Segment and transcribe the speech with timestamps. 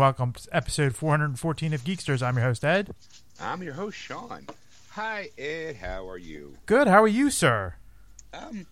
[0.00, 2.22] Welcome to episode 414 of Geeksters.
[2.26, 2.94] I'm your host, Ed.
[3.38, 4.46] I'm your host, Sean.
[4.92, 5.76] Hi, Ed.
[5.76, 6.56] How are you?
[6.64, 6.88] Good.
[6.88, 7.74] How are you, sir?
[8.32, 8.66] Um,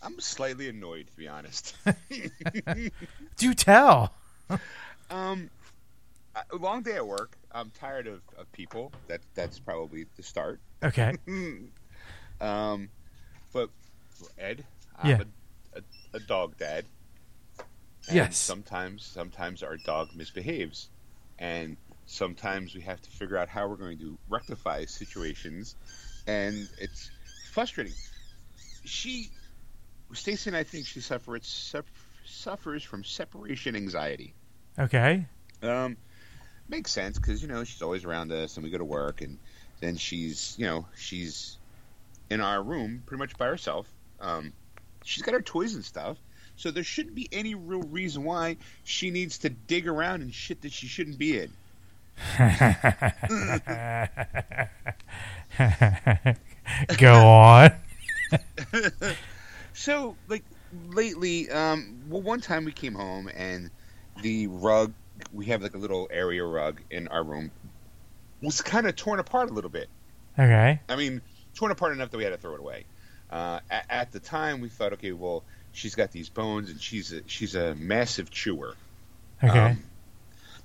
[0.00, 1.74] I'm slightly annoyed, to be honest.
[3.36, 4.12] Do tell.
[5.10, 5.50] um,
[6.48, 7.36] a long day at work.
[7.50, 8.92] I'm tired of, of people.
[9.08, 10.60] That that's probably the start.
[10.84, 11.16] Okay.
[12.40, 12.88] um,
[13.52, 13.68] but
[14.38, 14.64] Ed,
[14.96, 15.22] I'm Yeah.
[15.74, 16.84] a, a, a dog dad.
[18.08, 18.38] And Yes.
[18.38, 20.88] Sometimes, sometimes our dog misbehaves,
[21.38, 25.76] and sometimes we have to figure out how we're going to rectify situations,
[26.26, 27.10] and it's
[27.52, 27.92] frustrating.
[28.84, 29.28] She,
[30.14, 31.84] Stacy, and I think she suffers suff-
[32.24, 34.32] suffers from separation anxiety.
[34.78, 35.26] Okay.
[35.62, 35.96] Um,
[36.68, 39.38] makes sense because you know she's always around us, and we go to work, and
[39.80, 41.58] then she's you know she's
[42.30, 43.86] in our room pretty much by herself.
[44.20, 44.52] Um,
[45.04, 46.16] she's got her toys and stuff,
[46.58, 50.60] so there shouldn't be any real reason why she needs to dig around in shit
[50.62, 51.50] that she shouldn't be in.
[56.98, 57.70] Go on.
[59.78, 60.42] So like
[60.88, 63.70] lately, um, well, one time we came home and
[64.22, 64.92] the rug
[65.32, 67.52] we have like a little area rug in our room
[68.42, 69.88] was kind of torn apart a little bit.
[70.36, 70.80] Okay.
[70.88, 71.22] I mean,
[71.54, 72.86] torn apart enough that we had to throw it away.
[73.30, 77.12] Uh, at, at the time, we thought, okay, well, she's got these bones, and she's
[77.12, 78.74] a, she's a massive chewer.
[79.42, 79.58] Okay.
[79.58, 79.82] Um,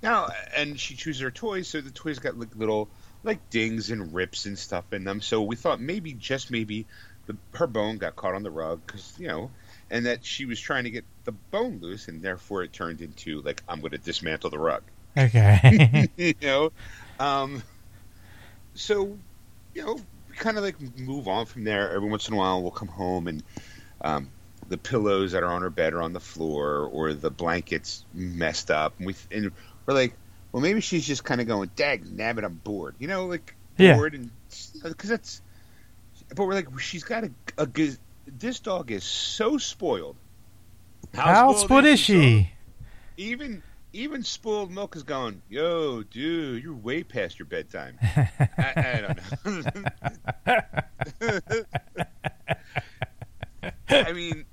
[0.02, 2.90] now, and she chews her toys, so the toys got like little
[3.24, 5.22] like dings and rips and stuff in them.
[5.22, 6.86] So we thought maybe, just maybe,
[7.26, 9.52] the, her bone got caught on the rug because you know,
[9.90, 13.42] and that she was trying to get the bone loose, and therefore it turned into
[13.42, 14.84] like I'm going to dismantle the rug.
[15.18, 16.10] okay.
[16.18, 16.72] you know,
[17.20, 17.64] um,
[18.76, 19.18] so
[19.74, 19.94] you know,
[20.30, 21.92] we kind of like move on from there.
[21.92, 23.44] Every once in a while, we'll come home and
[24.02, 24.30] um,
[24.70, 28.72] the pillows that are on her bed are on the floor, or the blankets messed
[28.72, 29.52] up, and we and
[29.86, 30.14] we're like,
[30.52, 33.96] well, maybe she's just kind of going, "Dag, nabbit, I'm bored," you know, like Yeah.
[33.96, 34.30] bored, and
[34.84, 35.42] because that's.
[36.36, 37.98] But we're like, she's got a, a good.
[38.28, 40.16] This dog is so spoiled.
[41.14, 42.06] How spoiled is dog?
[42.06, 42.50] she?
[43.18, 43.62] even
[43.96, 47.98] even spoiled milk is going, yo, dude, you're way past your bedtime.
[48.02, 49.64] I, I don't know.
[53.94, 54.46] I mean,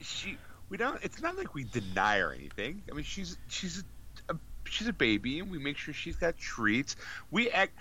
[0.00, 0.38] she
[0.68, 1.02] we don't.
[1.02, 2.82] It's not like we deny her anything.
[2.90, 3.82] I mean, she's she's
[4.28, 6.96] a, she's a baby, and we make sure she's got treats.
[7.30, 7.72] We act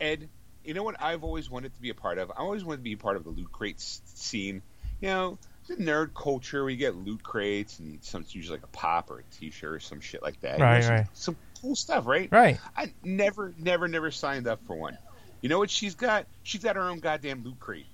[0.00, 0.28] Ed.
[0.64, 2.30] You know what I've always wanted to be a part of?
[2.30, 4.62] I always wanted to be a part of the loot crate scene.
[5.00, 5.38] You know,
[5.68, 6.64] the nerd culture.
[6.64, 9.80] We get loot crates, and some it's usually like a pop or a T-shirt or
[9.80, 10.54] some shit like that.
[10.54, 11.06] You know, Right, some, right.
[11.12, 12.28] Some cool stuff, right?
[12.30, 12.58] Right.
[12.76, 14.98] I never, never, never signed up for one.
[15.40, 16.26] You know what she's got?
[16.42, 17.86] She's got her own goddamn loot crate.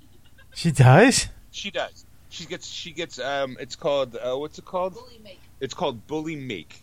[0.54, 1.28] She does?
[1.50, 2.06] She does.
[2.32, 2.66] She gets.
[2.66, 3.18] She gets.
[3.18, 3.58] Um.
[3.60, 4.16] It's called.
[4.16, 4.94] Uh, what's it called?
[4.94, 5.40] Bully make.
[5.60, 6.82] It's called Bully Make,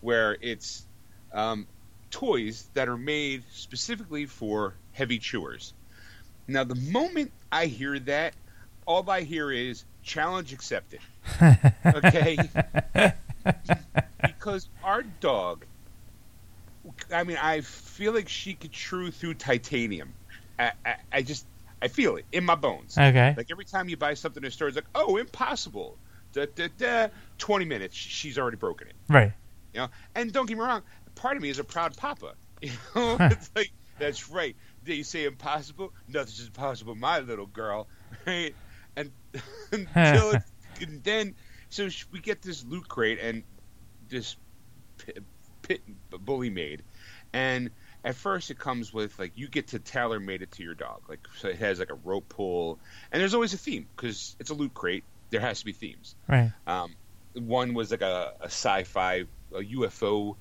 [0.00, 0.86] where it's
[1.32, 1.66] um,
[2.10, 5.74] toys that are made specifically for heavy chewers.
[6.46, 8.34] Now, the moment I hear that,
[8.86, 11.00] all I hear is challenge accepted.
[11.84, 12.38] Okay.
[14.22, 15.64] because our dog,
[17.12, 20.14] I mean, I feel like she could chew through titanium.
[20.58, 21.46] I, I, I just,
[21.84, 22.96] I feel it in my bones.
[22.96, 23.34] Okay.
[23.36, 25.98] Like every time you buy something in a store, it's like, oh, impossible.
[26.32, 27.08] Da, da, da.
[27.36, 28.94] 20 minutes, she's already broken it.
[29.06, 29.32] Right.
[29.74, 29.88] You know?
[30.14, 30.80] And don't get me wrong,
[31.14, 32.34] part of me is a proud papa.
[32.62, 33.18] You know?
[33.20, 34.56] it's like, that's right.
[34.84, 37.86] They say impossible, nothing's impossible, my little girl.
[38.26, 38.54] Right?
[38.96, 39.10] And
[39.72, 40.42] until it,
[40.80, 41.34] and then,
[41.68, 43.42] so we get this loot crate and
[44.08, 44.36] this
[44.96, 45.22] pit,
[45.60, 46.82] pit bully made.
[47.34, 47.68] And
[48.04, 51.02] at first it comes with like you get to tailor made it to your dog.
[51.08, 52.78] Like so it has like a rope pull.
[53.10, 55.04] And there's always a theme because it's a loot crate.
[55.30, 56.14] There has to be themes.
[56.28, 56.52] Right.
[56.66, 56.94] um,
[57.32, 60.36] one was like a, a sci-fi a ufo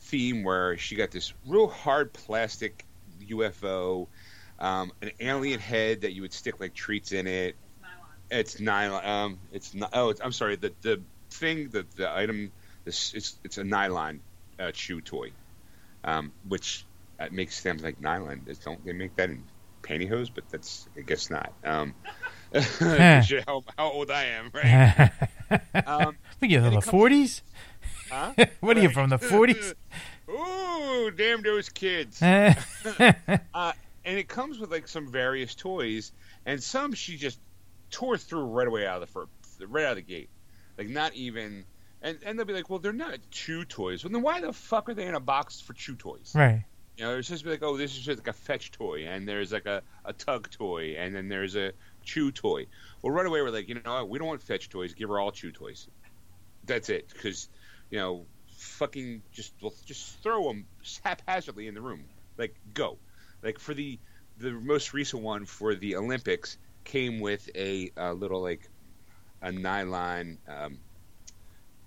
[0.00, 2.84] theme where she got this real hard plastic
[3.28, 4.06] ufo
[4.60, 7.56] um, an alien head that you would stick like treats in it.
[8.30, 8.98] It's nylon.
[8.98, 11.00] it's um, it's not oh it's, i'm sorry the the
[11.30, 12.52] thing the the item
[12.84, 14.20] this it's it's a nylon
[14.58, 15.30] uh, chew toy
[16.04, 16.84] um, which
[17.18, 18.42] uh, makes them like nylon.
[18.44, 19.44] They Don't they make that in
[19.82, 20.30] pantyhose?
[20.34, 21.52] But that's I guess not.
[21.64, 21.94] Um,
[22.52, 25.10] how, how old I am, right?
[25.50, 27.40] Um, what are you, and the 40s?
[28.10, 28.34] huh?
[28.60, 29.72] What are you, from the 40s?
[30.28, 32.20] Ooh, damn those kids!
[32.20, 32.52] Uh,
[34.04, 36.12] and it comes with like some various toys,
[36.44, 37.40] and some she just
[37.90, 40.28] tore through right away out of the fir- right out of the gate,
[40.76, 41.64] like not even.
[42.02, 44.04] And and they'll be like, well, they're not chew toys.
[44.04, 46.32] Well, then why the fuck are they in a box for chew toys?
[46.34, 46.64] right.
[46.98, 49.52] You know, it's just like, oh, this is just like a fetch toy, and there's
[49.52, 51.72] like a, a tug toy, and then there's a
[52.02, 52.66] chew toy.
[53.02, 54.94] Well, right away we're like, you know we don't want fetch toys.
[54.94, 55.86] Give her all chew toys.
[56.66, 57.48] That's it, because
[57.90, 60.66] you know, fucking just well, just throw them
[61.04, 62.02] haphazardly in the room.
[62.36, 62.98] Like go,
[63.44, 64.00] like for the
[64.38, 68.68] the most recent one for the Olympics came with a, a little like
[69.42, 70.78] a nylon um,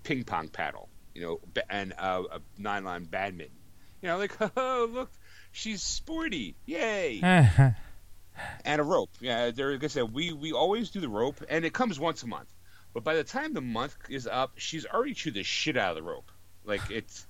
[0.04, 3.54] ping pong paddle, you know, and uh, a nylon badminton.
[4.02, 5.10] You know, like oh look,
[5.52, 7.20] she's sporty, yay!
[8.64, 9.10] and a rope.
[9.20, 9.72] Yeah, there.
[9.72, 12.48] Like I said, we we always do the rope, and it comes once a month.
[12.92, 15.96] But by the time the month is up, she's already chewed the shit out of
[15.96, 16.30] the rope.
[16.64, 17.26] Like it's,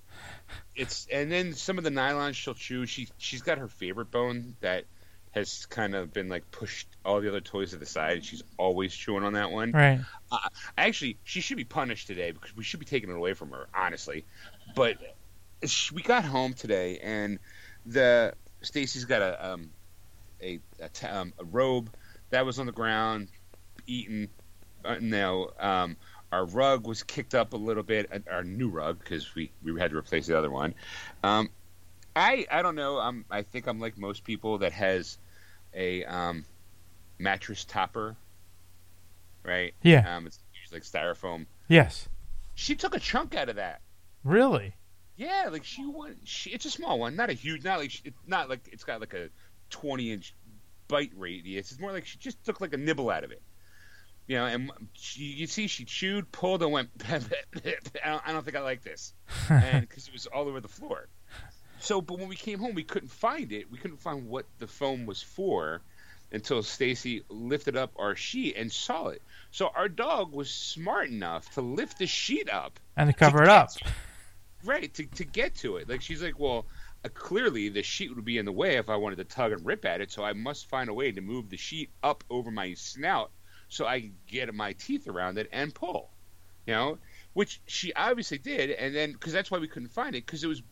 [0.74, 2.86] it's, and then some of the nylons she'll chew.
[2.86, 4.84] She she's got her favorite bone that
[5.30, 8.16] has kind of been like pushed all the other toys to the side.
[8.18, 9.72] And she's always chewing on that one.
[9.72, 10.00] Right.
[10.30, 13.50] Uh, actually, she should be punished today because we should be taking it away from
[13.50, 14.24] her, honestly.
[14.74, 14.98] But
[15.64, 17.38] she, we got home today, and
[17.86, 19.70] the Stacy's got a um,
[20.42, 21.90] a a, um, a robe
[22.30, 23.28] that was on the ground,
[23.86, 24.28] eaten.
[24.84, 25.96] Uh, now, um,
[26.32, 28.24] our rug was kicked up a little bit.
[28.30, 30.74] Our new rug because we we had to replace the other one.
[31.22, 31.50] Um,
[32.16, 32.98] I I don't know.
[32.98, 35.18] I'm I think I'm like most people that has
[35.74, 36.44] a um,
[37.18, 38.16] mattress topper,
[39.44, 39.74] right?
[39.82, 40.16] Yeah.
[40.16, 41.46] Um, it's usually like styrofoam.
[41.68, 42.08] Yes.
[42.54, 43.80] She took a chunk out of that.
[44.24, 44.74] Really?
[45.22, 46.18] Yeah, like she went.
[46.24, 47.62] She, it's a small one, not a huge.
[47.62, 49.28] Not like it's not like it's got like a
[49.70, 50.34] twenty inch
[50.88, 51.70] bite radius.
[51.70, 53.42] It's more like she just took like a nibble out of it.
[54.26, 56.90] You know, and she, you see, she chewed, pulled, and went.
[57.08, 57.20] I,
[58.04, 59.12] don't, I don't think I like this,
[59.48, 61.06] and because it was all over the floor.
[61.78, 63.70] So, but when we came home, we couldn't find it.
[63.70, 65.82] We couldn't find what the foam was for
[66.32, 69.22] until Stacy lifted up our sheet and saw it.
[69.50, 73.46] So our dog was smart enough to lift the sheet up And to cover it
[73.46, 73.70] get up.
[74.64, 75.88] Right to, to get to it.
[75.88, 76.66] Like she's like, well,
[77.04, 79.64] uh, clearly the sheet would be in the way if I wanted to tug and
[79.64, 82.50] rip at it, so I must find a way to move the sheet up over
[82.50, 83.30] my snout
[83.68, 86.10] so I can get my teeth around it and pull.
[86.66, 86.98] You know,
[87.32, 90.46] which she obviously did, and then because that's why we couldn't find it because it
[90.46, 90.62] was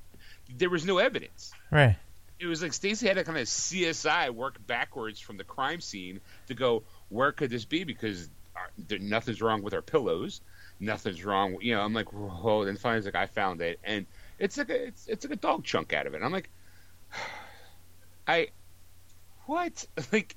[0.56, 1.52] there was no evidence.
[1.70, 1.96] Right.
[2.38, 6.20] It was like Stacy had to kind of CSI work backwards from the crime scene
[6.46, 10.40] to go where could this be because uh, there, nothing's wrong with our pillows,
[10.80, 11.58] nothing's wrong.
[11.60, 12.62] You know, I'm like, whoa.
[12.62, 14.06] And finally, like I found it, and
[14.38, 16.16] it's like a it's, it's like a dog chunk out of it.
[16.16, 16.50] And I'm like,
[18.26, 18.48] I
[19.46, 20.34] what like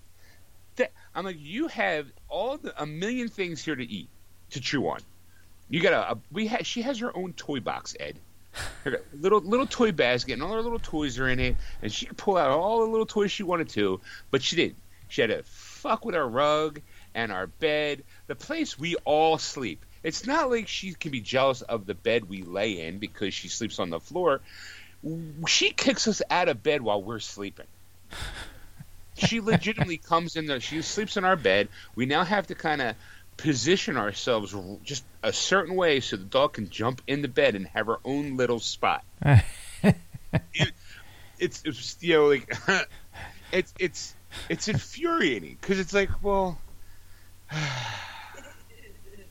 [0.75, 0.91] that?
[1.15, 4.09] I'm like, you have all the a million things here to eat
[4.51, 4.99] to chew on.
[5.69, 8.19] You got a, a we ha, she has her own toy box, Ed.
[9.13, 12.17] Little little toy basket, and all her little toys are in it, and she could
[12.17, 14.77] pull out all the little toys she wanted to, but she didn't.
[15.07, 16.81] She had to fuck with our rug
[17.15, 19.85] and our bed, the place we all sleep.
[20.03, 23.47] It's not like she can be jealous of the bed we lay in because she
[23.47, 24.41] sleeps on the floor.
[25.47, 27.65] She kicks us out of bed while we're sleeping.
[29.17, 30.59] She legitimately comes in there.
[30.59, 31.69] She sleeps in our bed.
[31.95, 32.95] We now have to kind of
[33.37, 37.65] position ourselves just a certain way so the dog can jump in the bed and
[37.67, 39.03] have her own little spot.
[40.53, 40.71] It-
[41.39, 42.51] it's, it's you know like
[43.51, 44.15] it's it's
[44.49, 46.57] it's infuriating because it's like well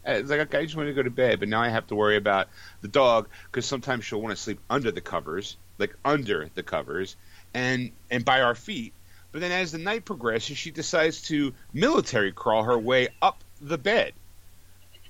[0.04, 1.94] it's like okay I just want to go to bed but now I have to
[1.94, 2.48] worry about
[2.80, 7.16] the dog because sometimes she'll want to sleep under the covers like under the covers
[7.54, 8.92] and and by our feet.
[9.32, 13.78] But then as the night progresses she decides to military crawl her way up the
[13.78, 14.12] bed.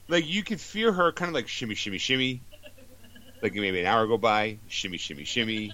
[0.09, 2.41] Like you could feel her kind of like shimmy shimmy shimmy.
[3.43, 5.73] Like maybe an hour go by shimmy shimmy shimmy.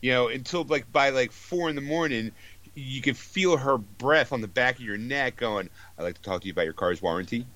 [0.00, 2.32] You know, until like by like four in the morning,
[2.74, 6.22] you can feel her breath on the back of your neck going, I'd like to
[6.22, 7.46] talk to you about your car's warranty.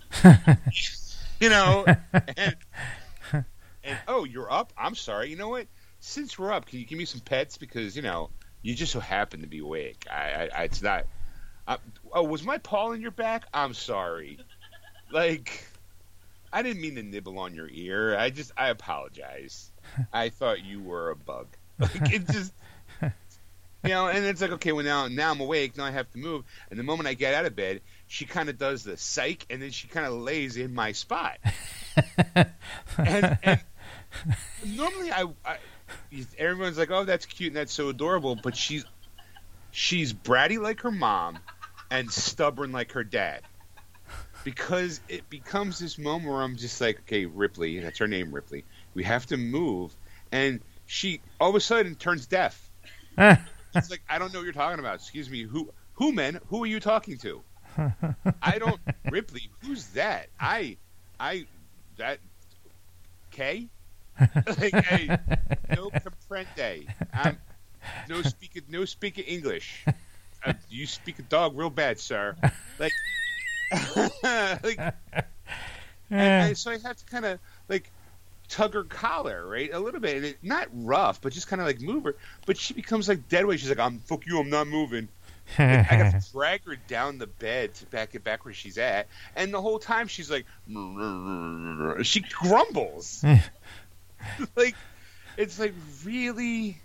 [1.41, 1.85] you know,
[2.37, 2.57] and,
[3.33, 4.73] and oh, you're up?
[4.77, 5.31] I'm sorry.
[5.31, 5.67] You know what?
[6.01, 7.57] Since we're up, can you give me some pets?
[7.57, 8.31] Because, you know,
[8.63, 10.07] you just so happen to be awake.
[10.11, 11.07] I, I, I it's not.
[11.67, 11.79] I,
[12.13, 13.45] oh, was my paw in your back?
[13.55, 14.39] I'm sorry.
[15.11, 15.67] Like,
[16.53, 18.17] I didn't mean to nibble on your ear.
[18.17, 19.71] I just, I apologize.
[20.13, 21.47] I thought you were a bug.
[21.79, 22.53] Like it just,
[23.85, 24.09] you know.
[24.09, 25.77] And it's like, okay, well now, now I'm awake.
[25.77, 26.45] Now I have to move.
[26.71, 29.63] And the moment I get out of bed, she kind of does the psych, and
[29.63, 31.39] then she kind of lays in my spot.
[32.99, 33.61] and, and
[34.67, 35.59] normally, I, I,
[36.39, 38.85] everyone's like, oh, that's cute and that's so adorable, but she's,
[39.71, 41.39] she's bratty like her mom,
[41.91, 43.43] and stubborn like her dad.
[44.45, 48.65] Because it becomes this moment where I'm just like, okay, Ripley, that's her name, Ripley.
[48.93, 49.95] We have to move,
[50.31, 52.71] and she all of a sudden turns deaf.
[53.75, 54.97] It's like I don't know what you're talking about.
[54.97, 56.41] Excuse me, who who man?
[56.49, 57.43] Who are you talking to?
[58.43, 59.51] I don't Ripley.
[59.63, 60.29] Who's that?
[60.39, 60.77] I
[61.19, 61.47] I
[61.99, 62.19] that
[63.31, 63.69] K.
[64.21, 65.19] like I,
[65.75, 66.87] no comprende.
[67.13, 67.39] I'm
[68.09, 69.85] no speak no speak English.
[70.45, 72.37] Uh, you speak a dog real bad, sir.
[72.79, 72.93] Like,
[74.63, 74.79] like
[76.11, 77.39] and I, so I have to kind of
[77.69, 77.91] like
[78.49, 81.67] tug her collar, right, a little bit, and it, not rough, but just kind of
[81.67, 82.17] like move her.
[82.47, 83.61] But she becomes like dead weight.
[83.61, 85.09] She's like, "I'm fuck you, I'm not moving."
[85.59, 89.09] I got to drag her down the bed to back it back where she's at,
[89.37, 90.47] and the whole time she's like,
[92.05, 93.25] she grumbles.
[94.57, 94.75] like,
[95.37, 95.75] it's like
[96.05, 96.79] really,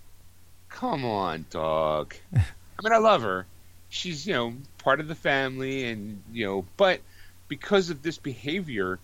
[0.69, 2.15] come on, dog.
[2.33, 3.45] I mean, I love her.
[3.89, 7.01] She's you know part of the family, and you know, but
[7.47, 8.99] because of this behavior,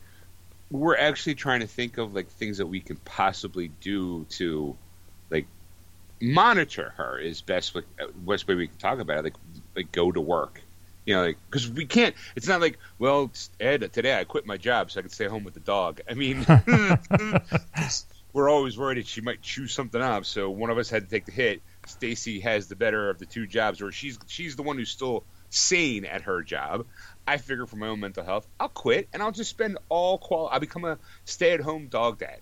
[0.72, 4.76] we're actually trying to think of like things that we can possibly do to
[5.30, 5.48] like
[6.22, 9.36] monitor her is best like, best way we can talk about it like
[9.76, 10.62] like go to work.
[11.06, 14.58] You know because like, we can't it's not like well ed today i quit my
[14.58, 16.02] job so i can stay home with the dog.
[16.10, 16.46] I mean
[18.34, 21.10] we're always worried that she might chew something up so one of us had to
[21.10, 21.62] take the hit.
[21.86, 25.24] Stacy has the better of the two jobs or she's she's the one who's still
[25.52, 26.88] sane at her job
[27.28, 30.48] I figure for my own mental health, I'll quit and I'll just spend all qual.
[30.48, 32.40] I'll become a stay-at-home dog dad.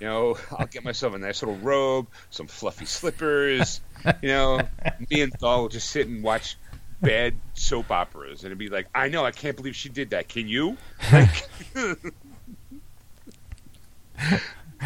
[0.00, 3.80] You know, I'll get myself a nice little robe, some fluffy slippers.
[4.22, 4.60] You know,
[5.10, 6.56] me and dog will just sit and watch
[7.02, 10.28] bad soap operas, and it'd be like, I know, I can't believe she did that.
[10.28, 10.76] Can you?
[11.12, 11.48] Like,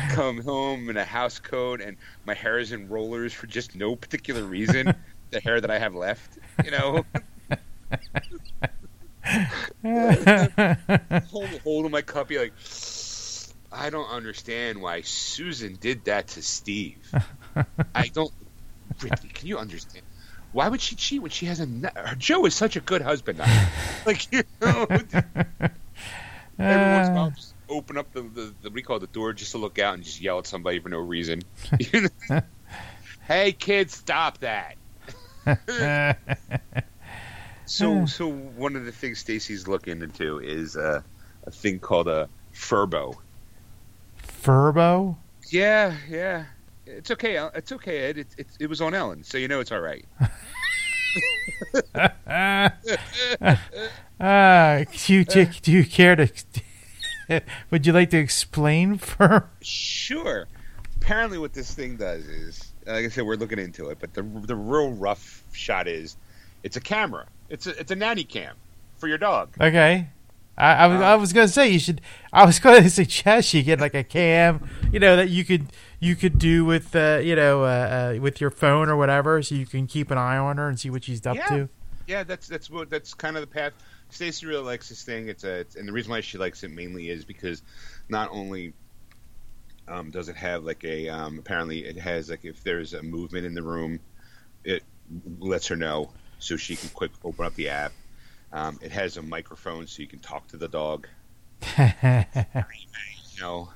[0.09, 3.97] come home in a house coat and my hair is in rollers for just no
[3.97, 4.95] particular reason.
[5.31, 7.05] the hair that I have left, you know.
[9.85, 12.52] Hold, holding my cup, be like,
[13.71, 16.99] I don't understand why Susan did that to Steve.
[17.95, 18.33] I don't.
[19.00, 20.05] Ripley, can you understand?
[20.52, 21.67] Why would she cheat when she has a?
[22.19, 23.38] Joe is such a good husband.
[24.07, 25.14] like you know, every once
[26.59, 27.31] in a while, uh.
[27.31, 30.05] just open up the, the the we call the door just to look out and
[30.05, 31.43] just yell at somebody for no reason.
[33.26, 34.76] hey, kids, stop that.
[37.66, 38.07] So, hmm.
[38.07, 41.02] so one of the things Stacy's looking into is uh,
[41.47, 43.16] a thing called a Furbo.
[44.42, 45.16] Furbo?
[45.50, 46.45] Yeah, yeah.
[46.87, 47.37] It's okay.
[47.37, 48.19] Uh, it's okay, Ed.
[48.19, 50.04] It, it, it was on Ellen, so you know it's all right.
[51.95, 52.71] uh,
[55.07, 56.33] do you do, do you care to?
[57.71, 59.49] would you like to explain for?
[59.61, 60.49] Sure.
[60.97, 64.23] Apparently, what this thing does is, like I said, we're looking into it, but the
[64.23, 66.16] the real rough shot is,
[66.62, 68.56] it's a camera it's a it's a nanny cam
[68.97, 69.50] for your dog.
[69.61, 70.09] Okay.
[70.56, 72.00] I, I was um, I was gonna say you should.
[72.32, 75.66] I was going to suggest you get like a cam, you know, that you could
[76.00, 79.54] you could do with uh, you know uh, uh, with your phone or whatever, so
[79.54, 81.47] you can keep an eye on her and see what she's up yeah.
[81.49, 81.68] to.
[82.06, 83.75] Yeah, that's that's what that's kind of the path.
[84.09, 85.28] Stacy really likes this thing.
[85.28, 87.62] It's a it's, and the reason why she likes it mainly is because
[88.09, 88.73] not only
[89.88, 93.44] um, does it have like a um, apparently it has like if there's a movement
[93.44, 94.00] in the room,
[94.64, 94.82] it
[95.38, 96.11] lets her know
[96.43, 97.93] so she can quick open up the app.
[98.53, 101.07] Um, it has a microphone so you can talk to the dog.
[101.79, 102.25] you
[103.41, 103.69] know.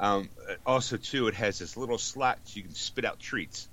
[0.00, 0.28] Um,
[0.66, 3.68] also, too, it has this little slot so you can spit out treats.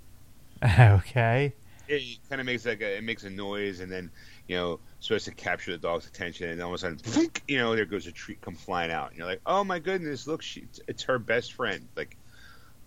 [0.80, 1.54] Okay.
[1.88, 4.12] It kind of makes like a, it makes a noise, and then
[4.48, 7.76] you know supposed to capture the dog's attention, and all of a sudden, you know,
[7.76, 10.60] there goes a treat come flying out, and you're like, oh my goodness, look, she,
[10.60, 11.88] it's, it's her best friend.
[11.96, 12.16] Like,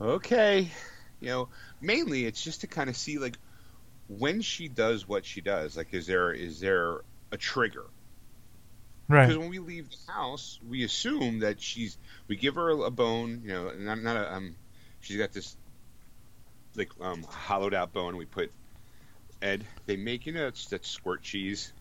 [0.01, 0.71] okay,
[1.19, 1.49] you know,
[1.81, 3.39] mainly it's just to kind of see like
[4.19, 7.01] when she does what she does, like is there is there
[7.31, 7.87] a trigger?
[9.09, 9.27] Right.
[9.27, 11.97] Because when we leave the house, we assume that she's
[12.29, 14.55] we give her a bone, you know, not not a um,
[15.01, 15.57] she's got this
[16.77, 18.17] like um hollowed out bone.
[18.17, 18.53] We put
[19.41, 19.65] Ed.
[19.87, 21.73] They make you know it's that squirt cheese.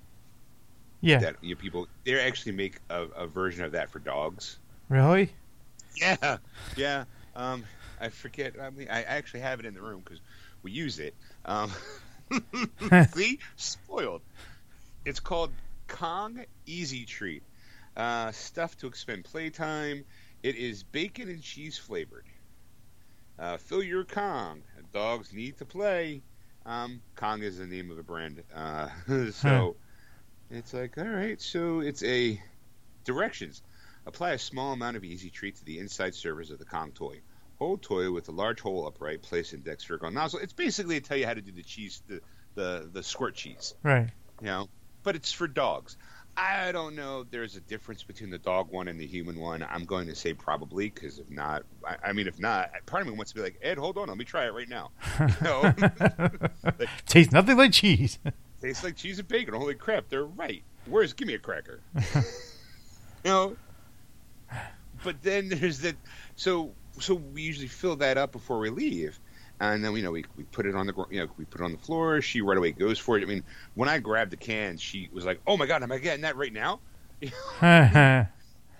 [1.01, 1.19] Yeah.
[1.19, 4.57] That you know, people they actually make a, a version of that for dogs.
[4.89, 5.31] Really?
[5.95, 6.37] Yeah,
[6.75, 7.05] yeah.
[7.35, 7.63] Um,
[7.99, 8.55] I forget.
[8.61, 10.19] I mean, I actually have it in the room because
[10.63, 11.15] we use it.
[11.45, 11.71] Um,
[13.13, 14.21] See, spoiled.
[15.05, 15.51] It's called
[15.87, 17.43] Kong Easy Treat.
[17.95, 20.05] Uh, stuff to expend playtime.
[20.43, 22.25] It is bacon and cheese flavored.
[23.37, 24.61] Uh, fill your Kong.
[24.93, 26.21] Dogs need to play.
[26.65, 28.43] Um, Kong is the name of the brand.
[28.53, 28.89] Uh,
[29.31, 29.75] so
[30.49, 31.41] it's like, all right.
[31.41, 32.41] So it's a
[33.03, 33.61] directions.
[34.05, 37.21] Apply a small amount of Easy Treat to the inside surface of the Kong toy.
[37.61, 39.21] Hold toy with a large hole upright.
[39.21, 40.39] Place index on nozzle.
[40.39, 42.19] It's basically to tell you how to do the cheese, the
[42.55, 43.75] the the squirt cheese.
[43.83, 44.09] Right.
[44.39, 44.69] You know,
[45.03, 45.95] but it's for dogs.
[46.35, 47.23] I don't know.
[47.23, 49.61] There's a difference between the dog one and the human one.
[49.61, 53.07] I'm going to say probably because if not, I, I, mean, if not, part of
[53.07, 54.89] me wants to be like, Ed, hold on, let me try it right now.
[55.19, 55.61] You know?
[56.63, 58.17] like, tastes nothing like cheese.
[58.61, 59.53] tastes like cheese and bacon.
[59.53, 60.63] Holy crap, they're right.
[60.87, 61.79] Where's give me a cracker?
[62.15, 62.23] you
[63.25, 63.55] know.
[65.03, 65.95] But then there's that.
[66.35, 69.19] So so we usually fill that up before we leave
[69.59, 71.63] and then you know we, we put it on the you know we put it
[71.63, 72.19] on the floor.
[72.21, 73.21] She right away goes for it.
[73.23, 73.43] I mean,
[73.75, 76.35] when I grabbed the can, she was like, "Oh my god, am I getting that
[76.35, 76.79] right now?"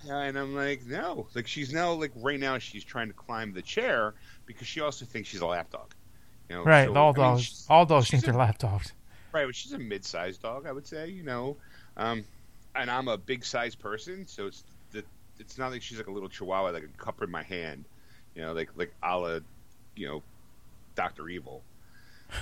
[0.03, 1.27] Yeah, and I'm like, no.
[1.35, 4.15] Like she's now like right now she's trying to climb the chair
[4.47, 5.93] because she also thinks she's a lap dog.
[6.49, 6.87] You know, Right.
[6.87, 7.43] so, all I mean, dogs.
[7.43, 8.93] she's- all dogs think they're lap dogs.
[9.31, 11.09] Right, but she's a mid-sized dog, I would say.
[11.09, 11.55] You know,
[11.97, 12.25] um,
[12.75, 15.03] and I'm a big-sized person, so it's the,
[15.39, 17.85] it's not like she's like a little chihuahua like a cup in my hand.
[18.35, 19.39] You know, like like a la,
[19.95, 20.23] you know,
[20.95, 21.63] Doctor Evil.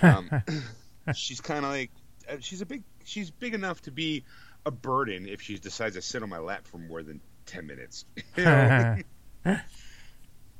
[0.03, 0.29] Um,
[1.15, 1.89] she's kind of like
[2.29, 4.23] uh, she's a big she's big enough to be
[4.67, 8.05] a burden if she decides to sit on my lap for more than ten minutes.
[8.37, 8.97] You know?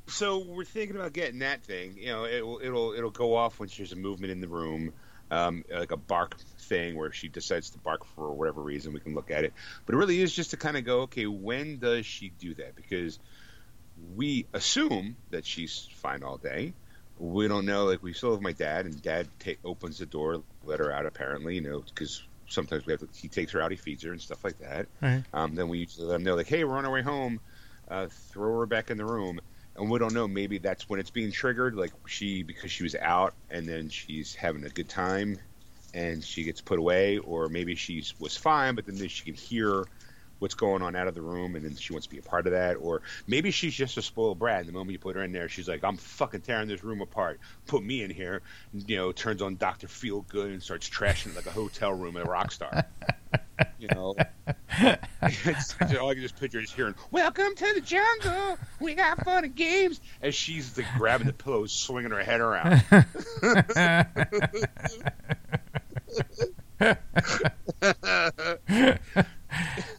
[0.06, 1.96] so we're thinking about getting that thing.
[1.96, 4.92] You know, it'll it'll it'll go off when there's a movement in the room,
[5.30, 9.00] um, like a bark thing where if she decides to bark for whatever reason, we
[9.00, 9.52] can look at it.
[9.86, 12.74] But it really is just to kind of go, okay, when does she do that?
[12.74, 13.18] Because
[14.16, 16.72] we assume that she's fine all day.
[17.18, 17.84] We don't know.
[17.84, 21.06] Like we still have my dad, and dad ta- opens the door, let her out.
[21.06, 24.12] Apparently, you know, because sometimes we have to, he takes her out, he feeds her
[24.12, 24.86] and stuff like that.
[25.00, 25.22] Right.
[25.32, 27.40] Um, then we usually let them know, like, hey, we're on our way home.
[27.88, 29.40] Uh, throw her back in the room.
[29.76, 30.28] And we don't know.
[30.28, 31.74] Maybe that's when it's being triggered.
[31.74, 35.38] Like she, because she was out, and then she's having a good time,
[35.94, 39.84] and she gets put away, or maybe she was fine, but then she can hear
[40.40, 42.46] what's going on out of the room, and then she wants to be a part
[42.46, 44.60] of that, or maybe she's just a spoiled brat.
[44.60, 47.00] And the moment you put her in there, she's like, "I'm fucking tearing this room
[47.00, 47.38] apart.
[47.66, 51.36] Put me in here." You know, turns on Doctor feel good and starts trashing it
[51.36, 52.84] like a hotel room at a rock star.
[53.78, 54.14] you know,
[54.78, 58.58] it's, all I can just picture is hearing, "Welcome to the jungle.
[58.80, 62.82] We got fun and games," as she's like grabbing the pillows, swinging her head around.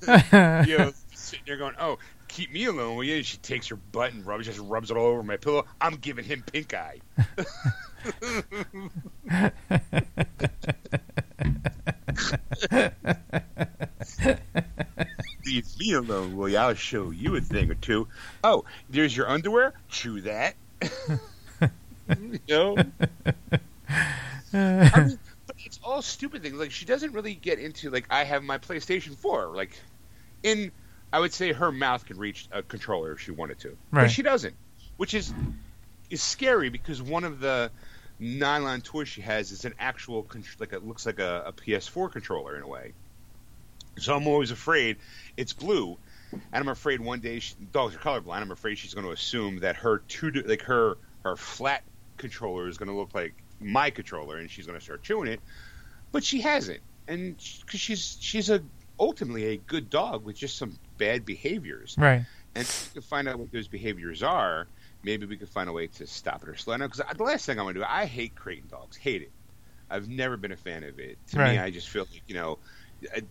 [0.67, 3.75] you know, sitting there going, "Oh, keep me alone, will you?" And she takes her
[3.75, 5.65] butt and rubs, just rubs it all over my pillow.
[5.79, 6.99] I'm giving him pink eye.
[15.45, 16.57] Leave me alone, will you?
[16.57, 18.07] I'll show you a thing or two.
[18.43, 19.73] Oh, there's your underwear.
[19.89, 20.55] Chew that.
[22.09, 22.77] you know.
[24.53, 25.19] I mean,
[25.83, 26.55] all stupid things.
[26.55, 29.55] Like she doesn't really get into like I have my PlayStation Four.
[29.55, 29.79] Like
[30.43, 30.71] in,
[31.11, 34.03] I would say her mouth can reach a controller if she wanted to, Right.
[34.03, 34.55] but she doesn't,
[34.97, 35.33] which is
[36.09, 37.71] is scary because one of the
[38.19, 42.11] nylon toys she has is an actual con- like it looks like a, a PS4
[42.11, 42.93] controller in a way.
[43.97, 44.97] So I'm always afraid
[45.35, 45.97] it's blue,
[46.31, 48.41] and I'm afraid one day she, dogs are colorblind.
[48.41, 51.83] I'm afraid she's going to assume that her two like her her flat
[52.17, 55.39] controller is going to look like my controller, and she's going to start chewing it.
[56.11, 58.61] But she hasn't, and because she's she's a
[58.99, 62.25] ultimately a good dog with just some bad behaviors, right.
[62.55, 64.67] and if we can find out what those behaviors are.
[65.03, 66.87] Maybe we can find a way to stop it or slow it down.
[66.89, 69.31] Because the last thing I want to do, I hate crating dogs, hate it.
[69.89, 71.17] I've never been a fan of it.
[71.29, 71.53] To Right.
[71.53, 72.59] me, I just feel like you know,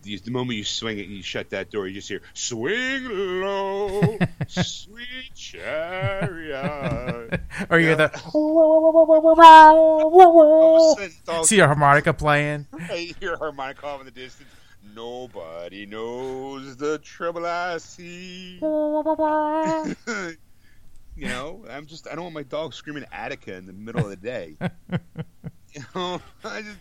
[0.01, 3.07] the the moment you swing it and you shut that door, you just hear "Swing
[3.41, 7.95] low, sweet chariot." Or you Yeah.
[7.95, 8.97] hear the All
[10.97, 12.67] of a sudden, see a harmonica playing.
[12.89, 14.49] I hear a harmonica off in the distance.
[14.95, 18.57] Nobody knows the trouble I see.
[21.15, 24.09] you know, I'm just I don't want my dog screaming Attica in the middle of
[24.09, 24.55] the day.
[25.73, 26.77] you know, I just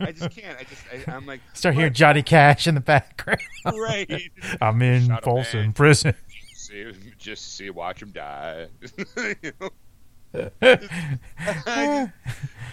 [0.00, 0.58] I just can't.
[0.58, 3.40] I just I, I'm like Start hearing Johnny Cash in the background.
[3.64, 4.30] right.
[4.60, 5.72] I'm in Shot Folsom man.
[5.72, 6.14] prison.
[6.54, 8.66] see, just see, watch him die.
[9.42, 9.70] you know?
[10.62, 12.12] I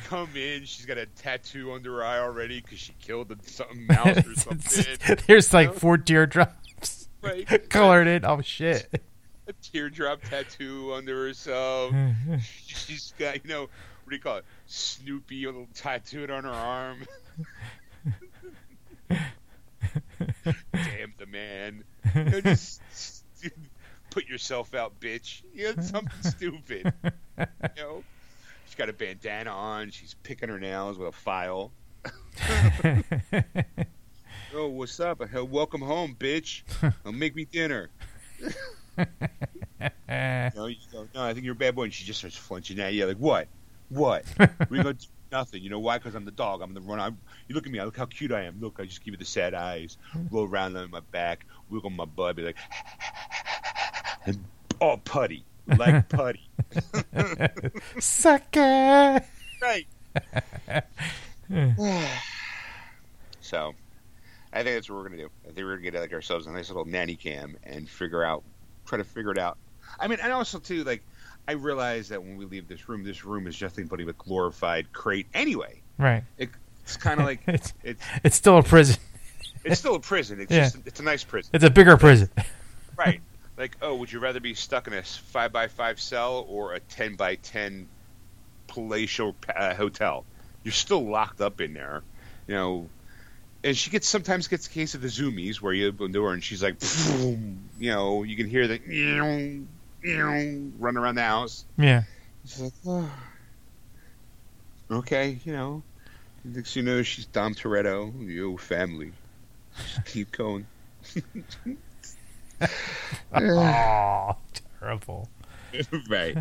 [0.06, 0.64] come in.
[0.66, 4.36] She's got a tattoo under her eye already because she killed a, something mouse or
[4.36, 5.18] something.
[5.28, 7.70] There's like four teardrops Right.
[7.70, 8.26] colored in.
[8.26, 8.88] Oh shit.
[9.48, 11.94] a teardrop tattoo under herself.
[12.68, 13.70] She's got, you know,
[14.08, 14.46] what do you call it?
[14.68, 17.00] Snoopy a little tattooed on her arm.
[19.10, 21.84] Damn the man.
[22.16, 22.82] You know, just
[24.10, 25.42] put yourself out, bitch.
[25.54, 26.94] You know, something stupid.
[27.38, 28.04] You know?
[28.66, 29.92] She's got a bandana on.
[29.92, 31.74] She's picking her nails with a file.
[34.56, 35.22] Oh, what's up?
[35.30, 36.64] Said, Welcome home, bitch.
[37.06, 37.90] I'll make me dinner.
[40.10, 41.84] No, you go, no, I think you're a bad boy.
[41.84, 43.06] And she just starts flinching at you.
[43.06, 43.48] Like, what?
[43.90, 44.26] What?
[44.70, 45.64] We're going to do nothing.
[45.64, 45.98] You know why?
[45.98, 46.62] Because I'm the dog.
[46.62, 47.00] I'm the run.
[47.00, 47.80] I'm, you look at me.
[47.80, 48.60] I look how cute I am.
[48.60, 49.98] Look, I just give you the sad eyes.
[50.16, 50.32] Mm.
[50.32, 51.46] Roll around on my back.
[51.70, 52.36] Wiggle my butt.
[52.36, 52.58] Be like,
[54.26, 54.44] and
[54.80, 55.46] all putty.
[55.78, 56.50] Like putty.
[58.00, 59.22] Sucker.
[59.62, 59.88] right.
[63.42, 63.74] so,
[64.54, 65.30] I think that's what we're going to do.
[65.44, 68.24] I think we're going to get like ourselves a nice little nanny cam and figure
[68.24, 68.44] out,
[68.86, 69.58] try to figure it out.
[70.00, 71.04] I mean, and also, too, like,
[71.48, 74.92] I realize that when we leave this room, this room is nothing but a glorified
[74.92, 75.82] crate anyway.
[75.98, 76.24] Right.
[76.38, 78.98] It's kind of like It's it's it's still a prison.
[79.64, 80.40] it's still a prison.
[80.42, 80.64] It's Yeah.
[80.66, 82.30] just it's a nice prison, It's a bigger prison.
[82.98, 83.22] right?
[83.58, 86.80] like, oh, would you rather be stuck in a five by five cell or a
[86.80, 87.88] ten by ten
[88.68, 90.26] palatial uh, hotel?
[90.64, 92.04] You're still locked up in there,
[92.48, 92.90] you know.
[93.64, 96.34] And she gets sometimes gets a case of the zoomies where you open the door
[96.34, 96.76] and she's like,
[97.80, 98.80] you know, you can hear the
[100.04, 101.66] run around the house.
[101.78, 102.04] Yeah.
[102.46, 103.12] She's like, oh.
[104.92, 105.84] okay, you know.
[106.44, 109.12] Next you know, she's Dom Toretto, your family.
[109.76, 110.66] Just keep going.
[113.34, 114.36] oh,
[114.80, 115.28] terrible.
[116.10, 116.38] right.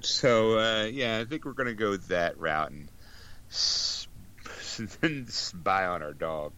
[0.00, 2.88] so uh, yeah, I think we're gonna go that route and
[5.00, 6.52] then spy on our dog.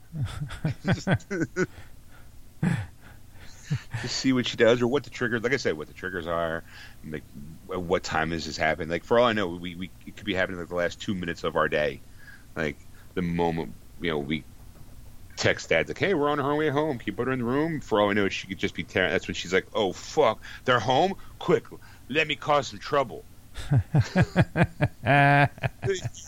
[4.03, 6.27] to see what she does or what the triggers like i said what the triggers
[6.27, 6.63] are
[7.09, 7.23] like
[7.69, 10.35] what time is this happening like for all i know we, we it could be
[10.35, 12.01] happening like the last two minutes of our day.
[12.57, 12.77] Like
[13.15, 14.45] the moment you know we
[15.37, 16.99] text dad like hey we're on our way home.
[16.99, 17.81] Keep put her in the room?
[17.81, 20.41] For all i know she could just be tearing that's when she's like oh fuck
[20.65, 21.15] they're home?
[21.39, 21.65] Quick
[22.09, 23.25] let me cause some trouble.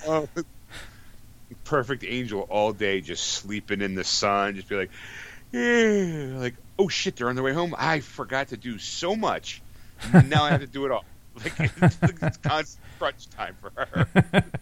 [0.06, 0.28] Oh,
[1.64, 4.90] perfect angel all day just sleeping in the sun just be like
[5.52, 9.62] like oh shit they're on their way home i forgot to do so much
[10.26, 11.04] now i have to do it all
[11.44, 14.06] like it's, it's constant crunch time for her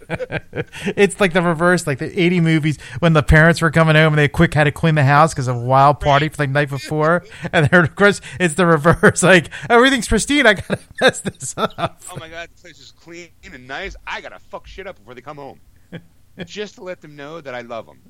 [0.97, 4.19] it's like the reverse, like the 80 movies when the parents were coming home and
[4.19, 6.69] they quick had to clean the house because of a wild party for the night
[6.69, 7.25] before.
[7.53, 9.23] And then, of course, it's the reverse.
[9.23, 10.47] Like, everything's pristine.
[10.47, 12.03] I gotta mess this up.
[12.13, 15.15] oh my god the place is clean and nice i gotta fuck shit up before
[15.15, 15.61] they come home
[16.45, 18.01] just to let them know that i love them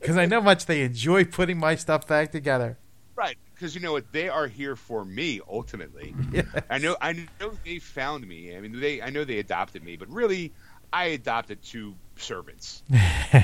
[0.00, 2.78] Because I know much they enjoy putting my stuff back together.
[3.16, 6.14] Right, because you know what they are here for me ultimately.
[6.32, 6.46] Yes.
[6.68, 8.56] I know, I know they found me.
[8.56, 10.52] I mean, they, I know they adopted me, but really,
[10.92, 12.82] I adopted two servants.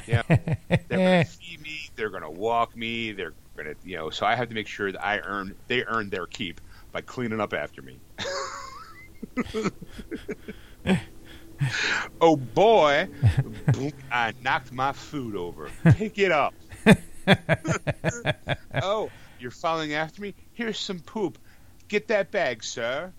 [0.07, 4.11] Yeah, they're gonna feed me, they're gonna walk me, they're gonna, you know.
[4.11, 6.61] So I have to make sure that I earn, they earn their keep
[6.93, 7.99] by cleaning up after me.
[12.21, 13.09] oh boy,
[14.13, 15.71] I knocked my food over.
[15.93, 16.55] Pick it up.
[18.83, 20.35] oh, you're following after me?
[20.53, 21.39] Here's some poop.
[21.89, 23.13] Get that bag, sir.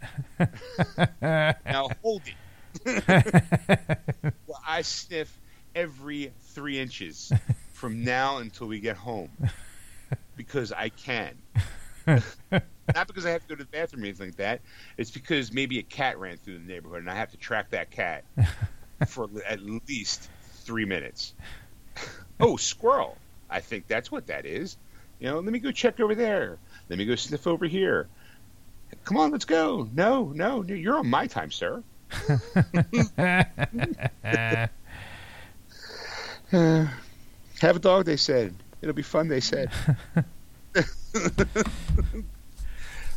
[1.22, 2.36] now hold it.
[4.48, 5.38] well, I sniff
[5.76, 7.32] every three inches
[7.74, 9.30] from now until we get home
[10.36, 11.38] because I can.
[12.96, 14.62] Not because I have to go to the bathroom or anything like that.
[14.98, 17.92] It's because maybe a cat ran through the neighborhood and I have to track that
[17.92, 18.24] cat
[19.08, 20.30] for at least
[20.64, 21.34] three minutes.
[22.40, 23.18] Oh, squirrel.
[23.50, 24.78] I think that's what that is.
[25.20, 26.58] You know, let me go check over there.
[26.90, 28.08] Let me go sniff over here.
[29.06, 29.88] Come on, let's go.
[29.94, 31.84] No, no, you're on my time, sir.
[32.28, 32.38] Uh,
[36.52, 38.56] have a dog, they said.
[38.82, 39.72] It'll be fun, they said.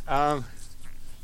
[0.07, 0.45] um,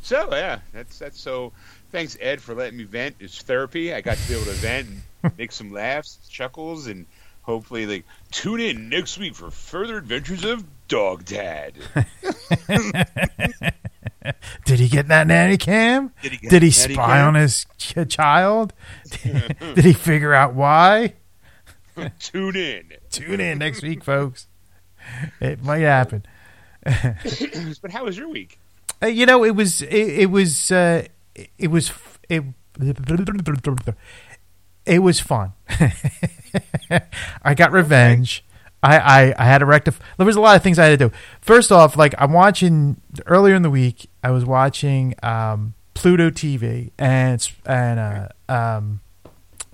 [0.01, 1.53] so yeah, that's that's so.
[1.91, 3.17] Thanks, Ed, for letting me vent.
[3.19, 3.93] It's therapy.
[3.93, 4.87] I got to be able to vent
[5.23, 7.05] and make some laughs, chuckles, and
[7.41, 11.73] hopefully, like tune in next week for further adventures of Dog Dad.
[14.65, 16.13] Did he get that nanny cam?
[16.21, 17.29] Did he, Did he spy Cam?
[17.29, 18.71] on his ch- child?
[19.23, 21.15] Did he figure out why?
[22.19, 22.91] Tune in.
[23.09, 24.47] Tune in next week, folks.
[25.39, 26.23] It might happen.
[26.83, 28.59] but how was your week?
[29.01, 31.05] Uh, you know, it was it, it was uh,
[31.57, 31.91] it was
[32.29, 32.43] it
[34.85, 35.53] it was fun.
[37.43, 38.43] I got revenge.
[38.83, 40.03] I, I, I had to rectify.
[40.17, 41.15] There was a lot of things I had to do.
[41.41, 46.91] First off, like I'm watching earlier in the week, I was watching um, Pluto TV
[46.97, 49.01] and and uh, um,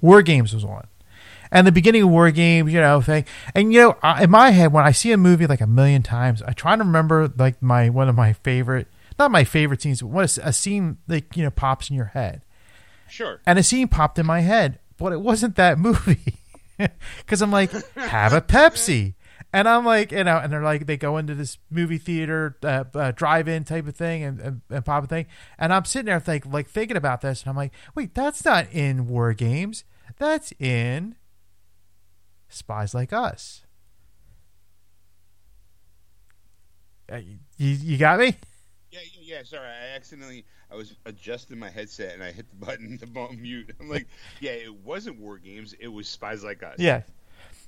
[0.01, 0.87] War Games was on.
[1.49, 3.23] And the beginning of War Games, you know, thing.
[3.55, 6.03] And you know, I, in my head, when I see a movie like a million
[6.03, 10.01] times, I try to remember like my one of my favorite, not my favorite scenes,
[10.01, 12.43] but what a, a scene like you know pops in your head.
[13.09, 13.41] Sure.
[13.45, 16.35] And a scene popped in my head, but it wasn't that movie.
[17.17, 19.15] Because I'm like, have a Pepsi.
[19.53, 22.83] And I'm like, you know, and they're like, they go into this movie theater, uh,
[22.93, 25.25] uh, drive-in type of thing, and, and, and pop a thing.
[25.57, 28.67] And I'm sitting there, think, like thinking about this, and I'm like, wait, that's not
[28.71, 29.85] in War Games.
[30.17, 31.15] That's in
[32.49, 33.63] Spies Like Us.
[37.11, 37.17] Uh,
[37.57, 38.35] you, you got me?
[39.27, 39.43] Yeah.
[39.43, 43.75] Sorry, I accidentally I was adjusting my headset and I hit the button to mute.
[43.79, 44.07] I'm like,
[44.39, 45.75] yeah, it wasn't War Games.
[45.79, 46.75] It was Spies Like Us.
[46.79, 47.01] Yeah.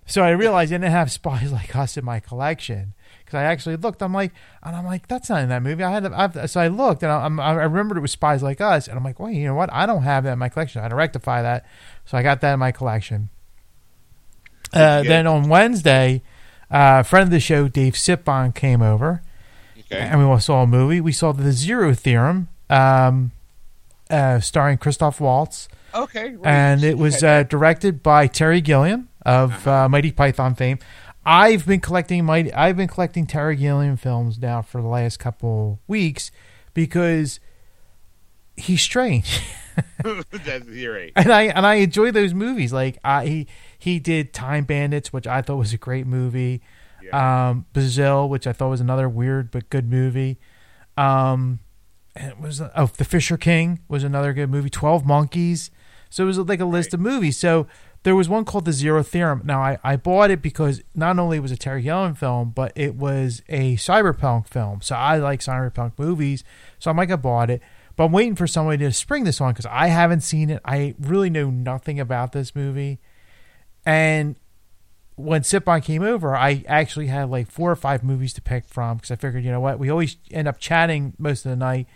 [0.05, 2.93] So I realized I didn't have Spies Like Us in my collection
[3.23, 4.01] because I actually looked.
[4.01, 4.31] I'm like,
[4.63, 5.83] and I'm like, that's not in that movie.
[5.83, 8.87] I had, I've, so I looked and I, I remembered it was Spies Like Us,
[8.87, 9.71] and I'm like, wait, you know what?
[9.71, 10.79] I don't have that in my collection.
[10.79, 11.65] I had to rectify that,
[12.05, 13.29] so I got that in my collection.
[14.73, 16.21] Uh, then on Wednesday,
[16.71, 19.23] Uh, a friend of the show, Dave Sitbon, came over,
[19.91, 20.01] Okay.
[20.01, 21.01] and we saw a movie.
[21.01, 23.31] We saw The Zero Theorem, um,
[24.09, 26.35] uh, starring Christoph Waltz, Okay.
[26.35, 26.45] right.
[26.45, 30.77] and it was uh, directed by Terry Gilliam of uh, Monty Python fame.
[31.25, 32.53] I've been collecting Mighty.
[32.53, 36.31] I've been collecting Terry Gilliam films now for the last couple weeks
[36.73, 37.39] because
[38.55, 39.41] he's strange.
[40.03, 41.11] That's right.
[41.15, 42.73] and I and I enjoy those movies.
[42.73, 43.47] Like I, he
[43.77, 46.61] he did Time Bandits, which I thought was a great movie.
[47.11, 47.49] Yeah.
[47.49, 50.39] Um, Brazil, which I thought was another weird but good movie.
[50.97, 51.59] Um,
[52.15, 54.69] it was oh The Fisher King was another good movie.
[54.69, 55.71] Twelve Monkeys.
[56.09, 57.37] So it was like a list of movies.
[57.37, 57.67] So
[58.03, 59.41] there was one called The Zero Theorem.
[59.43, 62.71] Now I, I bought it because not only was it a Terry Gilliam film, but
[62.75, 64.81] it was a cyberpunk film.
[64.81, 66.43] So I like cyberpunk movies.
[66.79, 67.61] So I'm like I bought it.
[67.95, 70.61] But I'm waiting for somebody to spring this on because I haven't seen it.
[70.63, 72.99] I really know nothing about this movie.
[73.85, 74.37] And
[75.19, 78.97] when Sipon came over, I actually had like four or five movies to pick from
[78.97, 81.87] because I figured, you know what, we always end up chatting most of the night.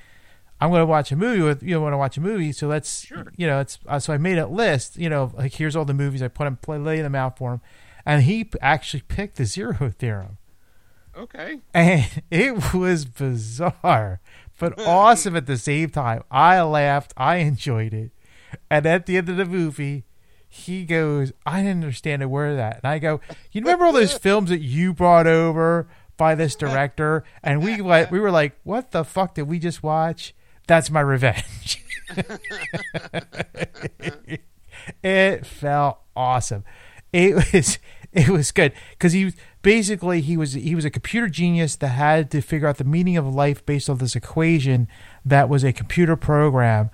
[0.61, 1.81] I'm going to watch a movie with you.
[1.81, 3.25] Want to watch a movie, so let's Sure.
[3.35, 4.97] you know, it's uh, so I made a list.
[4.97, 7.53] You know, like here's all the movies I put him play, lay them out for
[7.53, 7.61] him,
[8.05, 10.37] and he actually picked the Zero Theorem,
[11.17, 11.59] Okay.
[11.73, 14.19] and it was bizarre
[14.59, 16.23] but awesome at the same time.
[16.31, 18.11] I laughed, I enjoyed it,
[18.69, 20.05] and at the end of the movie,
[20.53, 23.91] he goes, "I didn't understand a word of that," and I go, "You remember all
[23.91, 28.55] those films that you brought over by this director?" And we like, we were like,
[28.61, 30.35] "What the fuck did we just watch?"
[30.67, 31.83] That's my revenge.
[35.03, 36.63] it felt awesome.
[37.11, 37.79] It was
[38.11, 42.29] it was good because he basically he was he was a computer genius that had
[42.29, 44.87] to figure out the meaning of life based on this equation
[45.25, 46.91] that was a computer program,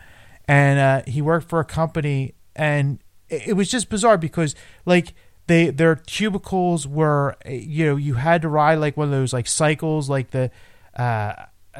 [0.47, 5.13] and uh, he worked for a company and it, was just bizarre because like
[5.47, 9.47] they their cubicles were you know you had to ride like one of those like
[9.47, 10.51] cycles like the
[10.95, 11.33] uh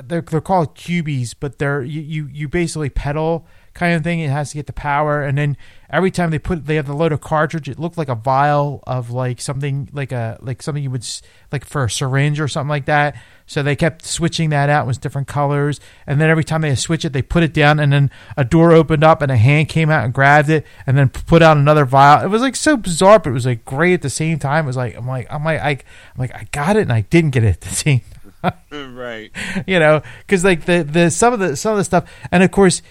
[0.03, 3.45] they're they're called cubies but they're you you, you basically pedal
[3.79, 4.19] kind of thing.
[4.19, 5.23] It has to get the power.
[5.23, 5.57] And then
[5.89, 8.83] every time they put they have the load of cartridge it looked like a vial
[8.85, 12.47] of like something like a like something you would s- like for a syringe or
[12.47, 13.15] something like that.
[13.47, 15.79] So they kept switching that out with different colors.
[16.05, 18.73] And then every time they switch it they put it down and then a door
[18.73, 21.85] opened up and a hand came out and grabbed it and then put out another
[21.85, 22.23] vial.
[22.23, 24.65] It was like so bizarre but it was like great at the same time.
[24.65, 27.01] It was like i'm like i'm like I, i'm like i got it and i
[27.01, 28.01] didn't get it at the same
[28.71, 29.31] right.
[29.67, 32.51] you know, because like the the some of the some of the stuff, and of
[32.51, 32.81] course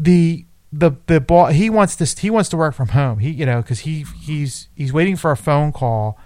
[0.00, 3.18] the the the ball he wants to he wants to work from home.
[3.18, 6.18] He you know because he he's he's waiting for a phone call,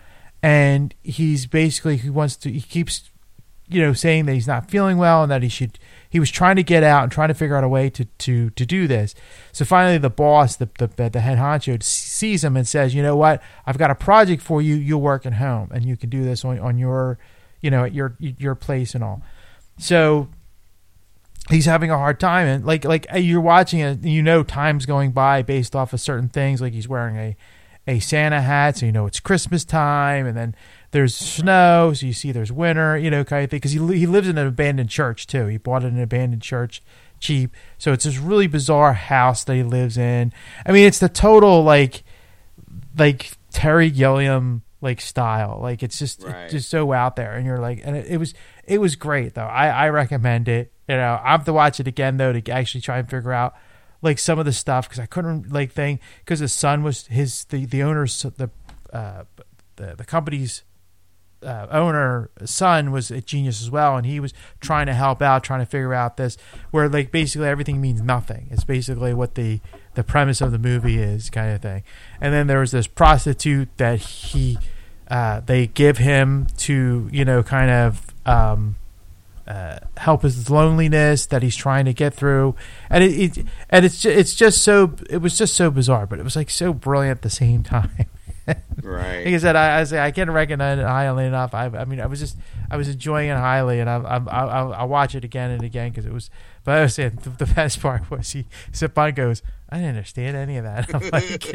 [0.42, 3.10] and he's basically he wants to he keeps
[3.68, 6.56] you know saying that he's not feeling well and that he should he was trying
[6.56, 9.14] to get out and trying to figure out a way to to to do this.
[9.52, 13.16] So finally, the boss, the the, the head honcho, sees him and says, "You know
[13.16, 13.42] what?
[13.66, 14.76] I've got a project for you.
[14.76, 17.18] You'll work at home and you can do this on on your."
[17.64, 19.22] you know, at your your place and all.
[19.78, 20.28] So
[21.50, 24.86] he's having a hard time, and like like uh, you're watching it, you know, time's
[24.86, 26.60] going by based off of certain things.
[26.60, 27.36] Like he's wearing a
[27.86, 30.54] a Santa hat, so you know it's Christmas time, and then
[30.92, 33.58] there's snow, so you see there's winter, you know, kind of thing.
[33.58, 35.46] Because he he lives in an abandoned church too.
[35.46, 36.82] He bought an abandoned church
[37.20, 40.32] cheap, so it's this really bizarre house that he lives in.
[40.64, 42.04] I mean, it's the total like
[42.96, 45.58] like Terry Gilliam like style.
[45.60, 46.44] Like it's just Right.
[46.44, 49.34] it's just so out there, and you're like, and it, it was it was great
[49.34, 49.42] though.
[49.42, 50.72] I I recommend it.
[50.88, 53.54] You know, I have to watch it again though to actually try and figure out
[54.02, 57.44] like some of the stuff because I couldn't like thing because his son was his
[57.46, 58.50] the the owner's the
[58.92, 59.24] uh
[59.76, 60.62] the the company's
[61.42, 65.44] uh, owner son was a genius as well and he was trying to help out
[65.44, 66.38] trying to figure out this
[66.70, 68.48] where like basically everything means nothing.
[68.50, 69.60] It's basically what the
[69.94, 71.82] the premise of the movie is kind of thing.
[72.20, 74.58] And then there was this prostitute that he
[75.08, 78.76] uh, they give him to you know kind of um,
[79.46, 82.54] uh, help his loneliness that he's trying to get through
[82.88, 86.18] and it, it and it's ju- it's just so it was just so bizarre but
[86.18, 87.90] it was like so brilliant at the same time
[88.82, 89.24] Right.
[89.24, 91.54] like I said, I, I say I can't recognize it highly enough.
[91.54, 92.36] I, I mean, I was just
[92.70, 94.44] I was enjoying it highly, and I I I
[94.80, 96.28] I'll watch it again and again because it was.
[96.62, 99.96] But I was saying the, the best part was he Sipon and goes, I didn't
[99.96, 100.94] understand any of that.
[100.94, 101.52] I'm like,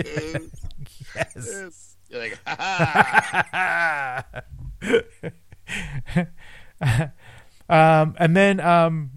[1.15, 1.95] yes.
[2.09, 4.25] You're like, ha
[7.69, 9.11] um, and then um,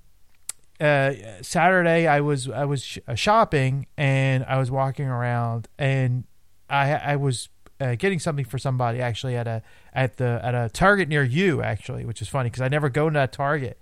[0.80, 1.12] uh,
[1.42, 6.24] Saturday I was I was sh- uh, shopping and I was walking around and
[6.68, 7.48] I I was
[7.80, 9.62] uh, getting something for somebody actually at a
[9.92, 13.08] at the at a Target near you actually, which is funny because I never go
[13.08, 13.78] to that Target.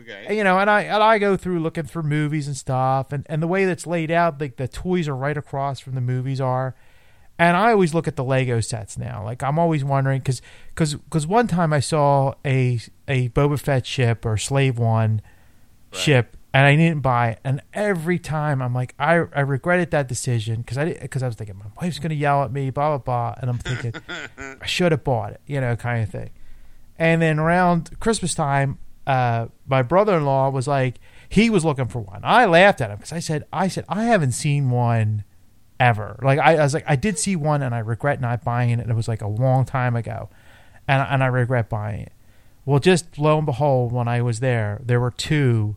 [0.00, 0.36] Okay.
[0.36, 3.40] You know, and I and I go through looking for movies and stuff, and, and
[3.42, 6.74] the way that's laid out, like the toys are right across from the movies are,
[7.38, 9.22] And I always look at the Lego sets now.
[9.24, 10.40] Like I'm always wondering because
[10.74, 15.20] because one time I saw a a Boba Fett ship or Slave One
[15.92, 16.00] Right.
[16.00, 17.40] ship and I didn't buy it.
[17.44, 21.36] And every time I'm like I I regretted that decision because I because I was
[21.36, 23.92] thinking my wife's gonna yell at me blah blah blah and I'm thinking
[24.60, 26.30] I should have bought it you know kind of thing.
[26.98, 32.20] And then around Christmas time, uh, my brother-in-law was like he was looking for one.
[32.24, 35.22] I laughed at him because I said I said I haven't seen one
[35.78, 36.18] ever.
[36.22, 38.80] Like I, I was like, I did see one and I regret not buying it.
[38.80, 40.30] And it was like a long time ago,
[40.88, 42.12] and and I regret buying it.
[42.66, 45.76] Well, just lo and behold, when I was there, there were two.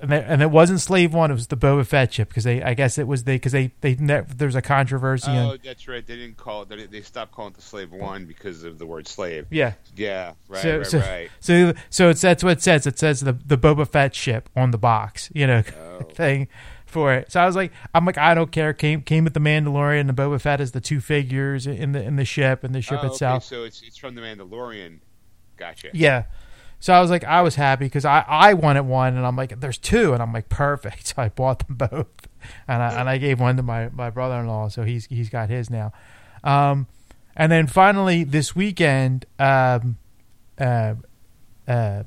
[0.00, 2.62] And, they, and it wasn't Slave One; it was the Boba Fett ship because they,
[2.62, 5.26] I guess it was they because they they ne- there was a controversy.
[5.32, 6.06] Oh, and, that's right.
[6.06, 6.68] They didn't call it.
[6.68, 9.46] They, they stopped calling it the slave one because of the word slave.
[9.50, 11.30] yeah, Yeah, right, So- right, so- right.
[11.40, 12.86] so so it's that's what it says.
[12.86, 16.02] It says the the Boba Fett ship on the box, you know, Oh.
[16.14, 16.46] thing
[16.86, 17.32] for it.
[17.32, 18.72] So I was like, I'm like, I don't care.
[18.72, 22.02] Came came with the Mandalorian and the Boba Fett as the two figures in the
[22.04, 23.42] in the ship and the ship Oh, okay, itself.
[23.42, 25.00] so it's it's from the Mandalorian.
[25.58, 25.88] Gotcha.
[25.92, 26.24] Yeah.
[26.80, 29.58] So I was like, I was happy because I, I wanted one, and I'm like,
[29.60, 31.06] there's two, and I'm like, perfect.
[31.16, 32.28] So I bought them both,
[32.68, 35.28] and I and I gave one to my, my brother in law, so he's he's
[35.28, 35.92] got his now.
[36.44, 36.86] Um,
[37.34, 39.96] and then finally this weekend, um,
[40.60, 40.94] uh,
[41.66, 42.04] uh,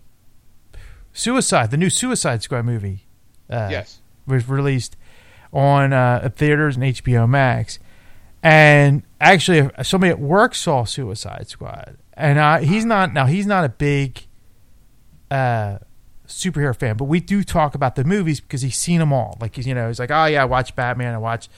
[1.13, 3.05] Suicide, the new Suicide Squad movie,
[3.49, 3.99] uh, Yes.
[4.25, 4.95] was released
[5.51, 7.79] on uh, theaters and HBO Max.
[8.43, 13.25] And actually, somebody at work saw Suicide Squad, and I, he's not now.
[13.25, 14.25] He's not a big
[15.29, 15.79] uh,
[16.27, 19.37] superhero fan, but we do talk about the movies because he's seen them all.
[19.39, 21.13] Like you know he's like, oh yeah, I watched Batman.
[21.13, 21.49] I watched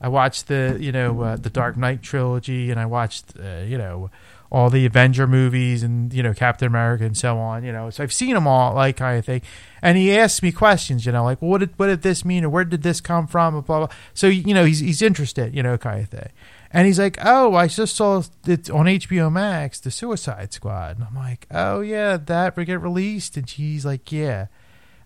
[0.00, 3.78] I watched the you know uh, the Dark Knight trilogy, and I watched uh, you
[3.78, 4.10] know
[4.50, 7.64] all the Avenger movies and you know Captain America and so on.
[7.64, 9.42] You know, so I've seen them all, like kind of thing.
[9.82, 12.48] And he asks me questions, you know, like what did what did this mean, or
[12.48, 13.88] where did this come from, blah blah.
[14.14, 16.30] So you know he's he's interested, you know, kind of thing.
[16.70, 21.06] And he's like, "Oh, I just saw it on HBO Max, The Suicide Squad." And
[21.06, 24.46] I'm like, "Oh yeah, that will get released." And she's like, "Yeah."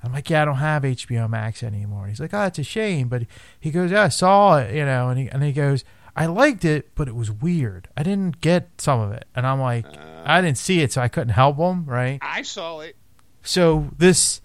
[0.02, 3.08] I'm like, "Yeah, I don't have HBO Max anymore." He's like, "Oh, it's a shame."
[3.08, 3.26] But
[3.60, 5.84] he goes, "Yeah, I saw it," you know, and he and he goes,
[6.16, 7.88] "I liked it, but it was weird.
[7.96, 11.00] I didn't get some of it." And I'm like, Uh, "I didn't see it, so
[11.00, 12.96] I couldn't help him, right?" I saw it.
[13.44, 14.40] So this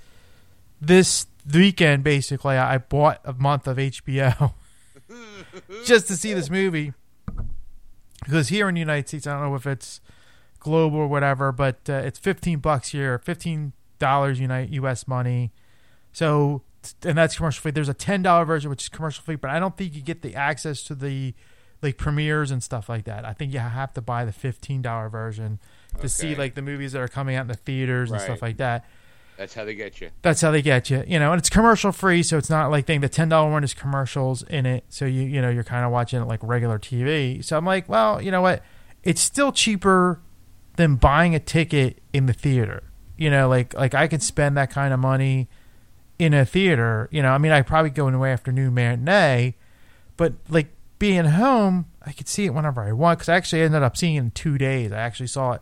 [0.80, 4.54] this weekend, basically, I bought a month of HBO
[5.86, 6.94] just to see this movie.
[8.28, 10.02] Because here in the United States, I don't know if it's
[10.60, 15.08] global or whatever, but uh, it's fifteen bucks here, fifteen dollars United U.S.
[15.08, 15.54] money.
[16.12, 16.62] So,
[17.04, 17.72] and that's commercial free.
[17.72, 20.24] There's a ten dollar version which is commercial free, but I don't think you get
[20.24, 21.36] the access to the
[21.82, 23.24] like premieres and stuff like that.
[23.24, 25.60] I think you have to buy the fifteen dollar version
[26.02, 28.58] to see like the movies that are coming out in the theaters and stuff like
[28.58, 28.84] that.
[29.38, 30.10] That's how they get you.
[30.24, 31.32] That's how they get you, you know.
[31.32, 33.02] And it's commercial free, so it's not like thing.
[33.02, 35.92] The ten dollar one is commercials in it, so you you know you're kind of
[35.92, 37.44] watching it like regular TV.
[37.46, 38.64] So I'm like, well, you know what?
[39.04, 40.20] It's still cheaper
[40.76, 42.84] than buying a ticket in the theater.
[43.16, 45.48] You know, like like I could spend that kind of money
[46.18, 47.08] in a theater.
[47.12, 49.56] You know, I mean, I probably go in into afternoon matinee,
[50.18, 53.20] but like being home, I could see it whenever I want.
[53.20, 54.92] Because I actually ended up seeing it in two days.
[54.92, 55.62] I actually saw it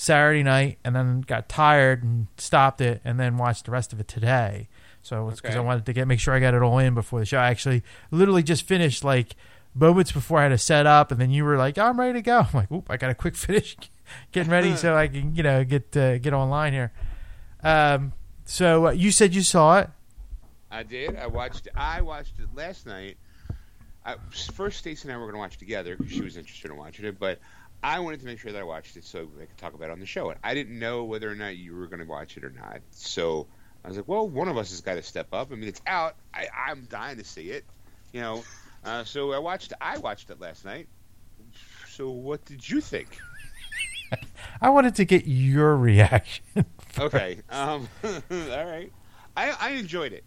[0.00, 3.98] Saturday night and then got tired and stopped it and then watched the rest of
[3.98, 4.68] it today.
[5.02, 7.18] So it's because I wanted to get make sure I got it all in before
[7.18, 7.38] the show.
[7.38, 7.82] I actually
[8.12, 9.34] literally just finished like
[9.74, 12.22] moments before I had to set up, and then you were like, "I'm ready to
[12.22, 13.76] go." I'm like, "Oop, I got a quick finish,
[14.30, 16.92] getting ready so I can you know get uh, get online here."
[17.64, 18.12] Um,
[18.44, 19.90] so uh, you said you saw it.
[20.70, 21.16] I did.
[21.16, 21.66] I watched.
[21.74, 23.16] I watched it last night.
[24.04, 24.14] I,
[24.54, 27.04] first, Stacey and I were going to watch together because she was interested in watching
[27.04, 27.40] it, but
[27.82, 29.92] I wanted to make sure that I watched it so I could talk about it
[29.92, 30.30] on the show.
[30.30, 32.80] And I didn't know whether or not you were going to watch it or not.
[32.90, 33.46] So
[33.84, 35.52] I was like, well, one of us has got to step up.
[35.52, 36.16] I mean, it's out.
[36.34, 37.64] I, I'm dying to see it.
[38.12, 38.44] You know.
[38.84, 39.72] Uh, so I watched.
[39.80, 40.88] I watched it last night.
[41.88, 43.08] So what did you think?
[44.60, 46.44] I wanted to get your reaction.
[46.98, 47.38] Okay.
[47.48, 48.90] Um, all right.
[49.36, 50.24] I, I enjoyed it.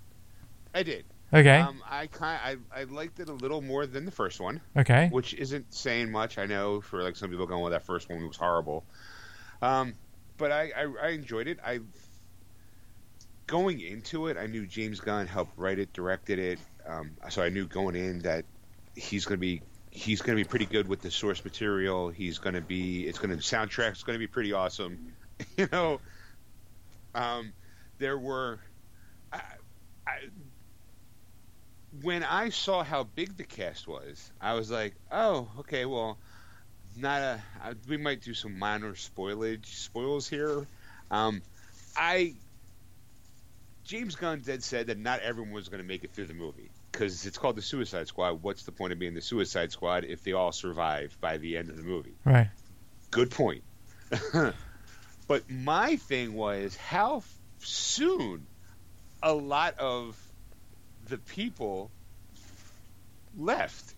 [0.74, 1.04] I did.
[1.34, 1.60] Okay.
[1.60, 5.10] Um, I kind I, I liked it a little more than the first one, okay.
[5.12, 6.38] which isn't saying much.
[6.38, 8.84] I know for like some people going, "Well, that first one was horrible,"
[9.62, 9.94] um,
[10.38, 11.60] but I, I I enjoyed it.
[11.66, 11.80] I
[13.48, 17.50] going into it, I knew James Gunn helped write it, directed it, um, so I
[17.50, 18.46] knew going in that
[18.96, 19.62] he's going to be
[19.92, 22.10] he's going to be pretty good with the source material.
[22.10, 25.14] He's going to be it's going to soundtrack's going to be pretty awesome.
[25.58, 26.00] you know,
[27.14, 27.54] um,
[28.00, 28.60] there were.
[29.32, 29.42] I,
[30.08, 30.12] I,
[32.04, 35.86] when I saw how big the cast was, I was like, "Oh, okay.
[35.86, 36.18] Well,
[36.98, 37.42] not a.
[37.88, 40.68] We might do some minor spoilage spoils here."
[41.10, 41.42] Um,
[41.98, 42.36] I
[43.84, 46.72] James Gunn did said that not everyone was going to make it through the movie
[46.92, 48.42] because it's called the Suicide Squad.
[48.42, 51.70] What's the point of being the Suicide Squad if they all survive by the end
[51.70, 52.16] of the movie?
[52.24, 52.50] Right.
[53.10, 53.64] Good point.
[55.28, 57.24] but my thing was how
[57.60, 58.46] soon
[59.22, 60.18] a lot of
[61.12, 61.92] the people
[63.38, 63.94] left.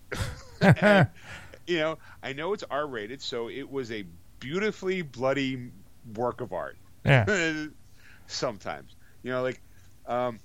[0.60, 1.08] and,
[1.66, 4.04] you know, I know it's R rated, so it was a
[4.40, 5.70] beautifully bloody
[6.14, 6.76] work of art.
[7.04, 7.66] Yeah.
[8.26, 9.60] Sometimes, you know, like
[10.06, 10.40] um,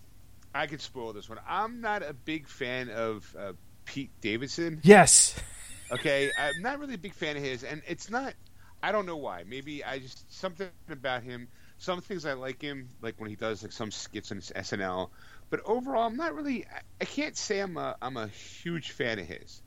[0.53, 1.39] I could spoil this one.
[1.47, 3.53] I'm not a big fan of uh,
[3.86, 4.80] Pete Davidson.
[4.84, 5.36] Yes.
[5.91, 8.34] Okay, I'm not really a big fan of his, and it's not.
[8.84, 9.43] I don't know why.
[9.47, 11.47] Maybe I just something about him.
[11.78, 15.09] Some things I like him, like when he does like some skits on SNL.
[15.50, 16.66] But overall, I'm not really.
[17.02, 19.62] I, can't say I'm a I'm a huge fan of his.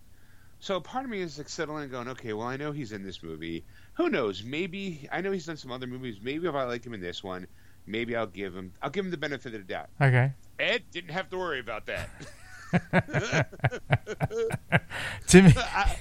[0.61, 3.03] So part of me is like settling and going, okay, well I know he's in
[3.03, 3.65] this movie.
[3.95, 4.45] Who knows?
[4.45, 6.19] Maybe I know he's done some other movies.
[6.23, 7.49] Maybe if I like him in this one,
[7.87, 9.89] maybe I'll give him I'll give him the benefit of the doubt.
[10.01, 10.33] Okay.
[10.61, 12.09] Ed didn't have to worry about that.
[15.29, 15.97] to me, I,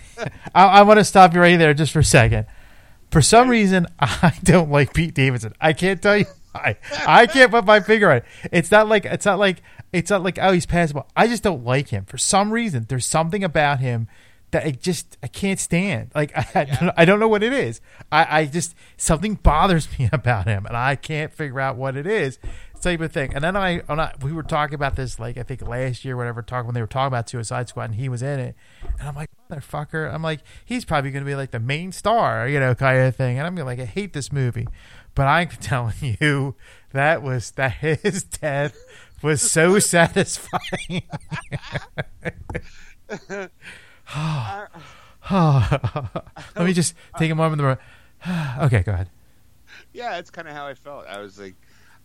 [0.56, 2.46] I want to stop you right there just for a second.
[3.10, 5.54] For some reason, I don't like Pete Davidson.
[5.60, 6.78] I can't tell you why.
[7.08, 8.26] I can't put my finger on it.
[8.52, 11.08] It's not like it's not like it's not like oh he's passable.
[11.16, 12.86] I just don't like him for some reason.
[12.88, 14.08] There's something about him
[14.52, 16.12] that I just I can't stand.
[16.14, 17.82] Like I, I, don't, I don't know what it is.
[18.12, 22.06] I, I just something bothers me about him, and I can't figure out what it
[22.06, 22.38] is.
[22.82, 23.36] Type of thing.
[23.36, 26.42] And then I, I we were talking about this like I think last year, whatever.
[26.42, 28.56] Talking when they were talking about Suicide Squad, and he was in it,
[28.98, 30.12] and I'm like motherfucker.
[30.12, 33.16] I'm like he's probably going to be like the main star, you know, kind of
[33.16, 33.38] thing.
[33.38, 34.68] And I'm gonna like I hate this movie,
[35.16, 36.56] but I'm telling you
[36.92, 38.78] that was that his death
[39.22, 40.90] was so satisfying.
[45.30, 47.62] Let me just take a moment.
[48.60, 49.10] okay, go ahead.
[49.94, 51.06] Yeah, that's kind of how I felt.
[51.08, 51.56] I was like,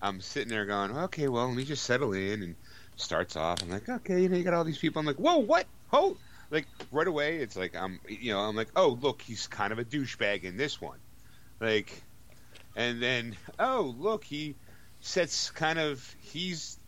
[0.02, 2.42] I'm sitting there going, okay, well, let me just settle in.
[2.42, 2.54] And
[2.96, 5.00] starts off, I'm like, okay, you know, you got all these people.
[5.00, 5.66] I'm like, whoa, what?
[5.92, 6.16] Oh,
[6.50, 9.78] like right away, it's like I'm, you know, I'm like, oh, look, he's kind of
[9.78, 10.98] a douchebag in this one,
[11.61, 12.02] like,
[12.77, 14.55] and then, oh, look, he
[15.01, 16.79] sets kind of, he's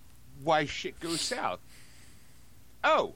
[0.44, 1.60] why shit goes south.
[2.84, 3.14] Oh,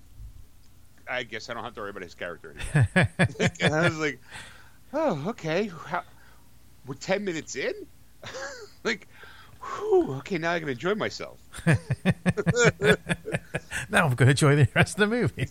[1.08, 2.88] I guess I don't have to worry about his character anymore.
[3.60, 4.20] and I was like,
[4.94, 5.70] oh, okay.
[5.86, 6.02] How,
[6.86, 7.74] we're 10 minutes in?
[8.84, 9.06] like,
[9.60, 11.38] whew, okay, now I can enjoy myself.
[11.66, 11.76] now
[14.06, 15.48] I'm going to enjoy the rest of the movie.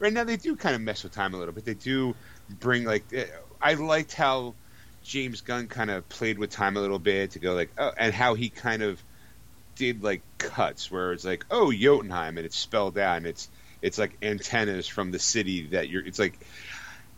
[0.00, 1.64] right now, they do kind of mess with time a little bit.
[1.64, 2.14] They do
[2.60, 3.04] bring, like,
[3.62, 4.54] I liked how
[5.02, 8.14] James Gunn kind of played with time a little bit to go, like, oh, and
[8.14, 9.02] how he kind of
[9.76, 13.48] did, like, cuts where it's like, oh, Jotunheim, and it's spelled out, and it's
[13.82, 16.06] it's like antennas from the city that you're.
[16.06, 16.38] It's like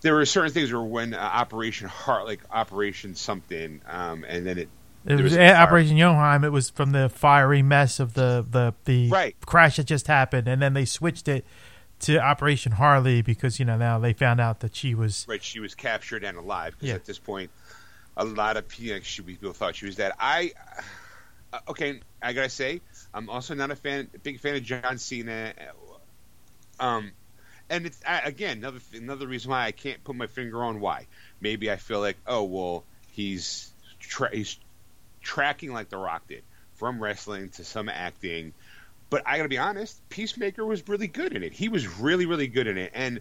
[0.01, 4.59] there were certain things where when uh, Operation Heart, like Operation something, um, and then
[4.59, 4.69] it.
[5.07, 6.45] It was, was Operation Jotunheim.
[6.45, 9.37] It was from the fiery mess of the the the right.
[9.45, 11.45] crash that just happened, and then they switched it
[12.01, 15.43] to Operation Harley because you know now they found out that she was right.
[15.43, 16.95] She was captured and alive because yeah.
[16.95, 17.51] at this point,
[18.17, 20.13] a lot of people thought she was dead.
[20.19, 20.53] I
[21.53, 22.01] uh, okay.
[22.23, 22.81] I gotta say,
[23.13, 25.53] I'm also not a fan, big fan of John Cena
[26.79, 27.13] um,
[27.71, 31.07] and it's again another another reason why I can't put my finger on why.
[31.41, 34.59] Maybe I feel like oh well he's tra- he's
[35.23, 36.43] tracking like The Rock did
[36.75, 38.53] from wrestling to some acting.
[39.11, 41.53] But I gotta be honest, Peacemaker was really good in it.
[41.53, 43.21] He was really really good in it, and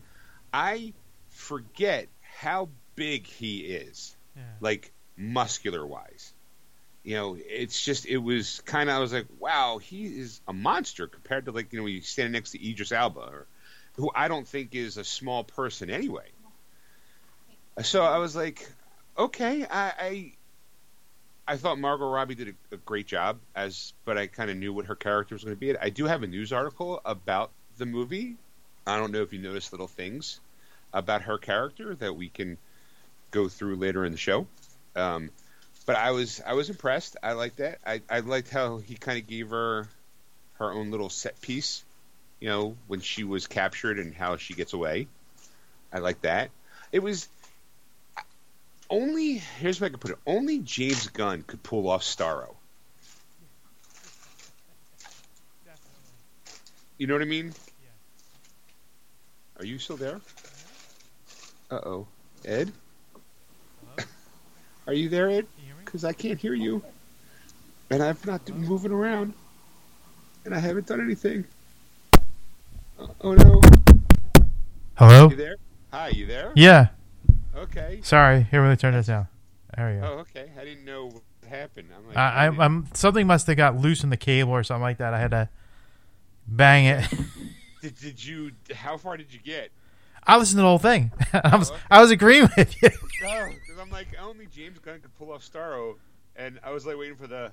[0.54, 0.94] I
[1.30, 4.44] forget how big he is, yeah.
[4.60, 6.34] like muscular wise.
[7.04, 10.54] You know, it's just it was kind of I was like, wow, he is a
[10.54, 13.48] monster compared to like you know when you stand next to Idris Elba, or,
[13.98, 16.30] who I don't think is a small person anyway.
[17.82, 18.70] So I was like,
[19.18, 20.34] okay, I I,
[21.46, 24.72] I thought Margot Robbie did a, a great job as, but I kind of knew
[24.72, 25.78] what her character was going to be.
[25.78, 28.38] I do have a news article about the movie.
[28.88, 30.40] I don't know if you noticed little things
[30.94, 32.58] about her character that we can
[33.34, 34.48] go through later in the show.
[34.96, 35.32] Um,
[35.86, 37.18] but I was I was impressed.
[37.22, 37.80] I liked that.
[37.86, 39.88] I, I liked how he kind of gave her
[40.54, 41.84] her own little set piece,
[42.40, 45.08] you know, when she was captured and how she gets away.
[45.92, 46.52] I like that.
[46.92, 47.28] It was
[48.90, 50.20] only here's where I could put it.
[50.26, 52.56] Only James Gunn could pull off Starro.
[56.98, 57.54] You know what I mean?
[57.84, 57.90] Yeah.
[59.60, 60.22] Are you still there?
[61.70, 62.08] Uh oh,
[62.46, 62.72] Ed.
[64.86, 64.94] Hello?
[64.94, 65.48] Are you there, Ed?
[65.86, 66.84] Because I can't hear you,
[67.90, 69.34] and I've not been moving around,
[70.46, 71.46] and I haven't done anything.
[73.00, 73.62] Uh, oh no!
[74.96, 75.30] Hello.
[75.30, 75.56] You there?
[75.92, 76.52] Hi, you there?
[76.56, 76.88] Yeah.
[77.56, 78.00] Okay.
[78.04, 78.44] Sorry.
[78.50, 79.28] Here, let me turn this down.
[79.78, 80.14] There we go.
[80.14, 80.50] Oh, okay.
[80.60, 81.90] I didn't know what happened.
[81.96, 84.82] I'm like, I, I'm, I'm something must have got loose in the cable or something
[84.82, 85.14] like that.
[85.14, 85.50] I had to
[86.48, 87.08] bang it.
[87.82, 88.52] Did, did you?
[88.74, 89.70] How far did you get?
[90.26, 91.12] I listened to the whole thing.
[91.34, 92.90] I was I was agreeing with you.
[93.22, 95.96] No, because I'm like only James Gunn could pull off Starro,
[96.36, 97.52] and I was like waiting for the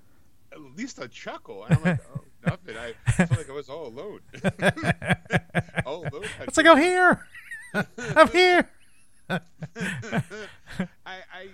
[0.52, 2.76] at least a chuckle, and I'm like, oh, nothing.
[2.76, 4.20] I felt like I was all alone.
[5.86, 6.24] all alone.
[6.40, 7.26] It's like I'm here.
[7.74, 8.68] I'm here.
[9.28, 9.38] I,
[11.06, 11.48] I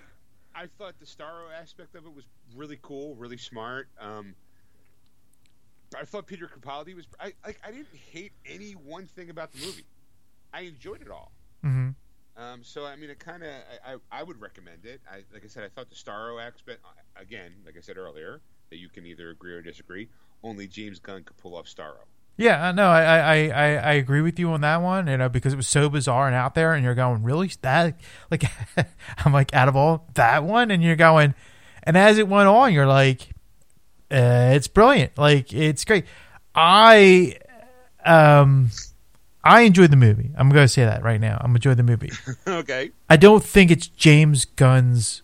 [0.55, 3.89] I thought the Starro aspect of it was really cool, really smart.
[3.99, 4.33] Um,
[5.97, 7.05] I thought Peter Capaldi was.
[7.19, 7.59] I like.
[7.63, 9.85] I didn't hate any one thing about the movie.
[10.57, 11.31] I enjoyed it all.
[11.61, 11.89] hmm
[12.35, 13.49] Um, so I mean, it kind of.
[13.49, 15.01] I, I I would recommend it.
[15.09, 16.79] I like I said, I thought the Starro aspect
[17.15, 20.09] again, like I said earlier, that you can either agree or disagree.
[20.43, 22.05] Only James Gunn could pull off Starro.
[22.39, 25.07] Yeah, no, I, I, I, I agree with you on that one.
[25.07, 27.95] You know, because it was so bizarre and out there, and you're going, really that
[28.29, 28.43] like,
[29.25, 31.33] I'm like, out of all that one, and you're going,
[31.83, 33.29] and as it went on, you're like,
[34.11, 36.05] uh, it's brilliant, like it's great.
[36.53, 37.37] I,
[38.05, 38.69] um,
[39.43, 40.31] I enjoyed the movie.
[40.37, 41.37] I'm going to say that right now.
[41.41, 42.11] I'm enjoying the movie.
[42.47, 42.91] okay.
[43.09, 45.21] I don't think it's James Gunn's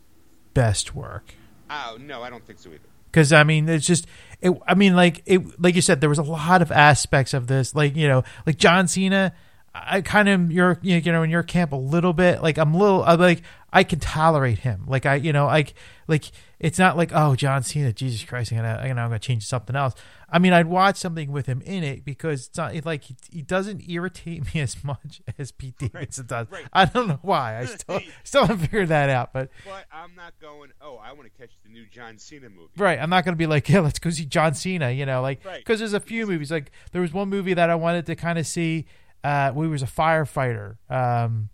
[0.53, 1.33] best work
[1.69, 2.79] Oh no, I don't think so either.
[3.11, 4.05] because I mean it's just
[4.41, 4.51] it.
[4.67, 7.73] I mean like it like you said there was a lot of aspects of this
[7.73, 9.33] like you know like John Cena.
[9.75, 12.77] I kind of you're you know in your camp a little bit like I'm a
[12.77, 15.73] little I'm like I can tolerate him like I you know like
[16.07, 16.25] like
[16.59, 19.47] it's not like oh John Cena Jesus Christ I'm gonna you know I'm gonna change
[19.47, 19.95] something else
[20.29, 23.15] I mean I'd watch something with him in it because it's not it, like he,
[23.31, 26.65] he doesn't irritate me as much as Pete Davidson does right.
[26.71, 30.33] I don't know why I still still haven't figured that out but But I'm not
[30.39, 30.69] going.
[30.81, 32.69] Oh, I want to catch the new John Cena movie.
[32.77, 32.99] Right.
[32.99, 35.43] I'm not going to be like, yeah, let's go see John Cena, you know, like,
[35.45, 35.57] Right.
[35.59, 36.51] because there's a few movies.
[36.51, 38.85] Like, there was one movie that I wanted to kind of see.
[39.23, 40.75] Uh, we was a firefighter.
[40.89, 41.49] Um,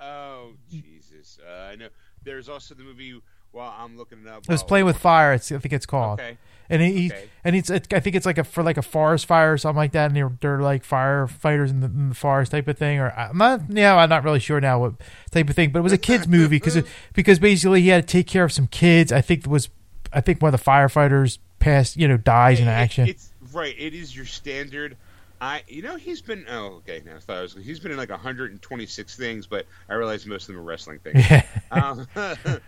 [0.00, 1.38] Oh Jesus!
[1.46, 1.88] Uh, I know.
[2.22, 3.20] There's also the movie.
[3.52, 4.42] Well, I'm looking it up.
[4.42, 5.32] it was while- playing with fire.
[5.34, 6.18] It's, I think it's called.
[6.20, 6.36] Okay.
[6.70, 7.28] And he, Okay.
[7.44, 9.76] and it's, it, I think it's like a for like a forest fire or something
[9.76, 10.06] like that.
[10.06, 12.98] And they're, they're like firefighters in the, in the forest type of thing.
[12.98, 14.94] Or I'm not, yeah, I'm not really sure now what
[15.30, 15.70] type of thing.
[15.70, 16.82] But it was a kids movie because
[17.12, 19.12] because basically he had to take care of some kids.
[19.12, 19.68] I think it was,
[20.12, 23.08] I think one of the firefighters passed, you know, dies in It- action.
[23.08, 23.74] It's right.
[23.78, 24.96] It is your standard.
[25.44, 26.46] I, you know, he's been.
[26.48, 27.02] Oh, okay.
[27.04, 27.54] Now I thought I was.
[27.54, 31.22] He's been in like 126 things, but I realize most of them are wrestling things.
[31.30, 31.44] yeah.
[31.70, 32.06] um,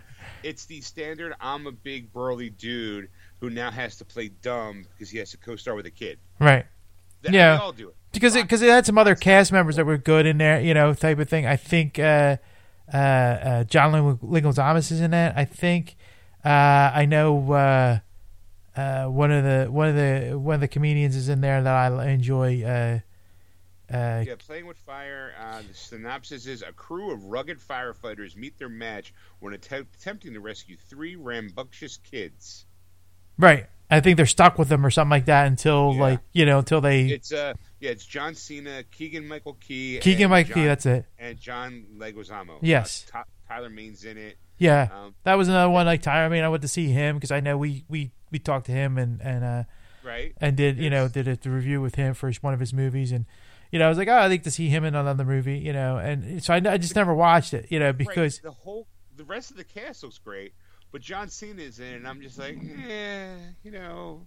[0.43, 1.33] it's the standard.
[1.41, 3.09] I'm a big burly dude
[3.39, 6.19] who now has to play dumb because he has to co-star with a kid.
[6.39, 6.65] Right.
[7.23, 7.57] That, Yeah.
[7.57, 7.95] all do it.
[8.13, 10.73] because it because it had some other cast members that were good in there, you
[10.75, 11.47] know, type of thing.
[11.47, 12.37] I think uh,
[12.93, 15.35] uh, uh, John Ling- Leguizamo is in that.
[15.35, 15.95] I think
[16.45, 16.49] uh,
[16.93, 18.01] I know
[18.77, 21.73] uh, one of the one of the one of the comedians is in there that
[21.73, 22.63] I enjoy.
[22.63, 22.99] Uh,
[23.91, 25.33] uh, Yeah, playing with fire.
[25.41, 30.33] Uh, the synopsis is: A crew of rugged firefighters meet their match when attempt- attempting
[30.33, 32.65] to rescue three rambunctious kids.
[33.37, 33.67] right.
[33.89, 36.01] I think they're stuck with them or something like that until Yeah.
[36.01, 40.29] like you know until they It's uh, yeah, it's John Cena, Keegan Michael Key, Keegan
[40.29, 40.65] Michael Key.
[40.65, 41.05] That's it.
[41.17, 42.59] and John Leguizamo.
[42.61, 43.05] Yes.
[43.07, 44.37] Uh, Ty- Tyler Mane's in it.
[44.57, 45.85] Yeah, Um, that was another one.
[45.85, 48.65] Like Tyler Mane, I went to see him because I know we we we talked
[48.67, 49.63] to him and and uh
[50.03, 50.33] right.
[50.39, 53.25] and did you know did a review with him for one of his movies and
[53.71, 55.73] you know I was like oh I'd like to see him in another movie you
[55.73, 58.43] know and so I, I just never watched it you know because right.
[58.43, 60.53] the whole the rest of the cast looks great,
[60.91, 62.57] but John Cena's in, it, and I'm just like,
[62.87, 64.25] eh, you know,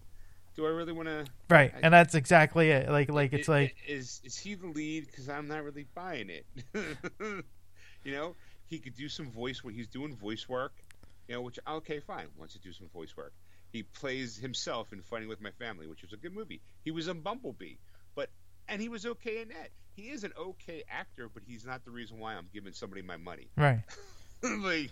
[0.57, 1.25] do I really want to?
[1.49, 5.07] right and that's exactly it like like it's like is is he the lead?
[5.07, 6.45] Because I'm not really buying it.
[8.05, 8.35] you know,
[8.67, 9.75] he could do some voice work.
[9.75, 10.73] He's doing voice work.
[11.29, 12.27] You know, which okay, fine.
[12.37, 13.33] Wants to do some voice work.
[13.73, 16.61] He plays himself in Fighting with My Family, which was a good movie.
[16.85, 17.75] He was in Bumblebee,
[18.15, 18.31] but
[18.69, 19.71] and he was okay in that.
[19.95, 23.17] He is an okay actor, but he's not the reason why I'm giving somebody my
[23.17, 23.49] money.
[23.57, 23.83] right
[24.43, 24.91] like,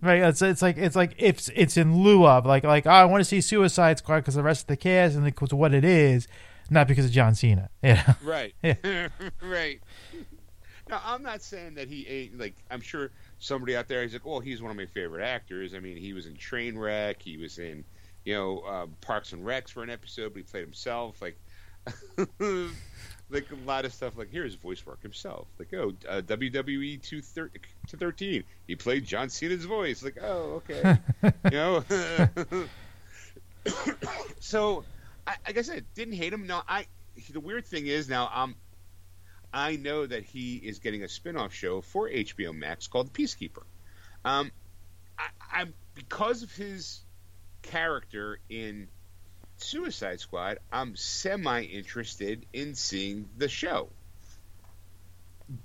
[0.00, 3.04] right it's it's like it's like it's it's in lieu of like like oh, I
[3.06, 5.84] want to see Suicide Squad because the rest of the cast and because what it
[5.84, 6.28] is
[6.70, 9.08] not because of John Cena yeah right, Yeah.
[9.42, 9.80] right.
[10.88, 12.54] Now, I'm not saying that he ain't like.
[12.70, 15.80] I'm sure somebody out there is like, "Oh, he's one of my favorite actors." I
[15.80, 17.16] mean, he was in Trainwreck.
[17.20, 17.84] He was in,
[18.28, 21.22] you know, uh, Parks and Recs for an episode, but he played himself.
[21.22, 21.38] Like,
[23.30, 24.18] like a lot of stuff.
[24.18, 25.46] Like, here's voice work himself.
[25.58, 27.50] Like, oh, uh, WWE two thir-
[27.86, 30.02] to thirteen, he played John Cena's voice.
[30.02, 31.82] Like, oh, okay, you know.
[34.40, 34.84] so,
[35.26, 36.46] I, like I didn't hate him.
[36.46, 36.84] No, I.
[37.30, 38.56] The weird thing is now, um,
[39.54, 43.62] I know that he is getting a spin-off show for HBO Max called Peacekeeper.
[44.22, 44.52] Um,
[45.18, 47.00] I, I'm because of his
[47.70, 48.88] character in
[49.56, 53.88] Suicide Squad, I'm semi interested in seeing the show.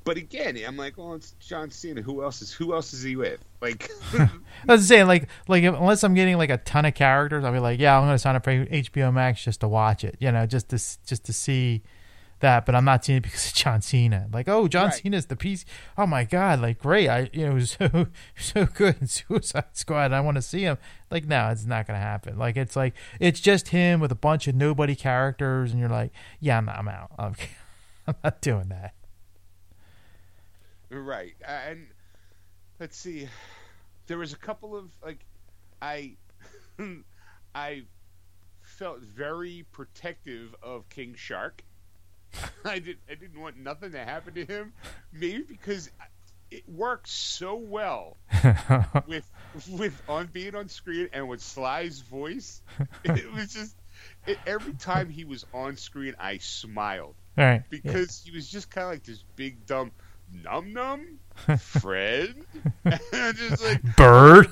[0.06, 2.02] But again, I'm like, well, it's John Cena.
[2.02, 3.44] Who else is who else is he with?
[3.62, 4.30] Like, I
[4.68, 7.60] was saying like like if, unless I'm getting like a ton of characters I'll be
[7.60, 10.46] like yeah I'm gonna sign up for HBO Max just to watch it you know
[10.46, 11.82] just to just to see
[12.44, 14.28] that, but I'm not seeing it because of John Cena.
[14.32, 14.94] Like, oh, John Right.
[14.94, 15.66] Cena's the piece.
[15.98, 17.10] Oh my god, like great.
[17.10, 20.14] I you know it was so so good in Suicide Squad.
[20.14, 20.78] I want to see him.
[21.10, 22.38] Like, no, it's not gonna happen.
[22.38, 26.12] Like, it's like it's just him with a bunch of nobody characters, and you're like,
[26.40, 27.12] yeah, I'm, I'm out.
[27.20, 27.36] I'm,
[28.08, 28.94] I'm not doing that.
[30.90, 31.36] Right.
[31.48, 31.88] And
[32.80, 33.28] let's see.
[34.08, 35.26] There was a couple of like
[35.82, 36.16] I
[37.56, 37.84] I
[38.62, 41.64] felt very protective of King Shark.
[42.66, 44.74] I did I didn't want nothing to happen to him.
[45.12, 45.90] Maybe because
[46.52, 48.18] it works so well
[49.08, 49.30] with
[49.70, 52.62] with on being on screen and with Sly's voice.
[53.04, 53.76] It was just
[54.28, 57.64] it, every time he was on screen I smiled right.
[57.70, 59.92] because he was just kind of like this big dumb
[60.44, 61.20] num num
[61.60, 62.36] Fred.
[62.86, 64.48] just like Bird.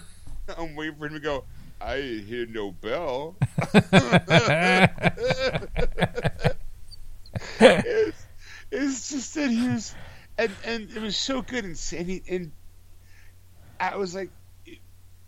[0.57, 1.45] I'm waiting for him to go.
[1.79, 3.35] I hear no bell.
[7.61, 8.25] It's,
[8.71, 9.95] it's just that he was,
[10.37, 12.51] and and it was so good and and, he, and
[13.79, 14.29] I was like,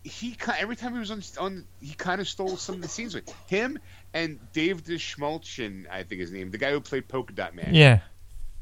[0.02, 3.14] he every time he was on on he kind of stole some of the scenes
[3.14, 3.78] with him
[4.12, 7.70] and Dave Dastmalchian, I think his name, the guy who played Polka Dot Man.
[7.72, 8.00] yeah.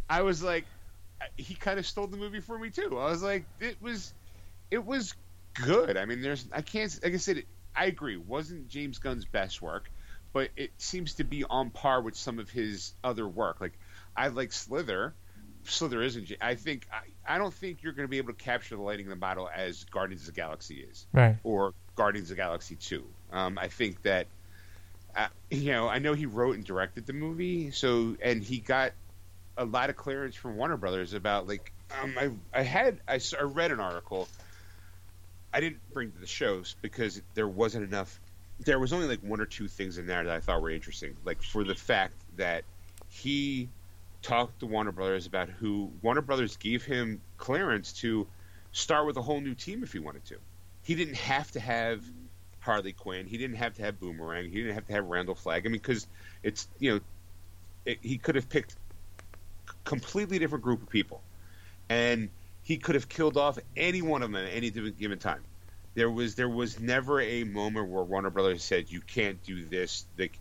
[0.08, 0.64] I was like,
[1.36, 2.98] he kind of stole the movie for me too.
[2.98, 4.12] I was like, it was,
[4.70, 5.14] it was
[5.54, 5.96] good.
[5.96, 7.44] I mean, there's, I can't, like I said,
[7.74, 9.90] I agree, wasn't James Gunn's best work,
[10.32, 13.60] but it seems to be on par with some of his other work.
[13.60, 13.72] Like,
[14.16, 15.14] I like Slither.
[15.64, 16.32] Slither isn't.
[16.40, 19.06] I think I, I don't think you're going to be able to capture the lighting
[19.06, 21.36] in the bottle as Guardians of the Galaxy is Right.
[21.44, 23.04] or Guardians of the Galaxy 2.
[23.32, 24.26] Um, I think that,
[25.16, 28.92] uh, you know, I know he wrote and directed the movie, so and he got
[29.56, 31.72] a lot of clearance from Warner Brothers about like
[32.02, 34.28] um, I I had I, I read an article.
[35.52, 38.18] I didn't bring to the shows because there wasn't enough.
[38.64, 41.16] There was only like one or two things in there that I thought were interesting,
[41.24, 42.64] like for the fact that
[43.08, 43.68] he
[44.22, 48.26] talked to Warner Brothers about who Warner Brothers gave him clearance to
[48.72, 50.36] start with a whole new team if he wanted to.
[50.82, 52.02] He didn't have to have
[52.60, 53.26] Harley Quinn.
[53.26, 54.48] He didn't have to have Boomerang.
[54.50, 55.66] He didn't have to have Randall Flagg.
[55.66, 56.06] I mean, because
[56.42, 57.00] it's you know,
[57.84, 58.76] it, he could have picked
[59.84, 61.20] completely different group of people,
[61.88, 62.30] and
[62.62, 65.42] he could have killed off any one of them at any given time.
[65.94, 70.06] There was there was never a moment where Warner Brothers said you can't do this.
[70.18, 70.38] Like,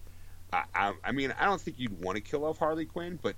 [0.53, 3.35] I, I, I mean, I don't think you'd want to kill off Harley Quinn, but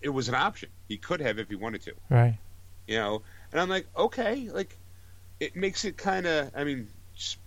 [0.00, 0.70] it was an option.
[0.88, 2.38] He could have if he wanted to Right.
[2.86, 3.22] you know
[3.52, 4.76] and i'm like okay like
[5.40, 6.88] it makes it kind of i mean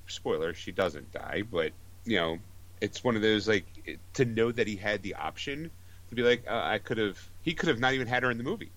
[0.08, 1.72] spoiler she doesn't die but
[2.06, 2.40] you know
[2.82, 5.70] it's one of those like it, to know that he had the option
[6.10, 8.38] to be like uh, i could have he could have not even had her in
[8.38, 8.72] the movie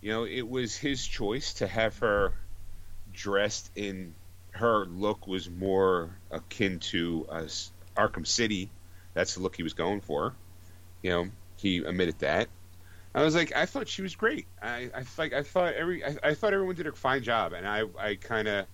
[0.00, 2.32] you know it was his choice to have her
[3.12, 4.14] dressed in
[4.54, 7.46] her look was more akin to uh,
[7.96, 8.70] arkham city
[9.14, 10.34] that's the look he was going for
[11.02, 11.26] you know
[11.56, 12.48] he admitted that
[13.14, 14.46] I was like, I thought she was great.
[14.60, 17.66] I, I like, I thought every, I, I thought everyone did a fine job, and
[17.66, 18.66] I, I kind of,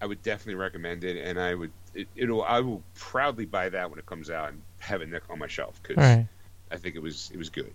[0.00, 3.90] I would definitely recommend it, and I would, it, it'll, I will proudly buy that
[3.90, 6.26] when it comes out and have it neck on my shelf because Right.
[6.70, 7.72] I think it was, it was good.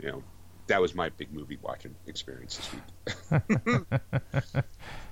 [0.00, 0.22] You know,
[0.68, 2.84] that was my big movie watching experience this week.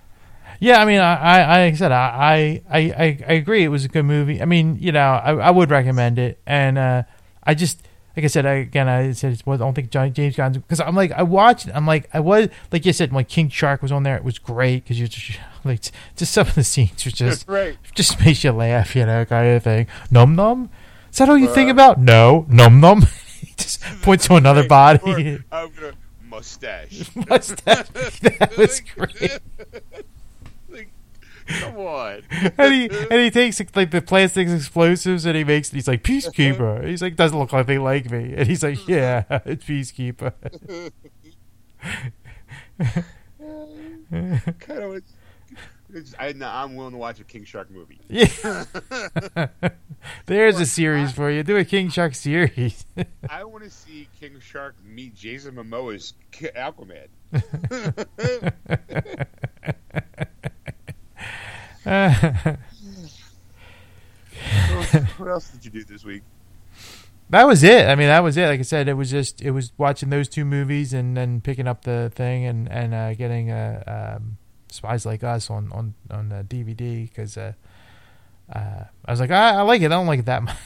[0.60, 3.62] Yeah, I mean, I, I, like I said, I, I, I, I agree.
[3.62, 4.42] It was a good movie.
[4.42, 7.02] I mean, you know, I, I would recommend it, and uh,
[7.44, 7.80] I just,
[8.16, 10.96] like I said, I, again, I said I don't think John, James Gunn because I'm
[10.96, 14.02] like, I watched, I'm like, I was like you said, when King Shark was on
[14.02, 15.80] there, it was great because you just like
[16.16, 17.76] just some of the scenes were just right.
[17.94, 19.86] just makes you laugh, you know, kind of thing.
[20.10, 20.70] Num num.
[21.12, 22.00] Is that all you think Uh, about?
[22.00, 23.02] No, num num.
[23.40, 25.36] he just points to another body.
[25.36, 25.92] Or, I'm gonna
[26.28, 27.08] mustache.
[27.14, 27.88] Mustache.
[28.20, 29.38] That was great.
[31.48, 32.22] Come on.
[32.30, 36.78] and he and he takes like the plastic explosives and he makes he's like peacekeeper.
[36.78, 36.86] Uh-huh.
[36.86, 38.92] He's like doesn't look like they like me, and he's like uh-huh.
[38.92, 40.32] yeah, it's peacekeeper.
[44.60, 45.02] kind of.
[46.18, 47.98] I, no, I'm willing to watch a King Shark movie.
[48.10, 48.26] yeah,
[50.26, 51.42] there's a series for you.
[51.42, 52.84] Do a King Shark series.
[53.30, 57.08] I want to see King Shark meet Jason Momoa's Aquaman.
[65.16, 66.22] What else did you do this week?
[67.30, 67.86] that was it.
[67.86, 68.46] I mean, that was it.
[68.46, 71.66] Like I said, it was just it was watching those two movies and then picking
[71.66, 74.38] up the thing and and uh, getting uh, um,
[74.70, 77.52] Spies Like Us on on on DVD because uh,
[78.52, 79.86] uh, I was like I, I like it.
[79.86, 80.56] I don't like it that much.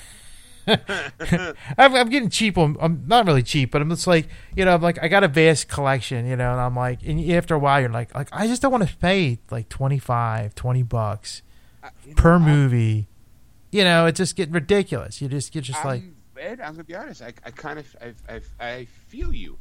[0.68, 2.56] I'm, I'm getting cheap.
[2.58, 5.24] On, I'm not really cheap, but I'm just like you know, I'm like I got
[5.24, 8.28] a vast collection, you know, and I'm like, and after a while, you're like, like
[8.32, 11.42] I just don't want to pay like 25, 20 bucks
[11.82, 13.08] I- know, per I'm- movie.
[13.70, 15.22] You know, it's just getting ridiculous.
[15.22, 17.22] You just get just like I'm- Ed, I'm gonna be honest.
[17.22, 19.58] I, I kind of I, I, I feel you.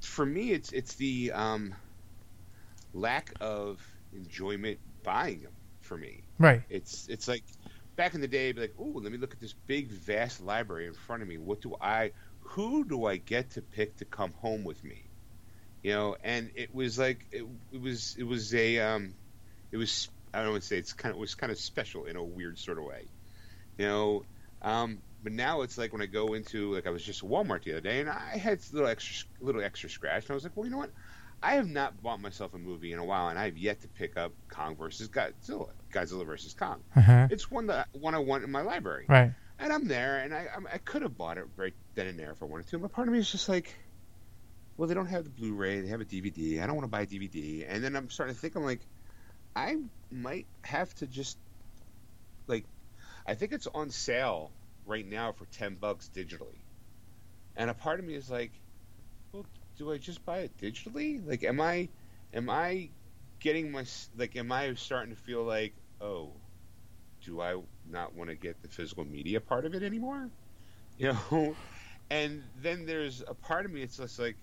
[0.00, 1.74] For me, it's it's the um,
[2.92, 3.80] lack of
[4.14, 5.52] enjoyment buying them.
[5.80, 6.62] For me, Right.
[6.70, 7.42] it's it's like
[7.96, 10.86] back in the day, be like, oh, let me look at this big vast library
[10.86, 11.38] in front of me.
[11.38, 12.12] What do I?
[12.40, 15.10] Who do I get to pick to come home with me?
[15.82, 19.14] You know, and it was like it, it was it was a um,
[19.72, 22.06] it was I don't want to say it's kind of it was kind of special
[22.06, 23.10] in a weird sort of way,
[23.78, 24.24] you know.
[24.62, 27.64] Um, but now it's like when I go into like I was just at Walmart
[27.64, 30.44] the other day and I had a little extra little extra scratch and I was
[30.44, 30.92] like, well, you know what?
[31.42, 33.88] I have not bought myself a movie in a while and I have yet to
[33.88, 36.80] pick up Kong versus Godzilla, Godzilla versus Kong.
[36.94, 37.28] Uh-huh.
[37.30, 39.32] It's one that one I want in my library, Right.
[39.58, 42.30] and I'm there and I I'm- I could have bought it right then and there
[42.30, 43.74] if I wanted to, but part of me is just like.
[44.78, 46.62] Well, they don't have the Blu-ray; they have a DVD.
[46.62, 48.80] I don't want to buy a DVD, and then I'm starting to think, I'm like,
[49.54, 49.76] I
[50.10, 51.36] might have to just
[52.46, 52.64] like
[53.26, 54.50] I think it's on sale
[54.86, 56.56] right now for ten bucks digitally.
[57.54, 58.50] And a part of me is like,
[59.32, 59.44] well,
[59.76, 61.24] do I just buy it digitally?
[61.26, 61.90] Like am I
[62.32, 62.90] am I
[63.40, 63.84] getting my
[64.16, 66.40] like am I starting to feel like, oh,
[67.24, 70.30] do I not want to get the physical media part of it anymore?
[70.98, 71.56] You know?
[72.10, 74.36] And then there's a part of me it's just like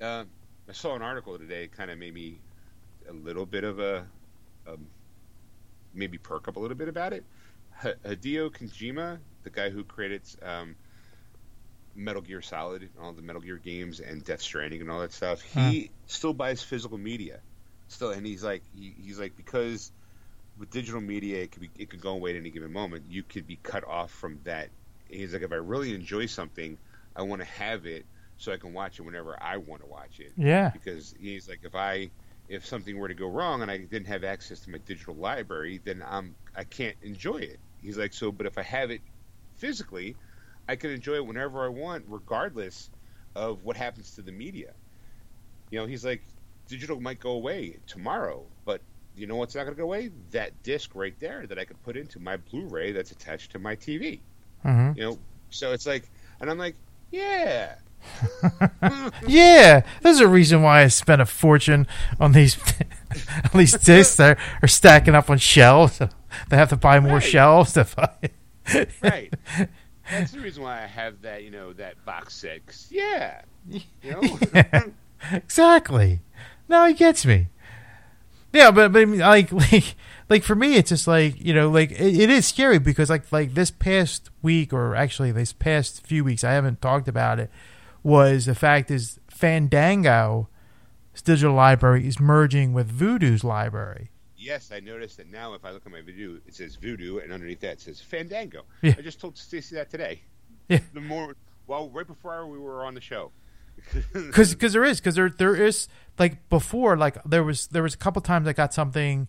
[0.00, 0.24] uh,
[0.68, 2.42] I saw an article today kind of made me
[3.08, 4.08] a little bit of a
[4.66, 4.88] um,
[5.92, 7.24] maybe perk up a little bit about it.
[7.84, 10.76] H- Hideo Kojima, the guy who created um,
[11.94, 15.12] Metal Gear Solid, and all the Metal Gear games, and Death Stranding, and all that
[15.12, 17.40] stuff, he still buys physical media,
[17.88, 19.92] still, and he's like, he, he's like, because
[20.58, 23.04] with digital media, it could be, it could go away at any given moment.
[23.08, 24.70] You could be cut off from that.
[25.08, 26.78] He's like, if I really enjoy something,
[27.16, 28.04] I want to have it
[28.36, 30.70] so I can watch it whenever I want to watch it Yeah.
[30.70, 32.10] because he's like if I
[32.48, 35.80] if something were to go wrong and I didn't have access to my digital library,
[35.84, 37.60] then I'm I can't enjoy it.
[37.82, 39.02] He's like so, but if I have it
[39.56, 40.16] physically,
[40.70, 42.90] I can enjoy it whenever I want, regardless
[43.34, 44.72] of what happens to the media.
[45.70, 46.22] You know, he's like
[46.68, 48.80] digital might go away tomorrow, but
[49.16, 50.10] you know what's not going to go away?
[50.30, 53.74] That disc right there that I could put into my Blu-ray that's attached to my
[53.76, 54.20] TV.
[54.62, 55.18] hmm You know,
[55.50, 56.08] so it's like,
[56.40, 56.76] and I'm like,
[57.10, 57.74] yeah,
[59.26, 61.86] Yeah, there's a reason why I spent a fortune
[62.18, 62.56] on these
[63.52, 65.98] on these discs that are stacking up on shelves.
[66.48, 67.22] They have to buy more Right.
[67.22, 68.30] shelves to buy.
[69.02, 69.34] right.
[70.10, 72.60] That's the reason why I have that, you know, that box set.
[72.90, 74.84] yeah, you know, Yeah,
[75.32, 76.20] exactly.
[76.68, 77.48] No, he gets me.
[78.52, 79.94] Yeah, but but like like
[80.28, 83.30] like for me, it's just like you know, like it, it is scary because like
[83.32, 87.50] like this past week or actually this past few weeks, I haven't talked about it.
[88.02, 90.46] Was the fact is Fandango's
[91.24, 94.10] digital library is merging with Vudu's library.
[94.40, 95.52] Yes, I noticed that now.
[95.52, 98.62] If I look at my video, it says Vudu, and underneath that it says Fandango.
[98.80, 98.94] Yeah.
[98.96, 100.22] I just told Stacy that today.
[100.68, 100.80] Yeah.
[100.94, 101.36] The more,
[101.66, 103.32] well, right before we were on the show.
[104.12, 105.88] because there is because there there is
[106.18, 109.26] like before like there was there was a couple times I got something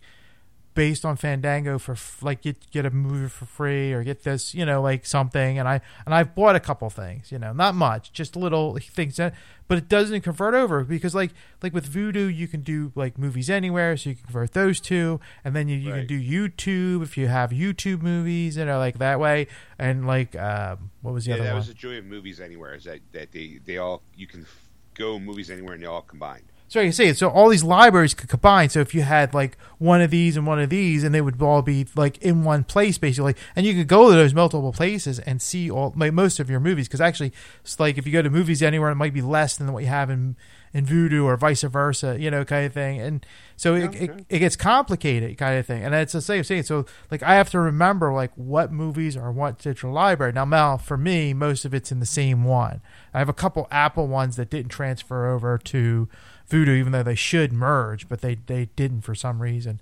[0.74, 4.64] based on Fandango for like get get a movie for free or get this you
[4.64, 8.12] know like something and I and I've bought a couple things you know not much
[8.12, 9.34] just little things that
[9.68, 13.50] but it doesn't convert over because like like with Vudu you can do like movies
[13.50, 17.16] anywhere so you can convert those two and then you, you can do YouTube if
[17.18, 19.46] you have YouTube movies you know like that way
[19.78, 22.40] and like um, what was the yeah, other that one was the joy of movies
[22.40, 22.74] anywhere.
[22.74, 24.46] Is that that they they all you can
[24.94, 26.51] go movies anywhere and they all combined.
[26.72, 28.70] So you say so all these libraries could combine.
[28.70, 31.42] So if you had like one of these and one of these, and they would
[31.42, 35.18] all be like in one place basically, and you could go to those multiple places
[35.18, 36.88] and see all like most of your movies.
[36.88, 39.70] Because actually, it's like if you go to movies anywhere, it might be less than
[39.70, 40.34] what you have in
[40.72, 42.98] in Vudu or vice versa, you know, kind of thing.
[42.98, 44.24] And so it, Yeah, it, okay.
[44.30, 45.84] it gets complicated, kind of thing.
[45.84, 46.62] And it's the same thing.
[46.62, 50.32] So like I have to remember like what movies are what digital library.
[50.32, 52.80] Now, Mel, for me, most of it's in the same one.
[53.12, 56.08] I have a couple Apple ones that didn't transfer over to
[56.52, 59.80] Vudu, even though they should merge, but they they didn't for some reason.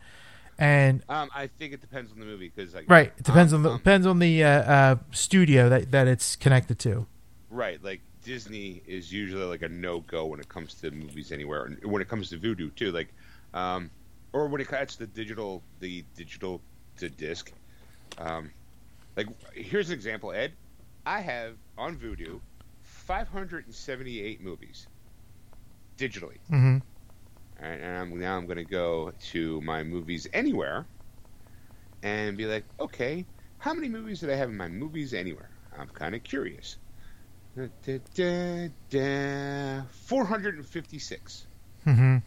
[0.58, 3.58] And Um, I think it depends on the movie because like right, it depends um,
[3.58, 7.06] on the um, depends on the uh, uh, studio that that it's connected to.
[7.50, 11.64] Right, like Disney is usually like a no go when it comes to movies anywhere,
[11.64, 12.92] and when it comes to Vudu too.
[12.92, 13.08] Like,
[13.54, 13.90] um,
[14.32, 16.60] or when it comes to digital, the digital
[16.98, 17.50] to disc.
[18.18, 18.50] Um,
[19.16, 20.52] like, here's an example, Ed.
[21.06, 22.40] I have on Vudu
[22.82, 24.86] 578 movies
[26.00, 26.38] digitally.
[26.50, 26.82] hmm
[27.60, 30.90] All right, and I'm, now I'm going to go to my movies anywhere
[32.02, 33.28] and be like, okay,
[33.58, 35.52] how many movies did I have in my movies anywhere?
[35.72, 36.78] I'm kind of curious.
[37.56, 41.48] Da, da, da, da, 456.
[41.84, 42.22] hmm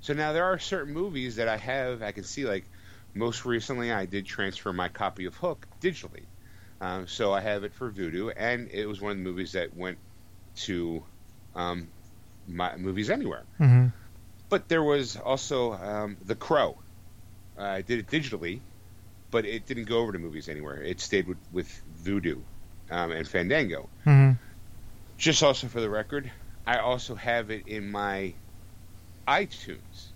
[0.00, 2.70] So now there are certain movies that I have, I can see, like,
[3.14, 6.28] most recently I did transfer my copy of Hook digitally.
[6.80, 9.74] Um, so I have it for Vudu, and it was one of the movies that
[9.74, 10.00] went
[10.66, 11.06] to
[11.54, 11.92] um,
[12.46, 13.44] my movies anywhere.
[13.58, 13.86] hmm
[14.48, 16.78] But there was also um, The Crow.
[17.58, 18.60] Uh, I did it digitally,
[19.30, 20.82] but it didn't go over to movies anywhere.
[20.82, 21.68] It stayed with, with
[22.02, 22.44] Vudu
[22.90, 23.90] um, and Fandango.
[24.04, 24.32] hmm
[25.18, 26.30] Just also for the record,
[26.66, 28.34] I also have it in my
[29.28, 30.12] iTunes.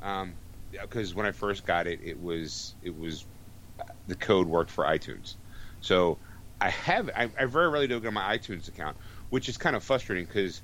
[0.00, 0.34] Um,
[0.70, 3.24] because when I first got it, it was it was
[4.06, 5.36] the code worked for iTunes.
[5.80, 6.18] So
[6.60, 8.96] I have I, I very rarely do it on my iTunes account,
[9.30, 10.62] which is kind of frustrating because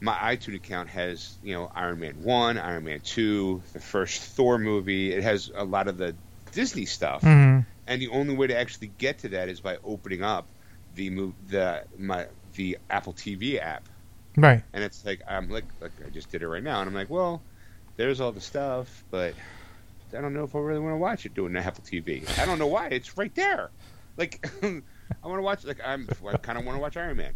[0.00, 4.58] my iTunes account has you know Iron Man one, Iron Man two, the first Thor
[4.58, 5.12] movie.
[5.12, 6.14] It has a lot of the
[6.52, 10.22] Disney stuff, hmm and the only way to actually get to that is by opening
[10.22, 10.46] up
[10.94, 13.82] the move the my the Apple TV app,
[14.36, 14.62] Right.
[14.72, 17.10] and it's like I'm like like I just did it right now, and I'm like,
[17.10, 17.42] well,
[17.96, 19.34] there's all the stuff, but
[20.16, 22.22] I don't know if I really want to watch it doing the Apple TV.
[22.38, 22.88] I don't know why.
[22.88, 23.70] It's right there.
[24.16, 25.64] Like I want to watch.
[25.64, 27.32] Like I'm I kind of want to watch Iron Man.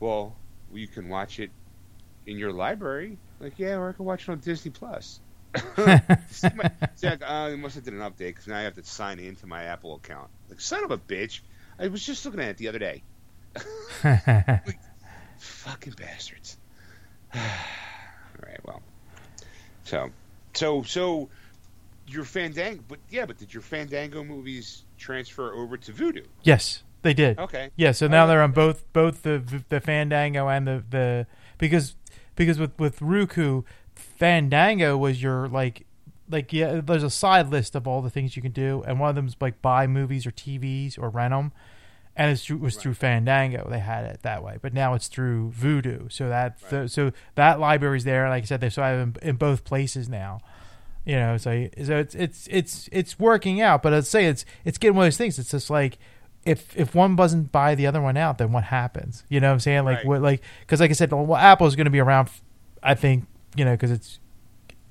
[0.00, 0.36] Well,
[0.72, 1.50] you can watch it
[2.26, 3.18] in your library.
[3.40, 5.20] Like yeah, or I can watch it on Disney Plus.
[6.30, 8.74] see, my, see, like, uh, they must have did an update because now I have
[8.74, 10.28] to sign into my Apple account.
[10.48, 11.40] Like son of a bitch!
[11.78, 13.02] I was just looking at it the other day.
[15.38, 16.56] Fucking bastards.
[17.34, 17.40] All
[18.42, 18.82] right, well.
[19.84, 20.10] So,
[20.54, 21.28] so, so,
[22.06, 26.24] your Fandango, but yeah, but did your Fandango movies transfer over to Vudu?
[26.42, 27.38] yes, they did.
[27.38, 27.70] Okay.
[27.76, 31.26] Yeah, so now they're on both both the the Fandango and the the
[31.58, 31.94] because
[32.36, 33.62] because with with Roku,
[33.94, 35.86] Fandango was your like
[36.28, 36.80] like yeah.
[36.84, 39.26] There's a side list of all the things you can do, and one of them
[39.26, 41.52] is like buy movies or TVs or rent them,
[42.16, 43.66] and it's, it was through Fandango.
[43.70, 46.10] They had it that way, but now it's through Vudu.
[46.12, 46.90] So that Right.
[46.90, 48.28] so that library's there.
[48.28, 50.40] Like I said, they so I have them in both places now.
[51.04, 53.82] You know, so so it's it's it's it's working out.
[53.82, 55.38] But I'd say it's it's getting one of those things.
[55.38, 55.98] It's just like
[56.46, 59.24] if if one doesn't buy the other one out, then what happens?
[59.28, 59.84] You know what I'm saying?
[59.84, 60.06] Like Right.
[60.06, 62.28] what like because like I said, well, Apple's going to be around.
[62.82, 63.26] I think
[63.56, 64.18] you know because it's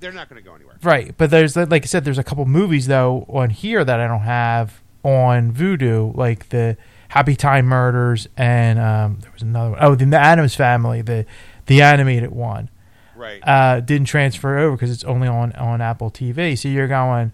[0.00, 0.76] They're not going to go anywhere.
[0.82, 1.14] right.
[1.16, 4.20] But there's like I said, there's a couple movies though on here that I don't
[4.20, 6.76] have on Vudu, like the
[7.08, 9.78] Happy Time Murders and um, there was another one.
[9.80, 11.24] Oh, the, the Addams Family, the
[11.66, 12.68] the animated one
[13.16, 13.40] Right.
[13.46, 16.58] uh, didn't transfer over because it's only on on Apple TV.
[16.58, 17.32] So you're going,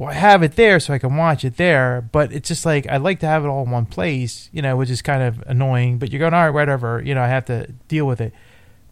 [0.00, 2.00] well, I have it there, so I can watch it there.
[2.00, 4.74] But it's just like I'd like to have it all in one place, you know,
[4.74, 5.98] which is kind of annoying.
[5.98, 8.32] But you're going, all right, whatever, you know, I have to deal with it.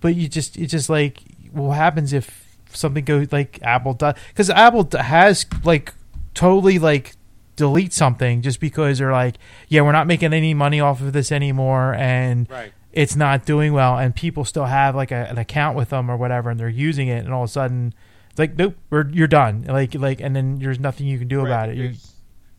[0.00, 4.16] But you just, it's just like, what happens if something goes like Apple does?
[4.28, 5.94] Because Apple has like
[6.34, 7.14] totally like
[7.56, 9.36] delete something just because they're like,
[9.68, 12.72] yeah, we're not making any money off of this anymore, and right.
[12.92, 16.18] it's not doing well and people still have like a, an account with them or
[16.18, 17.94] whatever and they're using it and all of a sudden
[18.38, 21.40] it's like nope we're, you're done like like and then there's nothing you can do
[21.40, 21.96] Right, about it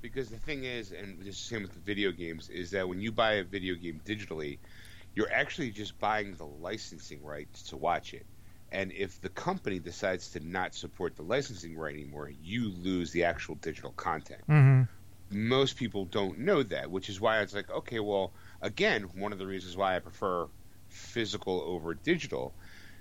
[0.01, 3.11] Because, the thing is, and the same with the video games, is that when you
[3.11, 4.59] buy a video game digitally,
[5.15, 8.25] you're actually just buying the licensing rights to watch it.
[8.71, 13.25] And if the company decides to not support the licensing right anymore, you lose the
[13.25, 14.41] actual digital content.
[14.47, 14.83] hmm
[15.31, 19.37] most people don't know that, which is why it's like, okay, well, again, one of
[19.39, 20.47] the reasons why I prefer
[20.87, 22.53] physical over digital,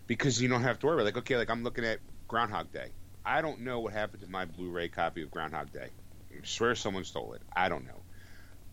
[0.07, 1.05] because you don't have to worry.
[1.05, 2.93] Like, okay, like I'm looking at Groundhog Day.
[3.25, 5.91] I don't know what happened to my Blu-ray copy of Groundhog Day.
[6.33, 7.43] I swear someone stole it.
[7.57, 8.05] I don't know,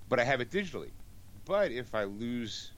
[0.07, 0.91] but I have it digitally.
[1.45, 2.71] But if I lose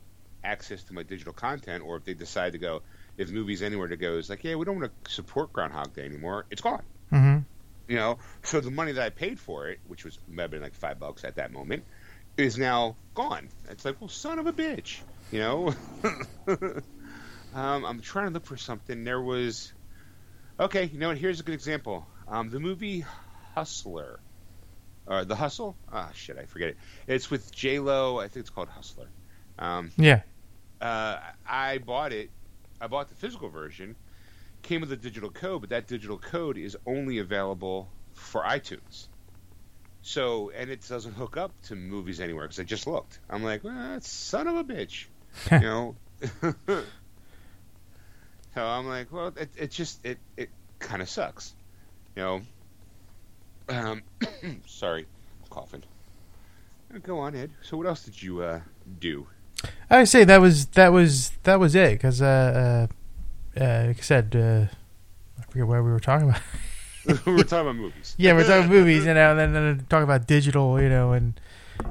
[0.44, 2.84] access to my digital content, or if they decide to go,
[3.18, 6.06] if movies anywhere to go is like, yeah, we don't want to support Groundhog Day
[6.06, 7.40] anymore, it's gone hmm
[7.88, 10.62] you know so the money that i paid for it which was might have been
[10.62, 11.86] like five bucks at that moment
[12.38, 15.00] is now gone it's like well son of a bitch
[15.32, 15.74] you know
[17.54, 19.74] um, i'm trying to look for something there was
[20.60, 23.06] okay you know what here's a good example um, the movie
[23.56, 24.20] hustler
[25.06, 26.78] or the hustle ah shit i forget it
[27.08, 29.08] it's with j lo i think it's called hustler
[29.60, 30.22] um, yeah
[30.82, 32.30] uh, I bought it.
[32.80, 33.96] I bought the physical version.
[34.62, 39.08] Came with a digital code, but that digital code is only available for iTunes.
[40.02, 43.20] So, and it doesn't hook up to movies anywhere because I just looked.
[43.30, 45.06] I'm like, well, son of a bitch,
[45.52, 45.96] you know.
[48.56, 51.54] so I'm like, well, it, it just it it kind of sucks,
[52.16, 52.42] you know.
[53.70, 54.04] Um,
[54.66, 55.06] sorry,
[55.44, 55.84] I'm coughing.
[57.04, 57.52] Go on, Ed.
[57.62, 58.62] So, what else did you uh,
[59.00, 59.28] do?
[59.90, 62.88] i say that was that was that was it because uh,
[63.58, 64.66] uh uh like i said uh
[65.40, 66.42] i forget what we were talking about
[67.26, 68.16] we were talking about movies.
[68.18, 71.14] yeah we're talking about movies you know and then, then talking about digital you know
[71.14, 71.40] and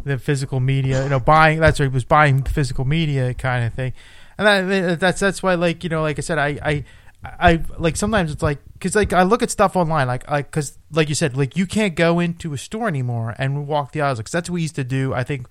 [0.04, 3.72] the physical media you know buying that's what it was buying physical media kind of
[3.72, 3.92] thing
[4.38, 6.84] and that, that's that's why like you know like i said i i
[7.24, 10.78] I like sometimes it's like because like I look at stuff online like like because
[10.92, 14.18] like you said like you can't go into a store anymore and walk the aisles
[14.18, 15.48] because that's what we used to do I think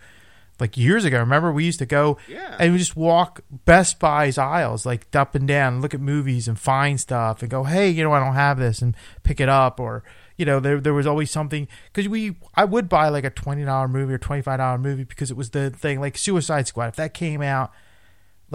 [0.57, 1.19] like years ago.
[1.19, 2.55] Remember, we used to go Yeah.
[2.59, 6.57] and we just walk Best Buy's aisles, like up and down, look at movies and
[6.57, 9.77] find stuff, and go, hey, you know, I don't have this, and pick it up,
[9.77, 10.01] or
[10.37, 13.65] you know, there there was always something because we I would buy like a twenty
[13.65, 16.87] dollar movie or twenty five dollar movie because it was the thing like Suicide Squad.
[16.89, 17.73] If that came out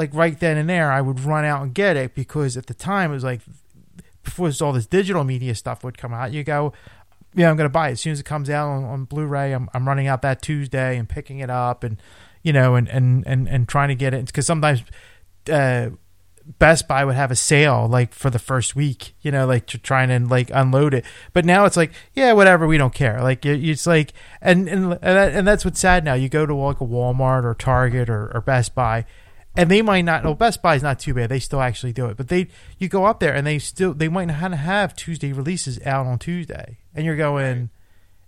[0.00, 2.74] like right then and there, I would run out and get it because at the
[2.74, 3.42] time it was like
[4.24, 6.72] before all this digital media stuff would come out, you go,
[7.34, 9.52] yeah, I'm going to buy it as soon as it comes out on, on Blu-ray.
[9.52, 12.00] I'm, I'm running out that Tuesday and picking it up and,
[12.42, 14.26] you know, and, and, and, and trying to get it.
[14.26, 14.82] Because sometimes
[15.50, 15.90] uh,
[16.58, 19.78] Best Buy would have a sale like for the first week, you know, like to
[19.78, 21.04] trying to like unload it.
[21.32, 23.22] But now it's like, yeah, whatever, we don't care.
[23.22, 26.14] Like it- it's like, and and and, that, and that's what's sad now.
[26.14, 29.04] You go to like a Walmart or Target or, or Best Buy,
[29.56, 30.24] and they might not.
[30.24, 31.28] Well, Best Buy's not too bad.
[31.28, 32.48] They still actually do it, but they
[32.78, 36.18] you go up there and they still they might not have Tuesday releases out on
[36.18, 37.70] Tuesday, and you're going,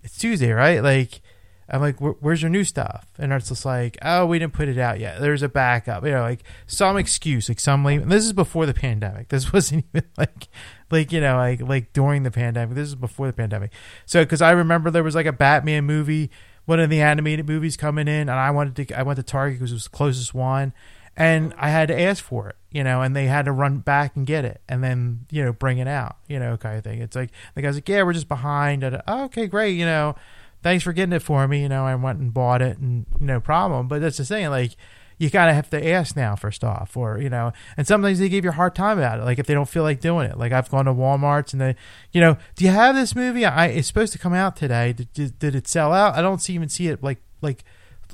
[0.03, 0.83] it's Tuesday, right?
[0.83, 1.21] Like.
[1.69, 3.07] I'm like, where's your new stuff?
[3.19, 5.21] And it's just like, oh, we didn't put it out yet.
[5.21, 8.03] There's a backup, you know, like some excuse, like some lame.
[8.03, 9.29] And this is before the pandemic.
[9.29, 10.49] This wasn't even like,
[10.91, 12.75] like you know, like like during the pandemic.
[12.75, 13.73] This is before the pandemic.
[14.05, 16.31] So because I remember there was like a Batman movie,
[16.67, 19.59] one of the animated movies coming in, and I wanted to, I went to Target
[19.59, 20.75] because it was the closest one,
[21.17, 24.17] and I had to ask for it, you know, and they had to run back
[24.17, 27.01] and get it, and then you know bring it out, you know, kind of thing.
[27.01, 28.85] It's like the guy's like, yeah, we're just behind.
[28.85, 30.15] Oh, okay, great, you know
[30.63, 31.63] thanks for getting it for me.
[31.63, 33.89] You know, I went and bought it and no problem.
[33.89, 34.77] But that's the thing, like
[35.19, 38.45] you gotta have to ask now first off, or you know, and sometimes they give
[38.45, 39.25] you a hard time about it.
[39.25, 40.39] Like if they don't feel like doing it.
[40.39, 41.77] Like I've gone to Walmart's and they,
[42.13, 43.45] you know, do you have this movie?
[43.45, 44.93] I it's supposed to come out today.
[44.93, 46.17] Did, did, did it sell out?
[46.17, 47.03] I don't see, even see it.
[47.03, 47.65] Like like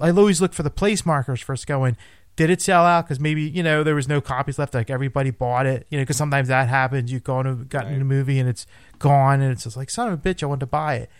[0.00, 1.96] I always look for the place markers first going.
[2.38, 3.04] Did it sell out?
[3.04, 4.72] Because maybe you know there was no copies left.
[4.72, 5.88] Like everybody bought it.
[5.90, 7.10] You know, because sometimes that happens.
[7.10, 8.00] You go into got in Right.
[8.02, 8.64] a movie and it's
[9.00, 10.42] gone, and it's just like son of a bitch.
[10.42, 11.10] I wanted to buy it.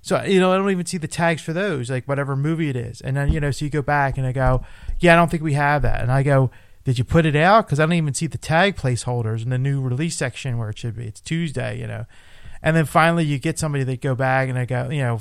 [0.00, 2.76] So you know, I don't even see the tags for those, like whatever movie it
[2.76, 3.00] is.
[3.00, 4.64] And then you know, so you go back and I go,
[5.00, 6.02] yeah, I don't think we have that.
[6.02, 6.52] And I go,
[6.84, 7.66] did you put it out?
[7.66, 10.78] Because I don't even see the tag placeholders in the new release section where it
[10.78, 11.06] should be.
[11.06, 12.06] It's Tuesday, you know.
[12.62, 15.20] And then finally, you get somebody that go back and I go, you know,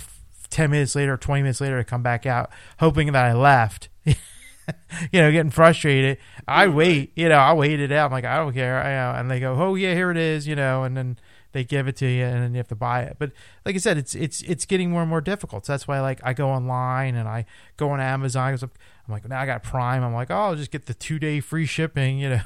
[0.51, 3.89] ten minutes later twenty minutes later, I come back out hoping that I left.
[5.11, 6.17] you know, getting frustrated.
[6.47, 8.07] I wait, you know, I wait it out.
[8.07, 8.81] I'm like, I don't care.
[8.81, 11.17] I, uh, and they go, oh yeah, here it is, you know, and then
[11.51, 13.15] they give it to you, and then you have to buy it.
[13.17, 13.31] But
[13.65, 15.65] like I said, it's it's it's getting more and more difficult.
[15.65, 17.45] So that's why like I go online and I
[17.77, 18.53] go on Amazon.
[18.53, 18.71] I'm
[19.07, 20.03] I'm like, now I got Prime.
[20.03, 22.41] I'm like, oh, I'll just get the two day free shipping, you know,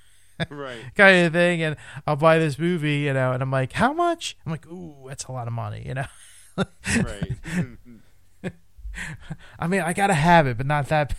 [0.50, 0.80] right.
[0.96, 1.76] kind of thing, and
[2.06, 4.36] I'll buy this movie, you know, and I'm like, how much?
[4.44, 6.06] I'm like, ooh, that's a lot of money, you know.
[6.56, 7.38] Right.
[9.58, 11.14] I mean, I gotta have it, but not that.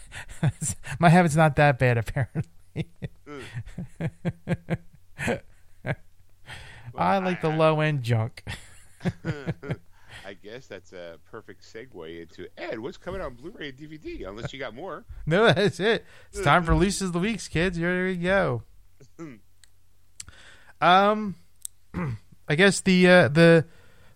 [0.99, 2.43] my habit's not that bad, apparently.
[6.95, 8.43] I like the low end junk.
[10.25, 12.79] I guess that's a perfect segue into Ed.
[12.79, 14.27] What's coming on Blu-ray and DVD?
[14.27, 15.05] Unless you got more.
[15.25, 16.05] No, that's it.
[16.31, 17.77] It's time for releases of the weeks, kids.
[17.77, 18.63] Here you go.
[20.81, 21.35] Um,
[22.47, 23.65] I guess the uh, the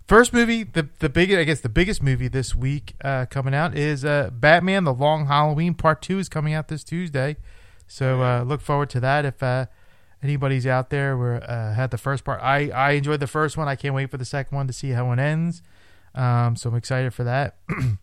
[0.07, 3.77] first movie, the the big, I guess the biggest movie this week uh, coming out
[3.77, 7.37] is uh, Batman: The Long Halloween Part Two is coming out this Tuesday.
[7.87, 9.25] So uh, look forward to that.
[9.25, 9.67] If uh,
[10.21, 13.67] anybody's out there where uh, had the first part, I I enjoyed the first one.
[13.67, 15.61] I can't wait for the second one to see how it ends.
[16.15, 17.57] Um, so I'm excited for that.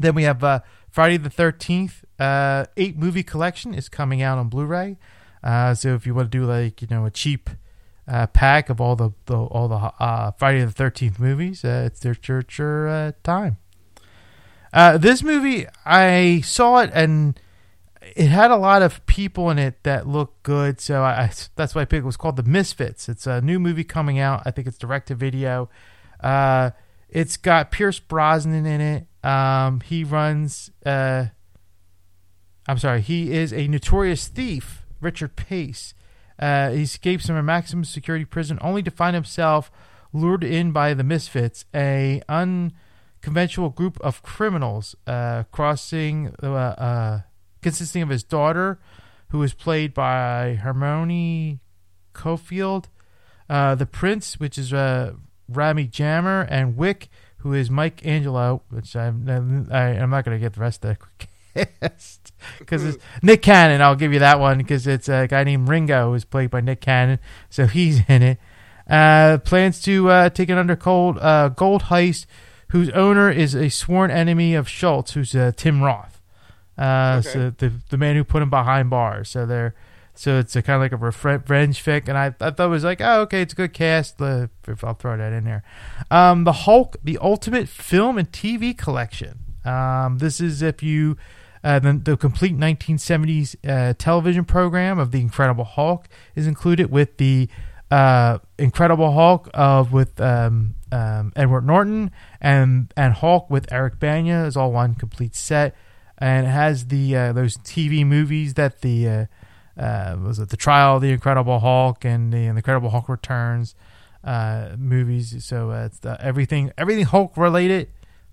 [0.00, 4.48] Then we have uh, Friday the Thirteenth uh, eight movie collection is coming out on
[4.48, 4.98] Blu-ray.
[5.42, 7.50] Uh, so if you want to do like you know a cheap
[8.08, 12.00] uh, pack of all the, the all the uh, Friday the Thirteenth movies, uh, it's
[12.00, 13.58] their church your time.
[14.72, 17.38] Uh, this movie I saw it and
[18.16, 21.74] it had a lot of people in it that looked good, so I, I that's
[21.74, 22.02] why I picked.
[22.02, 23.08] It was called The Misfits.
[23.08, 24.42] It's a new movie coming out.
[24.44, 25.68] I think it's direct to video.
[26.20, 26.70] Uh,
[27.08, 29.06] it's got Pierce Brosnan in it.
[29.26, 30.70] Um, he runs.
[30.84, 31.26] Uh,
[32.66, 33.00] I'm sorry.
[33.00, 35.94] He is a notorious thief, Richard Pace.
[36.38, 39.70] Uh, he escapes from a maximum security prison only to find himself
[40.12, 47.20] lured in by the Misfits, a unconventional group of criminals uh, crossing, uh, uh,
[47.62, 48.78] consisting of his daughter,
[49.30, 51.60] who is played by Hermione
[52.14, 52.88] Corfield,
[53.50, 55.12] uh, the Prince, which is uh,
[55.48, 57.08] Rami Jaber, and Wick,
[57.38, 60.98] who is Mike Angelo, which I'm I, I'm not going to get the rest of
[60.98, 61.26] the
[62.58, 63.80] because it's Nick Cannon.
[63.82, 66.80] I'll give you that one because it's a guy named Ringo who's played by Nick
[66.80, 67.18] Cannon,
[67.50, 68.38] so he's in it.
[68.88, 72.26] Uh, plans to uh, take an undercold uh, gold heist,
[72.68, 76.20] whose owner is a sworn enemy of Schultz, who's uh, Tim Roth.
[76.78, 77.28] Uh, Okay.
[77.28, 79.28] So the the man who put him behind bars.
[79.28, 79.74] So they're
[80.14, 82.82] so it's a kind of like a revenge fic, and I, I thought it was
[82.82, 84.20] like, oh, okay, it's a good cast.
[84.20, 84.48] I'll
[84.94, 85.62] throw that in there.
[86.10, 89.38] Um, the Hulk, the Ultimate Film and TV Collection.
[89.64, 91.16] Um, this is if you
[91.62, 97.16] Uh, the, the complete 1970s uh, television program of the Incredible Hulk is included with
[97.16, 97.48] the
[97.90, 104.44] uh, Incredible Hulk of with um, um, Edward Norton and and Hulk with Eric Bana
[104.44, 105.74] is all one complete set,
[106.18, 109.28] and it has the uh, those TV movies that the
[109.76, 113.74] uh, was it the Trial of the Incredible Hulk and the, Incredible Hulk Returns
[114.76, 115.44] movies.
[115.44, 117.88] So it's the, everything everything Hulk related.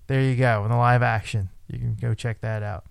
[0.06, 1.48] There you go in the live action.
[1.68, 2.84] You can go check that out.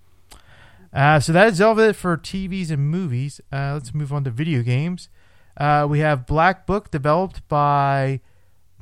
[0.96, 3.38] Uh, so that is all of it for TVs and movies.
[3.52, 5.10] Uh, let's move on to video games.
[5.54, 8.22] Uh, we have Black Book developed by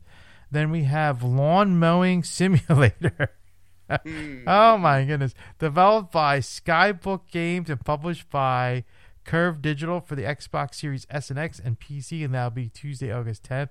[0.52, 3.32] Then we have Lawn Mowing Simulator.
[3.90, 4.44] mm.
[4.46, 5.34] Oh my goodness.
[5.60, 8.84] Developed by Skyhook Games and published by
[9.24, 13.12] Curve Digital for the Xbox Series S and X and PC, and that'll be Tuesday,
[13.12, 13.70] August 10th.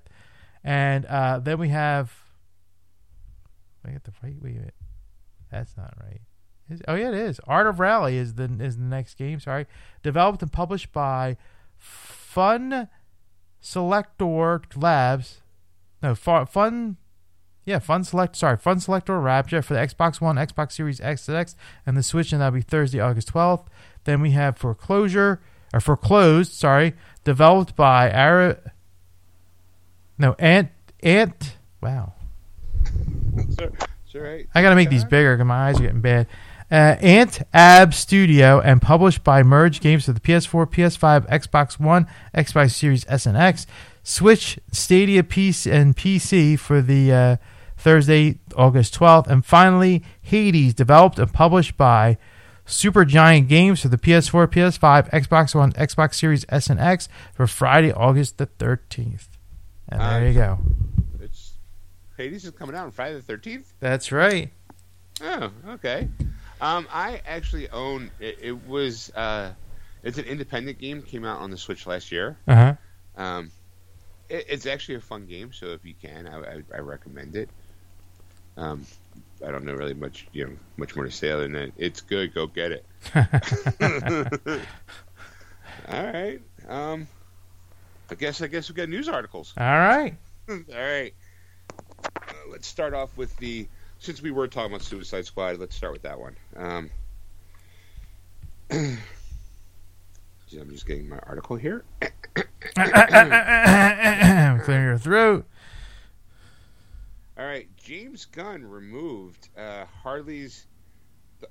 [0.65, 2.13] And uh, then we have.
[3.85, 4.37] I get the right.
[4.41, 4.75] Wait a minute.
[5.51, 6.21] That's not right.
[6.87, 7.41] Oh yeah, it is.
[7.47, 9.41] Art of Rally is the is the next game.
[9.41, 9.67] Sorry,
[10.03, 11.37] developed and published by
[11.77, 12.89] Fun
[13.61, 15.41] Selector Labs.
[16.03, 16.97] No, Fun.
[17.65, 18.37] Yeah, Fun Select.
[18.37, 21.55] Sorry, Fun Selector Rapture for the Xbox One, Xbox Series X and X,
[21.85, 23.69] and the Switch, and that'll be Thursday, August twelfth.
[24.05, 25.41] Then we have Foreclosure
[25.73, 26.53] or Foreclosed.
[26.53, 26.95] Sorry,
[27.25, 28.59] developed by Ara.
[30.19, 30.71] No, Ant
[31.03, 31.57] Ant.
[31.83, 32.15] Wow.
[34.07, 34.47] Sure, right.
[34.55, 36.27] I gotta make these bigger because my eyes are getting bad
[36.71, 42.07] uh, Ant Ab Studio and published by Merge Games for the PS4, PS5, Xbox One,
[42.35, 43.67] Xbox Series S and X,
[44.03, 47.37] Switch, Stadia, Piece, and PC for the uh,
[47.77, 52.19] Thursday, August 12th, and finally Hades, developed and published by
[52.67, 57.93] Supergiant Games for the PS4, PS5, Xbox One, Xbox Series S and X for Friday,
[57.93, 59.29] August the 13th.
[59.89, 60.59] And there uh, you go.
[61.21, 61.55] It's
[62.17, 63.73] Hades is coming out on Friday the 13th.
[63.81, 64.53] That's right.
[65.23, 66.09] Oh, okay.
[66.61, 68.39] Um, I actually own it.
[68.43, 69.53] it was uh,
[70.03, 71.03] it's an independent game.
[71.03, 72.37] Came out on the Switch last year.
[72.47, 72.75] Uh huh.
[73.23, 73.51] Um,
[74.29, 75.53] it, it's actually a fun game.
[75.53, 77.49] So if you can, I, I, I recommend it.
[78.57, 78.87] Um,
[79.47, 81.73] I don't know really much, you know, much more to say other than that.
[81.77, 82.35] It's good.
[82.35, 82.87] Go get it.
[85.89, 86.41] All right.
[86.69, 87.09] Um,
[88.11, 89.55] I guess I guess we got news articles.
[89.57, 90.15] All right.
[90.49, 91.15] All right.
[92.05, 93.69] Uh, let's start off with the
[94.01, 96.37] since we were talking about Suicide Squad, let's start with that one.
[96.57, 96.91] Um,
[98.71, 98.99] I'm
[100.71, 101.85] just getting my article here.
[104.65, 105.47] Clear your throat.
[107.39, 110.67] All right, James Gunn removed uh, Harley's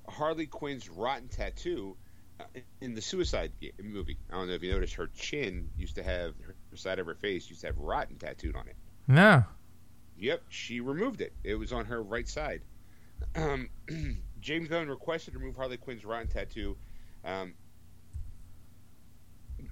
[0.07, 1.95] Harley Quinn's rotten tattoo
[2.39, 2.43] uh,
[2.81, 3.51] in the Suicide
[3.81, 4.17] movie.
[4.29, 6.33] I don't know if you noticed her chin used to have
[6.71, 8.75] her side of her face used to have rotten tattooed on it.
[9.07, 9.43] No.
[10.19, 11.33] Yep, she removed it.
[11.43, 12.61] It was on her right side.
[13.35, 13.69] Um,
[14.41, 16.77] James Gunn requested to remove Harley Quinn's rotten tattoo.
[17.23, 17.53] Um,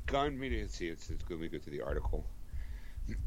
[0.06, 0.88] Gunn, let me see.
[0.88, 2.26] It's, it's let me go to the article.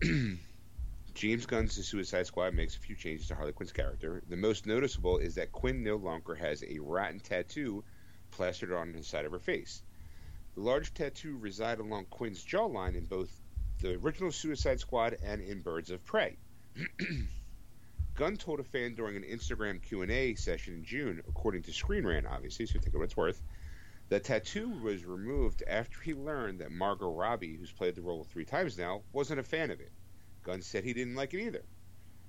[1.14, 4.22] James Gunn's The Suicide Squad makes a few changes to Harley Quinn's character.
[4.28, 7.84] The most noticeable is that Quinn no longer has a rotten tattoo
[8.30, 9.82] plastered on the side of her face.
[10.54, 13.30] The large tattoo resided along Quinn's jawline in both
[13.80, 16.38] the original Suicide Squad and in Birds of Prey.
[18.14, 22.26] Gunn told a fan during an Instagram Q&A session in June, according to Screen Rant,
[22.26, 23.42] obviously, so take it what it's worth,
[24.08, 28.44] that tattoo was removed after he learned that Margot Robbie, who's played the role three
[28.44, 29.92] times now, wasn't a fan of it.
[30.42, 31.62] Gunn said he didn't like it either.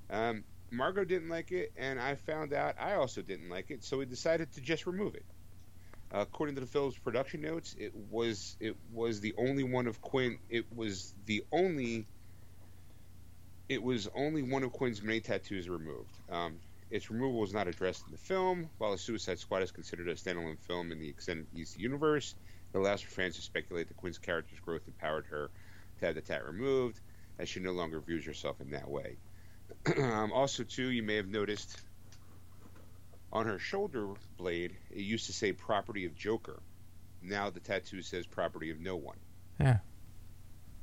[0.09, 3.97] Um, Margot didn't like it, and I found out I also didn't like it, so
[3.97, 5.26] we decided to just remove it.
[6.13, 10.01] Uh, according to the film's production notes, it was it was the only one of
[10.01, 10.39] Quinn.
[10.49, 12.05] It was the only
[13.72, 16.19] it was only one of Quinn's many tattoos removed.
[16.30, 16.57] Um,
[16.89, 18.69] its removal was not addressed in the film.
[18.80, 22.35] While the Suicide Squad is considered a standalone film in the extended DC universe,
[22.73, 25.49] it allows for fans to speculate that Quinn's character's growth empowered her
[25.99, 26.99] to have the tat removed,
[27.39, 29.15] as she no longer views herself in that way.
[29.98, 31.81] um, also, too, you may have noticed
[33.31, 36.61] on her shoulder blade, it used to say "property of Joker."
[37.22, 39.18] Now the tattoo says "property of no one."
[39.61, 39.77] Yeah.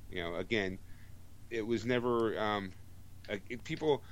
[0.08, 0.78] You know, again,
[1.50, 2.74] it was never um,
[3.64, 4.04] people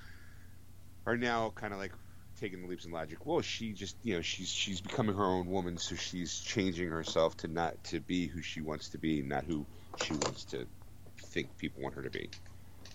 [1.06, 1.94] are now kind of like
[2.34, 3.24] taking the leaps in logic.
[3.26, 7.36] Well, she just you know she's she's becoming her own woman, so she's changing herself
[7.38, 10.70] to not to be who she wants to be, not who she wants to
[11.20, 12.34] think people want her to be.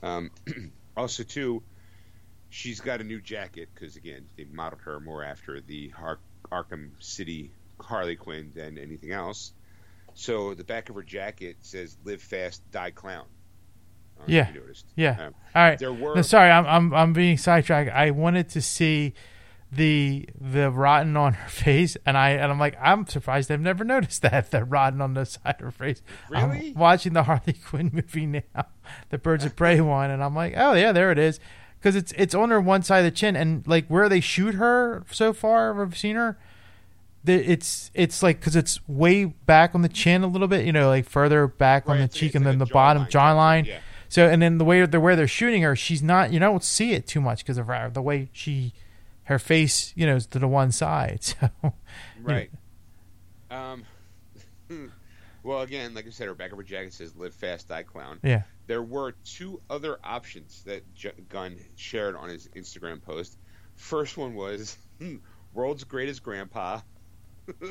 [0.02, 0.32] Um,
[0.98, 1.68] also, too,
[2.50, 7.02] she's got a new jacket because again, they modeled her more after the Har- Arkham
[7.02, 9.54] City Harley Quinn than anything else.
[10.14, 14.11] So the back of her jacket says "Live fast, die clown." I don't know if
[14.28, 14.50] Yeah.
[14.96, 15.18] Yeah.
[15.28, 15.80] Um, All right.
[15.80, 17.90] there were No, sorry, I'm I'm I'm being sidetracked.
[17.92, 19.14] I wanted to see
[19.72, 23.84] the the rotten on her face, and I and I'm like, I'm surprised I've never
[23.84, 26.02] noticed that the rotten on the side of her face.
[26.30, 26.70] Really?
[26.70, 28.66] I'm watching the Harley Quinn movie now,
[29.10, 31.40] the Birds of Prey one, and I'm like, oh yeah, there it is,
[31.80, 34.56] because it's it's on her one side of the chin, and like where they shoot
[34.56, 36.38] her so far, I've seen her.
[37.24, 40.88] It's it's like because it's way back on the chin a little bit, you know,
[40.90, 43.66] like further back on the cheek and like then the bottom jawline, jawline.
[43.68, 43.80] yeah.
[44.12, 46.92] So and then the way the where they're shooting her, she's not you don't see
[46.92, 48.74] it too much because of her the way she
[49.24, 51.22] her face you know is to the one side.
[51.62, 51.74] So
[52.22, 52.52] Right.
[53.50, 53.86] Um.
[55.44, 58.20] well, again, like I said, her back of her jacket says "Live fast, die clown."
[58.22, 63.38] yeah, There were two other options that J- Gunn shared on his Instagram post.
[63.76, 64.78] First one was
[65.54, 66.82] "World's Greatest Grandpa,"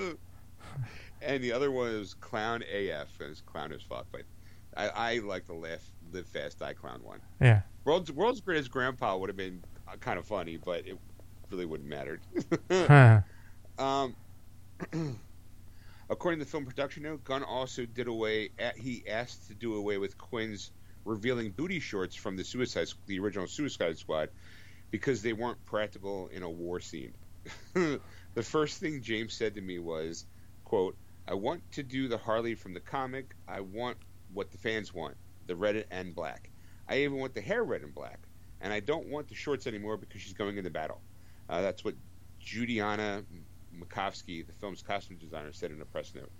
[1.20, 4.22] and the other one was "Clown AF." It was clown as fuck, but
[4.76, 7.20] I, I like the laugh, "Live fast, die clown" one.
[7.40, 9.62] yeah, World's World's Greatest Grandpa would have been
[10.00, 10.98] kind of funny, but it
[11.50, 12.20] really wouldn't mattered.
[12.70, 13.20] huh.
[13.78, 14.14] Um,
[16.10, 18.50] according to the film production note, Gunn also did away.
[18.76, 20.70] He asked to do away with Quinn's
[21.04, 24.28] revealing booty shorts from the Suicide, the original Suicide Squad,
[24.90, 27.14] because they weren't practical in a war scene.
[27.74, 30.26] the first thing James said to me was,
[30.64, 30.96] "quote
[31.26, 33.34] I want to do the Harley from the comic.
[33.48, 33.96] I want
[34.32, 35.16] what the fans want,
[35.50, 36.48] the red and black.
[36.88, 38.20] I even want the hair red and black,
[38.60, 41.00] and I don't want the shorts anymore because she's going into battle."
[41.48, 41.94] Uh, that's what
[42.40, 43.24] Judianna
[43.76, 46.30] Makovsky, the film's costume designer, said in a press note.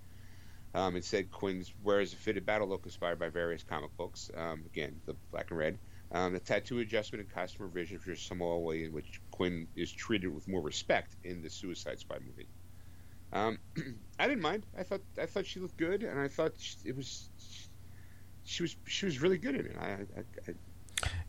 [0.73, 4.31] Um, it said Quinn wears a fitted battle look inspired by various comic books.
[4.35, 5.77] Um, again, the black and red.
[6.13, 10.33] Um, the tattoo adjustment and costume revision for Samoa way in which Quinn is treated
[10.33, 12.47] with more respect in the Suicide Squad movie.
[13.33, 13.59] Um,
[14.19, 14.65] I didn't mind.
[14.77, 17.29] I thought I thought she looked good, and I thought she, it was
[18.51, 19.75] she was she was really good in it.
[19.79, 19.95] I, I,
[20.47, 20.53] I,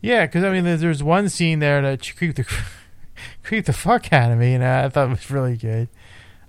[0.01, 0.25] yeah.
[0.25, 2.45] Because I mean, there's, there's one scene there that she creeped the
[3.43, 5.87] creeped the fuck out of me, and I thought it was really good.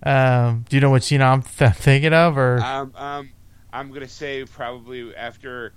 [0.02, 3.30] Um, do you know what scene I'm th- thinking of, or Um, um,
[3.72, 5.72] I'm gonna say probably after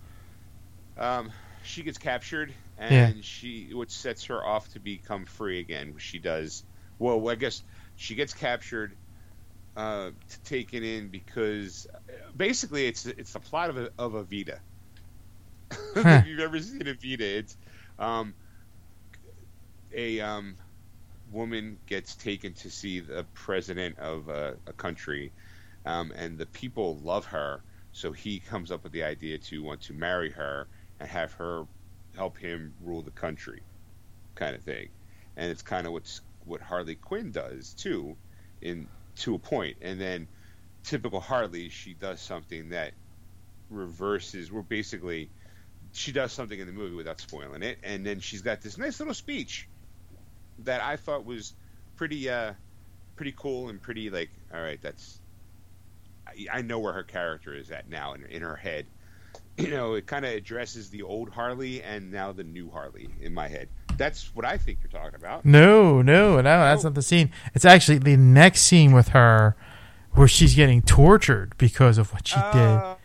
[0.98, 1.32] um,
[1.64, 3.22] she gets captured and Yeah.
[3.22, 5.94] she, which sets her off to become free again.
[5.94, 6.64] which She does
[7.00, 7.30] well.
[7.30, 7.64] I guess
[7.96, 8.94] she gets captured,
[9.76, 10.12] uh,
[10.44, 11.98] taken in because uh,
[12.36, 14.60] basically it's it's the plot of a, of Evita.
[15.96, 16.22] Huh.
[16.22, 17.58] if you've ever seen Evita, it's
[18.00, 18.36] um,
[19.94, 20.58] a um,
[21.26, 25.34] woman gets taken to see the president of a, a country,
[25.86, 27.64] um, and the people love her.
[27.92, 30.70] So he comes up with the idea to want to marry her
[31.00, 31.66] and have her
[32.16, 33.64] help him rule the country,
[34.36, 34.90] kind of thing.
[35.38, 38.18] And it's kind of what's what Harley Quinn does too,
[38.62, 39.78] in to a point.
[39.82, 40.30] And then
[40.84, 42.94] typical Harley, she does something that
[43.70, 44.52] reverses.
[44.52, 45.32] We're basically
[45.94, 49.00] she does something in the movie without spoiling it, and then she's got this nice
[49.00, 49.68] little speech
[50.60, 51.54] that I thought was
[51.96, 52.54] pretty uh
[53.16, 55.20] pretty cool and pretty like all right that's
[56.28, 58.86] I, I know where her character is at now in, in her head
[59.58, 63.34] you know it kind of addresses the old Harley and now the new Harley in
[63.34, 67.02] my head that's what I think you're talking about no, no, no, that's not the
[67.02, 67.32] scene.
[67.54, 69.56] It's actually the next scene with her,
[70.12, 72.97] where she's getting tortured because of what she did.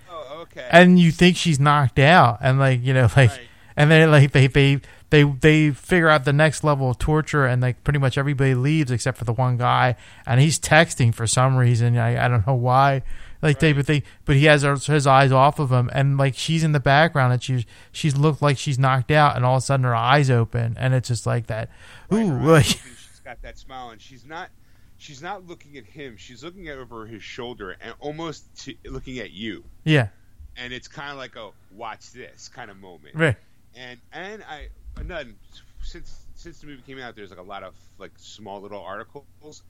[0.57, 0.67] Okay.
[0.71, 3.41] And you think she's knocked out and like you know like Right.
[3.77, 4.81] and then like they they
[5.11, 8.91] they they figure out the next level of torture and like pretty much everybody leaves
[8.91, 9.97] except for the one guy
[10.27, 11.97] and he's texting for some reason.
[11.99, 13.03] I, I don't know why.
[13.43, 13.77] Like they Right.
[13.77, 16.73] but they but he has her- his eyes off of him and like she's in
[16.73, 19.85] the background and she's she's looked like she's knocked out and all of a sudden
[19.85, 21.69] her eyes open and it's just like that.
[22.09, 24.49] Right, ooh her like, she's got that smile and she's not
[24.97, 26.17] she's not looking at him.
[26.17, 29.65] She's looking over his shoulder and almost to, looking at you.
[29.85, 30.09] Yeah
[30.57, 33.37] and it's kind of like a watch this kind of moment right
[33.75, 34.69] and and I
[35.05, 35.37] none
[35.83, 39.63] since since the movie came out, there's like a lot of like small little articles.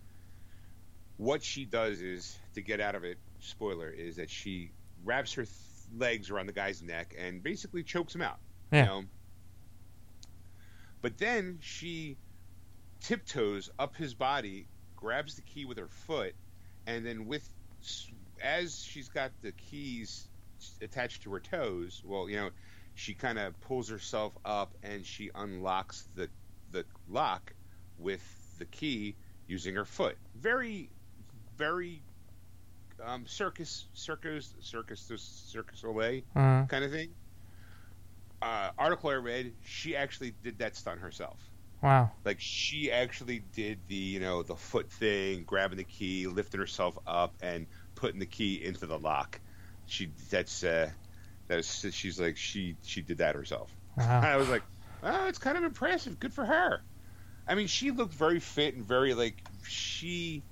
[1.19, 3.19] What she does is to get out of it.
[3.41, 4.71] Spoiler is that she
[5.05, 5.55] wraps her th-
[5.97, 8.39] legs around the guy's neck and basically chokes him out.
[8.73, 8.81] Yeah.
[8.81, 9.05] You know?
[11.03, 12.17] But then she
[13.01, 16.35] tiptoes up his body, grabs the key with her foot,
[16.87, 17.49] and then with
[18.43, 20.29] as she's got the keys
[20.81, 22.51] attached to her toes, well, you know,
[22.95, 26.29] she kind of pulls herself up and she unlocks the
[26.71, 27.55] the lock
[27.99, 28.23] with
[28.59, 29.17] the key
[29.47, 30.17] using her foot.
[30.35, 30.91] Very,
[31.57, 32.03] very
[33.03, 37.15] um, circus, circus, circus, circus Olay uh, kind of thing.
[38.41, 41.39] uh, article I read, she actually did that stunt herself.
[41.83, 42.11] Wow.
[42.25, 46.97] Like she actually did the you know the foot thing, grabbing the key, lifting herself
[47.07, 49.41] up, and putting the key into the lock.
[49.87, 50.91] She that's uh,
[51.49, 53.77] that's she's like she she did that herself.
[53.97, 54.21] Wow.
[54.25, 54.63] I was like,
[55.03, 56.19] oh, it's kind of impressive.
[56.19, 56.81] Good for her.
[57.47, 60.45] I mean, she looked very fit and very like she.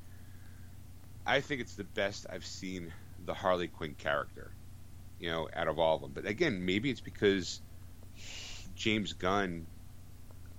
[1.27, 2.93] I think it's the best I've seen
[3.25, 4.53] the Harley Quinn character,
[5.19, 6.13] you know, out of all of them.
[6.13, 7.61] But again, maybe it's because
[8.75, 9.67] James Gunn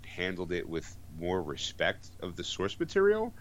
[0.05, 3.33] handled it with more respect of the source material,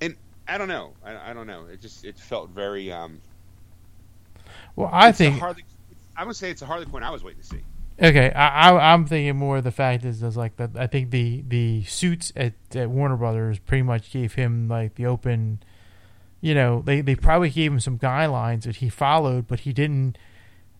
[0.00, 0.16] and
[0.48, 0.94] I don't know.
[1.04, 1.66] I, I don't know.
[1.66, 2.90] It just it felt very.
[2.92, 3.20] um
[4.76, 5.64] Well, I it's think Harley,
[6.16, 7.60] I would say it's a Harley Quinn I was waiting to see.
[8.00, 8.32] okay.
[8.32, 10.70] I, I I'm thinking more of the fact is, is like that.
[10.76, 15.06] I think the the suits at, at Warner Brothers pretty much gave him like the
[15.06, 15.62] open.
[16.40, 20.16] You know, they they probably gave him some guidelines that he followed, but he didn't.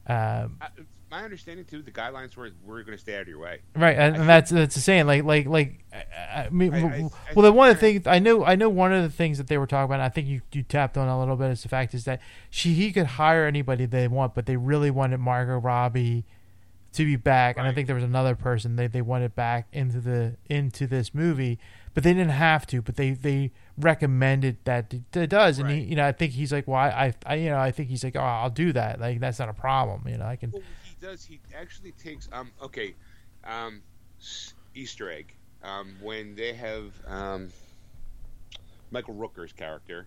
[0.06, 0.68] Uh, I,
[1.12, 3.60] my understanding too, the guidelines were we're going to stay out of your way.
[3.76, 5.06] Right, and, and that's that's the saying.
[5.06, 5.84] Like, like, like.
[5.92, 8.70] I, I mean, I- I- well, then one of the things I know, I know
[8.70, 9.96] one of the things that they were talking about.
[9.96, 12.20] And I think you you tapped on a little bit is the fact is that
[12.50, 16.24] she he could hire anybody they want, but they really wanted Margot Robbie
[16.94, 20.00] to be back, and I think there was another person they they wanted back into
[20.00, 21.58] the into this movie,
[21.94, 22.82] but they didn't have to.
[22.82, 26.66] But they they recommended that it, does, and he you know I think he's like,
[26.68, 29.00] well, I, I you know I think he's like, oh, I'll do that.
[29.00, 30.06] Like that's not a problem.
[30.06, 30.50] You know, I can.
[30.52, 30.62] Well,
[31.02, 31.24] does.
[31.24, 32.28] He actually takes.
[32.32, 32.50] Um.
[32.62, 32.94] Okay.
[33.44, 33.82] Um.
[34.74, 35.34] Easter egg.
[35.62, 35.96] Um.
[36.00, 37.48] When they have um.
[38.90, 40.06] Michael Rooker's character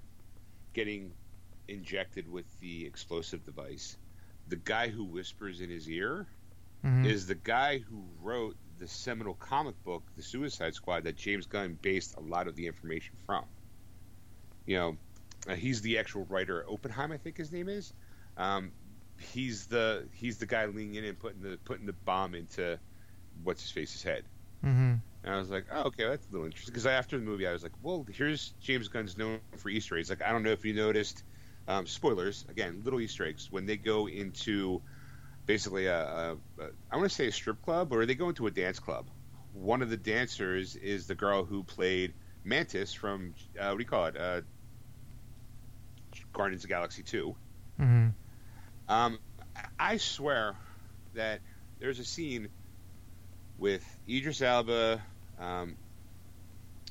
[0.74, 1.12] getting
[1.68, 3.98] injected with the explosive device,
[4.48, 6.28] the guy who whispers in his ear
[6.84, 7.06] Mhm.
[7.08, 11.80] is the guy who wrote the seminal comic book, The Suicide Squad, that James Gunn
[11.82, 13.46] based a lot of the information from.
[14.68, 14.98] You know,
[15.48, 16.64] uh, he's the actual writer.
[16.70, 17.92] Oppenheim, I think his name is.
[18.38, 18.72] Um,
[19.20, 22.80] he's the he's the guy leaning in and putting the putting the bomb into
[23.44, 24.28] what's his face's head.
[24.64, 26.72] hmm And I was like, oh, okay, that's a little interesting.
[26.72, 30.10] Because after the movie, I was like, well, here's James Gunn's known for Easter eggs.
[30.10, 31.24] Like, I don't know if you noticed,
[31.68, 34.82] um, spoilers, again, little Easter eggs, when they go into
[35.46, 38.48] basically a, a, a I want to say a strip club, or they go into
[38.48, 39.10] a dance club.
[39.52, 42.14] One of the dancers is the girl who played
[42.44, 44.18] Mantis from, uh, what do you call it?
[44.18, 44.42] Uh,
[46.34, 47.36] Guardians of Galaxy 2.
[47.78, 48.08] hmm
[48.88, 49.20] Um,
[49.80, 50.56] I swear
[51.14, 51.42] that
[51.80, 52.50] there's a scene
[53.58, 55.02] with Idris Elba,
[55.40, 55.76] um,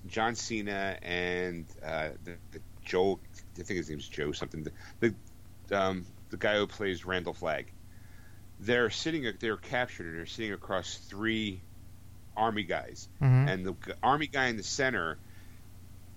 [0.06, 3.18] John Cena, and uh, the, the Joe.
[3.58, 4.64] I think his name's Joe something.
[4.64, 5.14] The
[5.68, 7.66] the, um, the guy who plays Randall Flagg.
[8.60, 9.30] They're sitting.
[9.40, 11.60] They're captured and they're sitting across three
[12.36, 15.18] army guys, hmm and the army guy in the center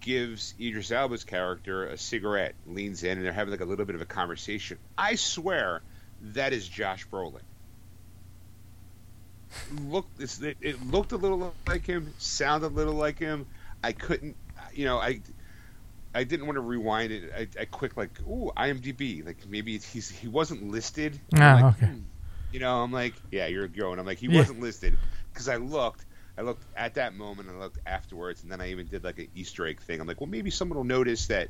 [0.07, 3.95] gives Idris Elba's character a cigarette, leans in, and they're having like a little bit
[3.95, 4.77] of a conversation.
[4.97, 5.81] I swear
[6.34, 7.41] that is Josh Brolin.
[9.88, 13.45] Look, it, it looked a little like him, sounded a little like him.
[13.84, 14.35] I couldn't,
[14.73, 15.21] you know, I.
[16.15, 17.31] I didn't want to rewind it.
[17.38, 19.23] I, I quick like, ooh, IMDb.
[19.23, 21.19] Like maybe he's he wasn't listed.
[21.35, 21.85] Ah, like, okay.
[21.88, 21.99] hmm.
[22.51, 24.39] You know, I'm like, yeah, you're and I'm like, he Yeah.
[24.39, 24.97] wasn't listed
[25.31, 26.05] because I looked.
[26.38, 29.19] I looked at that moment, and I looked afterwards, and then I even did like
[29.19, 29.99] an Easter egg thing.
[29.99, 31.49] I'm like, well, maybe someone will notice that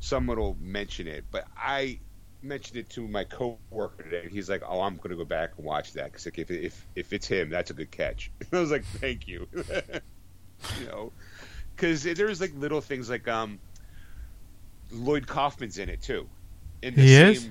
[0.00, 2.00] someone will mention it, but I
[2.42, 5.52] mentioned it to my coworker today, and he's like, "Oh, I'm going to go back
[5.56, 8.60] and watch that because like, if if if it's him, that's a good catch." I
[8.60, 9.48] was like, "Thank you,"
[10.74, 11.12] you know,
[11.76, 13.60] because there's like little things like um,
[14.90, 16.28] Lloyd Kaufman's in it too.
[16.82, 17.50] In the He same, is?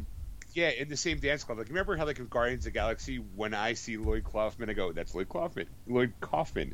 [0.57, 1.59] Yeah, in the same dance club.
[1.59, 4.73] Like, remember how like in Guardians of the Galaxy, when I see Lloyd Kaufman, I
[4.73, 6.73] go, "That's Lloyd Kaufman." Lloyd Kaufman.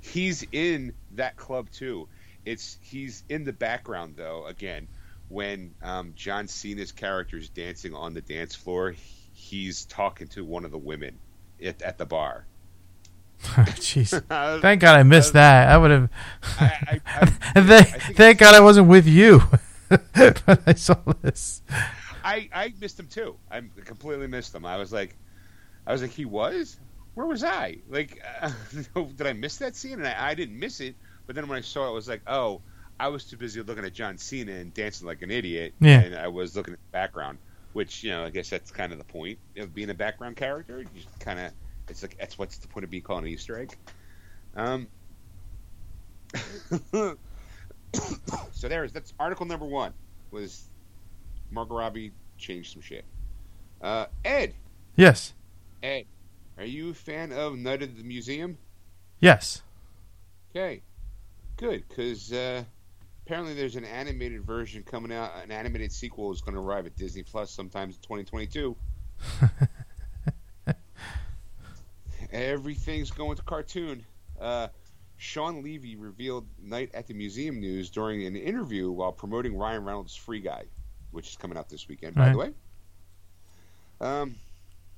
[0.00, 2.08] He's in that club too.
[2.46, 4.46] It's he's in the background though.
[4.46, 4.88] Again,
[5.28, 8.94] when um, John Cena's character is dancing on the dance floor,
[9.34, 11.18] he's talking to one of the women
[11.62, 12.46] at, at the bar.
[13.42, 14.08] Jeez.
[14.62, 15.68] Thank God I missed that.
[15.68, 16.08] I would have.
[16.58, 17.82] I, I, I,
[18.14, 19.40] thank, God I wasn't with you
[19.90, 21.60] when I saw this.
[22.24, 23.36] I, I missed him too.
[23.50, 24.64] I completely missed him.
[24.64, 25.16] I was like,
[25.86, 26.76] I was like, he was.
[27.14, 27.78] Where was I?
[27.88, 28.50] Like, uh,
[29.16, 29.98] did I miss that scene?
[29.98, 30.94] And I, I didn't miss it.
[31.26, 32.62] But then when I saw it, I was like, oh,
[32.98, 36.00] I was too busy looking at John Cena and dancing like an idiot, Yeah.
[36.00, 37.38] and I was looking at the background.
[37.72, 40.80] Which you know, I guess that's kind of the point of being a background character.
[40.80, 41.52] You just kind of,
[41.88, 43.74] it's like that's what's the point of being called an Easter egg.
[44.54, 44.88] Um.
[48.52, 49.92] so there's that's article number one
[50.30, 50.64] was
[51.52, 53.04] Margot Robbie changed some shit.
[53.80, 54.54] Uh, Ed,
[54.96, 55.32] Yes.
[55.82, 56.04] Ed,
[56.58, 58.58] are you a fan of Night of the Museum?
[59.20, 59.62] Yes.
[60.50, 60.82] Okay,
[61.56, 62.62] good, because uh,
[63.24, 65.32] apparently there's an animated version coming out.
[65.42, 68.76] An animated sequel is going to arrive at Disney Plus sometimes in 2022.
[72.32, 74.04] everything's going to cartoon.
[74.40, 74.68] Uh,
[75.16, 80.16] Shawn Levy revealed Night at the Museum news during an interview while promoting Ryan Reynolds'
[80.16, 80.64] Free Guy,
[81.12, 82.32] which is coming out this weekend, by Right.
[82.32, 82.50] the way.
[84.00, 84.34] Um,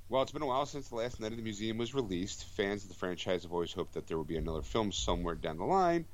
[0.08, 2.82] while it's been a while since the last Night at the Museum was released, fans
[2.82, 5.64] of the franchise have always hoped that there would be another film somewhere down the
[5.64, 6.04] line,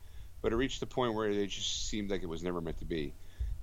[0.43, 2.85] but it reached the point where it just seemed like it was never meant to
[2.85, 3.13] be.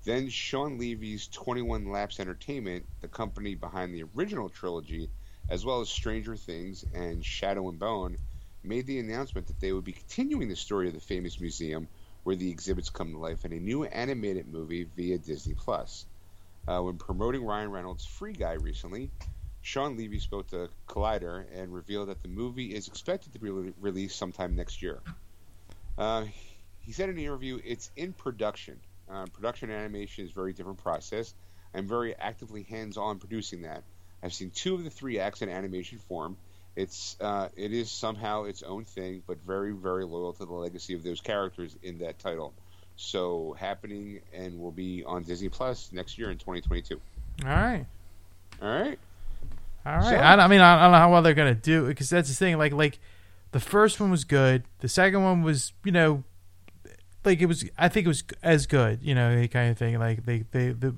[0.04, 5.10] Then Shawn Levy's 21 Laps Entertainment, the company behind the original trilogy,
[5.48, 8.16] as well as Stranger Things and Shadow and Bone,
[8.62, 11.88] made the announcement that they would be continuing the story of the famous museum
[12.22, 16.06] where the exhibits come to life in a new animated movie via Disney Plus.
[16.68, 19.10] Uh, when promoting Ryan Reynolds' Free Guy recently,
[19.62, 23.72] Shawn Levy spoke to Collider and revealed that the movie is expected to be re-
[23.80, 25.00] released sometime next year.
[25.96, 26.26] Uh,
[26.80, 28.78] he said in the interview, "It's in production.
[29.08, 31.34] Uh, production animation is a very different process.
[31.72, 33.82] I'm very actively hands-on producing that.
[34.22, 36.36] I've seen two of the three acts in animation form.
[36.76, 40.92] It's uh, it is somehow its own thing, but very very loyal to the legacy
[40.92, 42.52] of those characters in that title.
[43.00, 47.00] So happening and will be on Disney Plus next year in 2022.
[47.44, 47.86] All right.
[48.60, 48.98] All right.
[49.86, 50.02] All right.
[50.04, 52.28] So- I, I mean, I don't know how well they're gonna do it because that's
[52.28, 52.58] the thing.
[52.58, 52.98] Like, like
[53.52, 54.64] the first one was good.
[54.80, 56.24] The second one was, you know,
[57.24, 57.64] like it was.
[57.78, 58.98] I think it was as good.
[59.02, 59.96] You know, kind of thing.
[60.00, 60.96] Like they, they, the,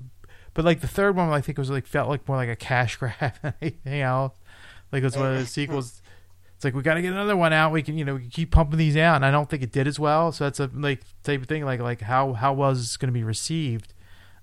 [0.55, 2.55] but like the third one, I think it was like felt like more like a
[2.55, 4.33] cash grab than anything else.
[4.91, 6.00] Like it was one of those sequels.
[6.61, 7.71] It's like we got to get another one out.
[7.71, 9.71] We can, you know, we can keep pumping these out, and I don't think it
[9.71, 10.31] did as well.
[10.31, 11.65] So that's a like type of thing.
[11.65, 13.95] Like, like how how was this going to be received?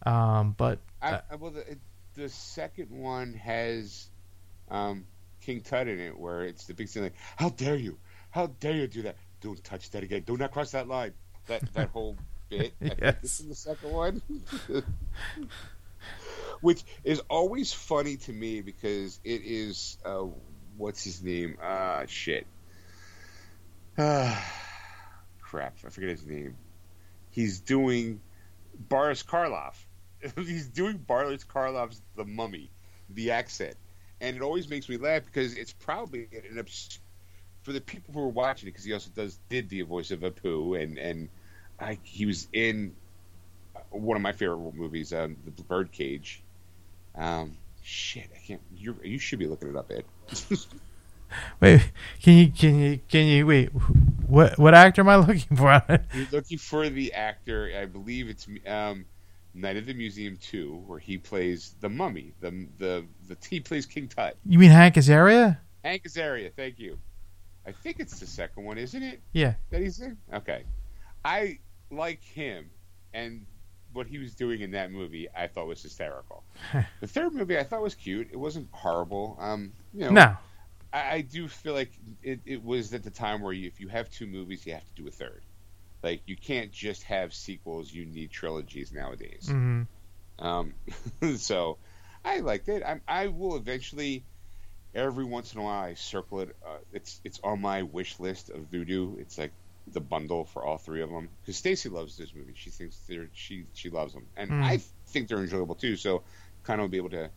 [0.04, 1.78] Um, but I, I, well, the,
[2.14, 4.08] the second one has
[4.68, 5.06] um,
[5.40, 7.96] King Tut in it, where it's the big thing like, "How dare you?
[8.30, 9.14] How dare you do that?
[9.40, 10.24] Don't touch that again.
[10.26, 11.12] Do not cross that line."
[11.46, 12.16] That that whole
[12.48, 12.74] bit.
[12.80, 13.14] Yes.
[13.22, 14.22] it's in the second one,
[16.62, 20.24] which is always funny to me because it is uh,
[20.78, 21.58] what's his name?
[21.62, 22.46] Ah, shit.
[23.98, 24.52] Ah,
[25.42, 25.74] crap!
[25.84, 26.56] I forget his name.
[27.30, 28.20] He's doing
[28.88, 29.74] Boris Karloff.
[30.36, 32.70] He's doing Boris Karloff's The Mummy,
[33.10, 33.76] the accent,
[34.20, 36.98] and it always makes me laugh because it's probably an abs-
[37.62, 40.20] for the people who are watching it because he also does did the voice of
[40.20, 41.28] Apu and and
[41.80, 42.94] I, he was in
[43.90, 46.42] one of my favorite movies, um, The Birdcage.
[47.14, 48.60] Um, shit, I can't.
[48.74, 50.04] You you should be looking it up, Ed.
[51.60, 51.90] wait,
[52.22, 53.68] can you can you can you wait?
[54.26, 55.82] What what actor am I looking for?
[56.14, 57.72] You're looking for the actor.
[57.80, 59.04] I believe it's um,
[59.54, 62.32] Night of the Museum Two, where he plays the mummy.
[62.40, 64.36] The the the he plays King Tut.
[64.46, 65.58] you mean Hank Azaria?
[65.84, 66.52] Hank Azaria.
[66.54, 66.98] Thank you.
[67.66, 69.20] I think it's the second one, isn't it?
[69.32, 69.54] Yeah.
[69.70, 70.16] That he's in.
[70.32, 70.64] Okay.
[71.24, 71.58] I
[71.90, 72.70] like him,
[73.12, 73.44] and
[73.92, 76.44] what he was doing in that movie, I thought was hysterical.
[77.00, 78.28] the third movie, I thought was cute.
[78.32, 79.36] It wasn't horrible.
[79.40, 80.36] Um, you know, No.
[80.92, 81.92] I, I do feel like
[82.22, 84.84] it, it was at the time where you, if you have two movies, you have
[84.86, 85.44] to do a third.
[86.02, 89.54] Like you can't just have sequels; you need trilogies nowadays.
[89.54, 89.82] hmm
[90.38, 90.74] Um,
[91.36, 91.78] so
[92.24, 92.82] I liked it.
[92.82, 94.26] I, I will eventually,
[94.94, 96.56] every once in a while, I circle it.
[96.66, 99.18] Uh, it's it's on my wish list of Vudu.
[99.20, 99.52] It's like
[99.88, 102.54] the bundle for all three of them because Stacy loves this movie.
[102.56, 104.62] She thinks they're she she loves them, and Mm.
[104.62, 105.96] I think they're enjoyable too.
[105.96, 106.24] So
[106.64, 107.30] kind of be able to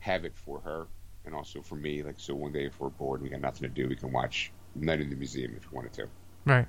[0.00, 0.88] have it for her
[1.26, 2.02] and also for me.
[2.02, 4.12] Like so, one day if we're bored and we got nothing to do, we can
[4.12, 6.06] watch Night in the Museum if we wanted to.
[6.44, 6.66] Right.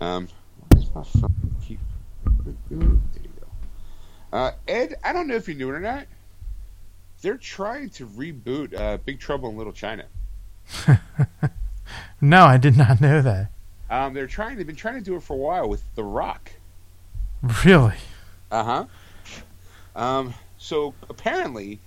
[0.00, 0.26] Um,
[0.72, 1.56] where's my phone?
[1.64, 1.78] Keep-
[2.44, 3.00] There you
[3.40, 3.46] go.
[4.36, 6.06] Uh, Ed, I don't know if you knew it or not.
[7.20, 10.04] They're trying to reboot uh, Big Trouble in Little China.
[12.20, 13.50] No, I did not know that.
[13.90, 14.56] Um, they're trying.
[14.56, 16.52] They've been trying to do it for a while with The Rock.
[17.64, 17.96] Really?
[18.50, 18.84] Uh huh.
[19.96, 21.80] Um, so apparently,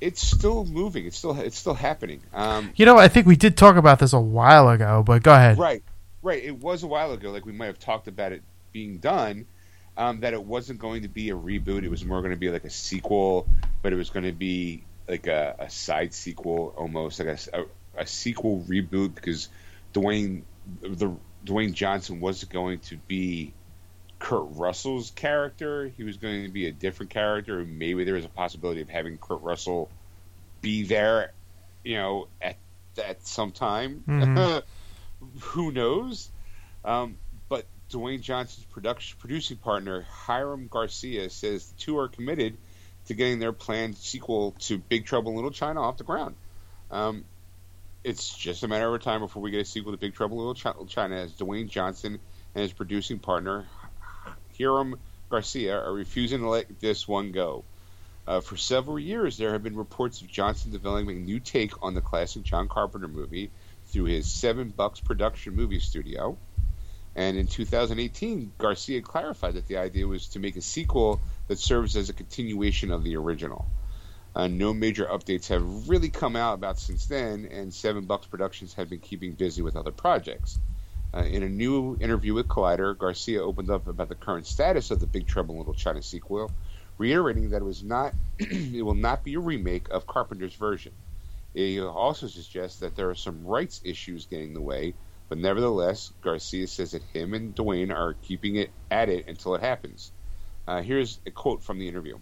[0.00, 1.06] it's still moving.
[1.06, 2.22] It's still it's still happening.
[2.32, 5.34] Um, You know, I think we did talk about this a while ago, but go
[5.34, 5.58] ahead.
[5.58, 5.82] Right,
[6.22, 6.42] right.
[6.42, 7.30] It was a while ago.
[7.30, 8.42] Like we might have talked about it
[8.72, 9.46] being done.
[9.96, 11.84] Um, that it wasn't going to be a reboot.
[11.84, 13.48] It was more going to be like a sequel,
[13.80, 17.64] but it was going to be like a, a side sequel, almost like a, a,
[18.02, 19.48] a sequel reboot because
[19.92, 20.42] Dwayne
[20.80, 21.14] the
[21.44, 23.52] Dwayne Johnson wasn't going to be
[24.24, 25.92] Kurt Russell's character.
[25.98, 27.62] He was going to be a different character.
[27.62, 29.90] Maybe there was a possibility of having Kurt Russell
[30.62, 31.32] be there,
[31.84, 32.56] you know, at
[33.06, 34.02] at some time.
[34.08, 34.62] Mhm.
[35.40, 36.30] Who knows?
[36.86, 37.18] Um,
[37.50, 42.56] but Dwayne Johnson's production producing partner Hiram Garcia says the two are committed
[43.08, 46.34] to getting their planned sequel to Big Trouble in Little China off the ground.
[46.90, 47.24] Um,
[48.02, 50.46] it's just a matter of time before we get a sequel to Big Trouble in
[50.46, 52.18] Little China, as Dwayne Johnson
[52.54, 53.66] and his producing partner
[54.56, 54.98] Hiram
[55.30, 57.64] Garcia are refusing to let this one go.
[58.26, 61.94] Uh, for several years, there have been reports of Johnson developing a new take on
[61.94, 63.50] the classic John Carpenter movie,
[63.86, 66.36] through his Seven Bucks production movie studio.
[67.14, 71.96] And in 2018, Garcia clarified that the idea was to make a sequel that serves
[71.96, 73.66] as a continuation of the original.
[74.34, 78.74] Uh, no major updates have really come out about since then, and Seven Bucks Productions
[78.74, 80.58] had been keeping busy with other projects.
[81.14, 84.98] Uh, in a new interview with Collider, Garcia opened up about the current status of
[84.98, 86.50] the Big Trouble in Little China sequel,
[86.98, 90.92] reiterating that it was not, it will not be a remake of Carpenter's version.
[91.52, 94.94] He also suggests that there are some rights issues getting in the way,
[95.28, 99.60] but nevertheless, Garcia says that him and Dwayne are keeping it at it until it
[99.60, 100.10] happens.
[100.66, 102.18] Uh, here's a quote from the interview.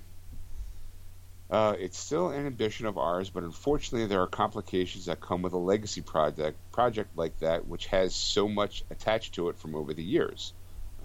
[1.53, 5.53] Uh, it's still an ambition of ours, but unfortunately, there are complications that come with
[5.53, 9.93] a legacy project project like that, which has so much attached to it from over
[9.93, 10.55] the years.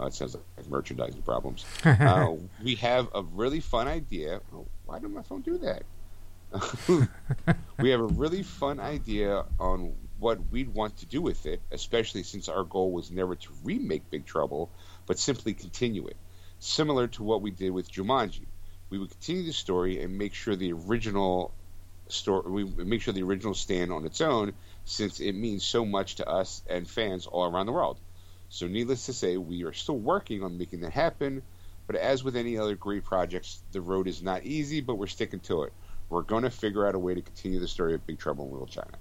[0.00, 1.66] Uh, it sounds like merchandising problems.
[1.84, 2.32] uh,
[2.64, 4.40] we have a really fun idea.
[4.54, 5.82] Oh, why did my phone do that?
[7.78, 12.22] we have a really fun idea on what we'd want to do with it, especially
[12.22, 14.70] since our goal was never to remake Big Trouble,
[15.04, 16.16] but simply continue it,
[16.58, 18.46] similar to what we did with Jumanji
[18.90, 21.54] we would continue the story and make sure the original
[22.08, 24.54] story we make sure the original stand on its own
[24.84, 27.98] since it means so much to us and fans all around the world.
[28.48, 31.42] So needless to say, we are still working on making that happen,
[31.86, 35.40] but as with any other great projects, the road is not easy, but we're sticking
[35.40, 35.72] to it.
[36.08, 38.52] We're going to figure out a way to continue the story of Big Trouble in
[38.52, 38.96] Little China.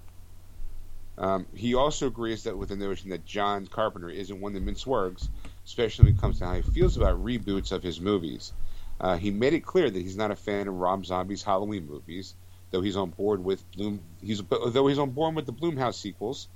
[1.18, 4.86] Um, he also agrees that with the notion that John Carpenter isn't one to mince
[4.86, 5.30] words,
[5.66, 8.54] especially when it comes to how he feels about reboots of his movies.
[9.00, 12.36] Uh, he made it clear that he's not a fan of Rob Zombie's Halloween movies,
[12.72, 14.02] though he's on board with Bloom.
[14.22, 16.48] He's though he's on board with the Blumhouse sequels.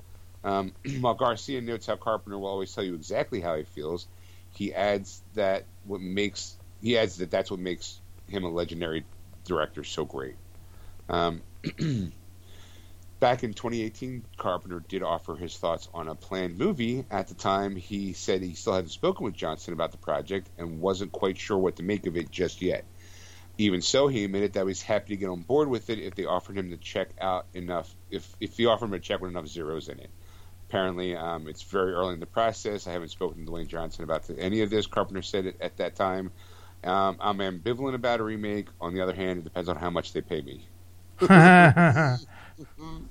[0.44, 4.08] Um, while Garcia notes how Carpenter will always tell you exactly how he feels,
[4.52, 9.06] he adds that what makes he adds that that's what makes him a legendary
[9.46, 10.36] director so great.
[11.10, 11.42] Um,
[13.22, 17.06] back in 2018, Carpenter did offer his thoughts on a planned movie.
[17.10, 20.82] At the time, he said he still hadn't spoken with Johnson about the project and
[20.82, 22.84] wasn't quite sure what to make of it just yet.
[23.58, 26.16] Even so, he admitted that he was happy to get on board with it if
[26.16, 29.30] they offered him to check out enough, if if they offered him a check with
[29.30, 30.10] enough zeros in it.
[30.68, 32.88] Apparently, um, it's very early in the process.
[32.88, 34.88] I haven't spoken to Dwayne Johnson about the, any of this.
[34.88, 36.32] Carpenter said it at that time.
[36.84, 38.70] Um, I'm ambivalent about a remake.
[38.80, 40.68] On the other hand, it depends on how much they pay me.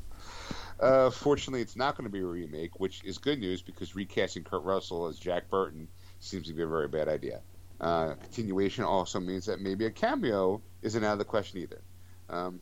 [0.80, 4.44] uh, fortunately, it's not going to be a remake, which is good news because recasting
[4.44, 5.88] Kurt Russell as Jack Burton
[6.20, 7.40] seems to be a very bad idea.
[7.80, 11.80] Uh, continuation also means that maybe a cameo isn't out of the question either.
[12.28, 12.60] Um,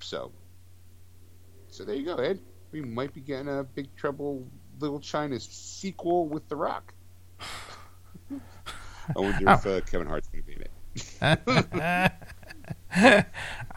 [0.00, 0.32] so,
[1.68, 2.40] so there you go, Ed.
[2.70, 4.46] We might be getting a Big Trouble
[4.78, 6.94] Little China sequel with The Rock.
[8.30, 8.38] I
[9.16, 10.70] wonder if uh, Kevin Hart's going to be in it.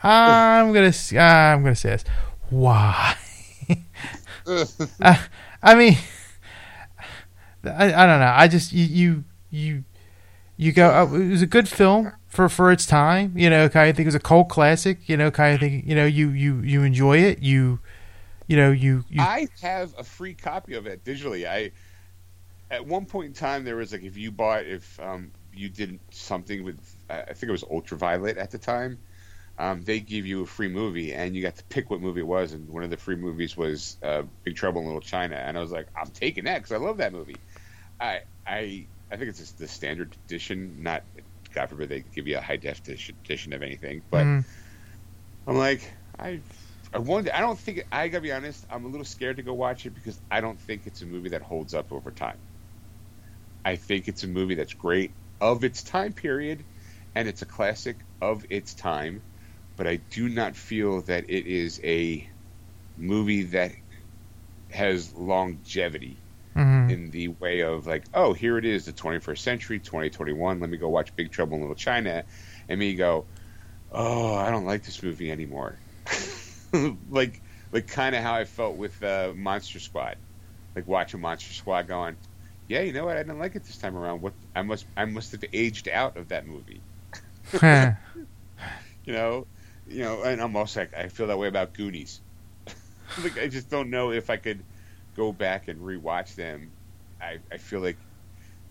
[0.03, 2.03] I'm gonna uh, I'm gonna say this.
[2.49, 3.15] Why?
[5.02, 5.18] uh,
[5.64, 5.98] I mean,
[7.64, 8.34] I, I don't know.
[8.36, 9.84] I just you you you,
[10.58, 10.90] you go.
[10.90, 13.34] Uh, it was a good film for for its time.
[13.36, 15.08] You know, kind of think it was a cult classic.
[15.08, 17.42] You know, kind of think you know you you you enjoy it.
[17.42, 17.80] You
[18.48, 21.48] you know you, you I have a free copy of it digitally.
[21.48, 21.72] I
[22.72, 26.00] at one point in time there was like if you bought if um, you did
[26.12, 28.98] something with I think it was Ultraviolet at the time.
[29.57, 32.27] Um, they give you a free movie, and you got to pick what movie it
[32.27, 32.52] was.
[32.52, 35.61] And one of the free movies was uh, Big Trouble in Little China, and I
[35.61, 37.38] was like, I'm taking that because I love that movie.
[37.99, 41.06] I I I think it's just the standard edition, not
[41.53, 44.45] God forbid they give you a high definition edition of anything, but mm.
[45.48, 46.41] I'm like I.
[46.94, 47.30] I wonder.
[47.34, 47.86] I don't think.
[47.91, 48.65] I gotta be honest.
[48.69, 51.30] I'm a little scared to go watch it because I don't think it's a movie
[51.30, 52.38] that holds up over time.
[53.65, 56.65] I think it's a movie that's great of its time period,
[57.14, 59.23] and it's a classic of its time.
[59.77, 62.27] But I do not feel that it is a
[62.97, 63.72] movie that
[64.72, 66.18] has longevity
[66.56, 66.89] mm-hmm.
[66.89, 70.60] in the way of like, oh, here it is, the 21st century, 2021.
[70.60, 72.23] Let me go watch Big Trouble in Little China,
[72.69, 73.26] and me go,
[73.91, 75.77] oh, I don't like this movie anymore.
[77.10, 77.41] like,
[77.72, 80.18] like kind of how I felt with uh, Monster Squad,
[80.76, 82.15] like watching Monster Squad, going,
[82.68, 83.18] yeah, you know what?
[83.18, 84.22] I didn't like it this time around.
[84.22, 86.81] What I must I must have aged out of that movie.
[89.06, 89.45] you know,
[89.88, 92.22] you know, and I'm also like I feel that way about Goonies.
[93.24, 94.64] like I just don't know if I could
[95.16, 96.72] go back and rewatch them.
[97.22, 97.98] I I feel like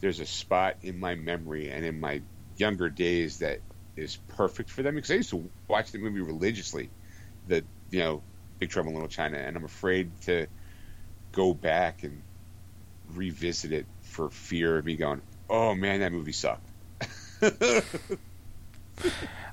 [0.00, 2.22] there's a spot in my memory and in my
[2.56, 3.60] younger days that
[3.96, 6.90] is perfect for them because I used to watch the movie religiously.
[7.46, 8.22] The you know
[8.58, 10.46] Big Trouble in Little China, and I'm afraid to
[11.32, 12.22] go back and
[13.14, 16.68] revisit it for fear of me going, "Oh man, that movie sucked."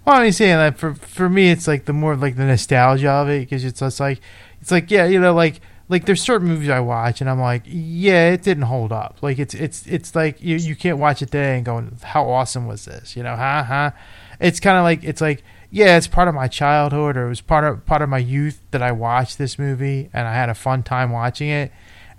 [0.05, 3.29] well, I'm saying that for for me, it's like the more like the nostalgia of
[3.29, 4.19] it because it's just like
[4.61, 7.63] it's like yeah, you know, like like there's certain movies I watch and I'm like,
[7.65, 9.17] yeah, it didn't hold up.
[9.21, 12.65] Like it's it's it's like you you can't watch it today and go, how awesome
[12.65, 13.15] was this?
[13.15, 13.91] You know, huh, huh.
[14.39, 17.41] It's kind of like it's like yeah, it's part of my childhood or it was
[17.41, 20.53] part of part of my youth that I watched this movie and I had a
[20.53, 21.71] fun time watching it.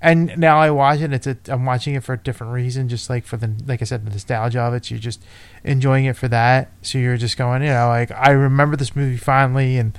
[0.03, 1.12] And now I watch it.
[1.12, 3.85] It's a, I'm watching it for a different reason, just like for the like I
[3.85, 4.85] said, the nostalgia of it.
[4.85, 5.23] So you're just
[5.62, 6.73] enjoying it for that.
[6.83, 9.97] So you're just going, you know, like I remember this movie finally, and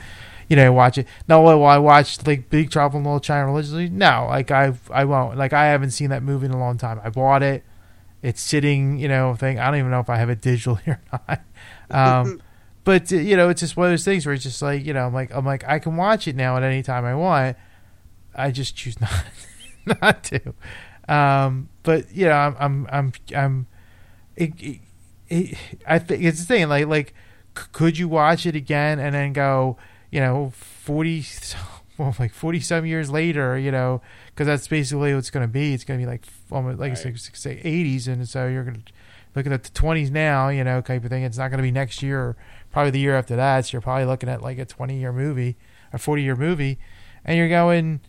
[0.49, 1.07] you know, I watch it.
[1.29, 3.89] No, will I watch like Big Trouble in Little China religiously?
[3.89, 5.37] No, like I I won't.
[5.37, 6.99] Like I haven't seen that movie in a long time.
[7.01, 7.63] I bought it.
[8.21, 9.57] It's sitting, you know, thing.
[9.57, 11.41] I don't even know if I have it digitally or not.
[11.89, 12.41] Um,
[12.83, 15.05] but you know, it's just one of those things where it's just like, you know,
[15.05, 17.55] I'm like, I'm like, I can watch it now at any time I want.
[18.35, 19.11] I just choose not.
[20.01, 20.53] not to.
[21.07, 23.67] Um, but you know, I'm I'm I'm, I'm
[24.35, 24.79] it, it,
[25.29, 25.57] it,
[25.87, 26.69] I think it's the thing.
[26.69, 27.13] Like like,
[27.57, 29.77] c- could you watch it again and then go,
[30.11, 31.25] you know, forty,
[31.97, 35.51] well, like forty some years later, you know, because that's basically what it's going to
[35.51, 35.73] be.
[35.73, 36.97] It's going to be like almost like Right.
[37.17, 38.91] say, say eighties, and so you're going to
[39.35, 41.23] looking at the twenties now, you know, type of thing.
[41.23, 42.35] It's not going to be next year
[42.71, 43.65] probably the year after that.
[43.65, 45.57] So you're probably looking at like a twenty year movie,
[45.91, 46.79] a forty year movie,
[47.25, 47.99] and you're going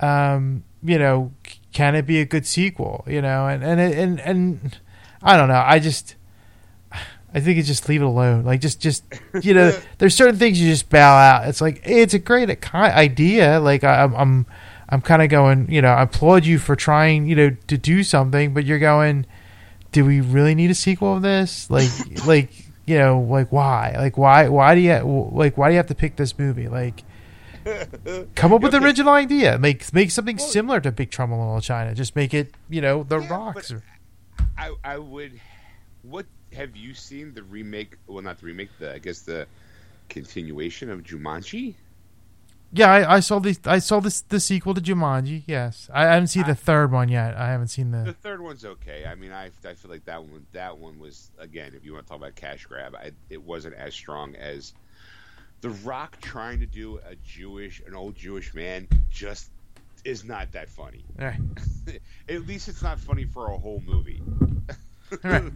[0.00, 1.32] um, you know,
[1.72, 3.04] can it be a good sequel?
[3.08, 4.78] You know, and and and and
[5.22, 5.62] I don't know.
[5.64, 6.14] I just,
[6.92, 8.44] I think it's just leave it alone.
[8.44, 9.02] Like just just
[9.42, 11.48] you know, there's certain things you just bow out.
[11.48, 13.58] It's like it's a great idea.
[13.60, 14.46] Like I, I'm I'm
[14.88, 15.70] I'm kind of going.
[15.70, 17.26] You know, I applaud you for trying.
[17.26, 19.26] You know, to do something, but you're going.
[19.90, 21.70] Do we really need a sequel of this?
[21.70, 21.90] Like
[22.26, 22.50] like
[22.86, 25.94] you know like why like why why do you like why do you have to
[25.94, 27.02] pick this movie like
[28.34, 29.58] Come up with an original idea.
[29.58, 31.94] Make make something Well- similar to Big Trouble in Little China.
[31.94, 33.70] Just make it, you know, The Yeah, Rocks.
[33.72, 33.82] Or,
[34.58, 35.40] I I would.
[36.02, 37.96] What have you seen the remake?
[38.06, 38.70] Well, not the remake.
[38.78, 39.46] The I guess the
[40.08, 41.74] continuation of Jumanji.
[42.72, 45.44] yeah, I, I saw the I saw this the sequel to Jumanji.
[45.46, 47.34] Yes, I haven't seen the third one yet.
[47.36, 48.12] I haven't seen The the.
[48.12, 49.06] third one's okay.
[49.06, 51.72] I mean, I I feel like that one that one was again.
[51.74, 54.74] If you want to talk about cash grab, I, it wasn't as strong as
[55.64, 58.86] the Rock trying to do a Jewish, an old Jewish man.
[59.08, 59.50] Just
[60.04, 61.06] is not that funny.
[61.18, 61.40] Right.
[62.28, 64.20] At least it's not funny for a whole movie.
[65.22, 65.50] Right.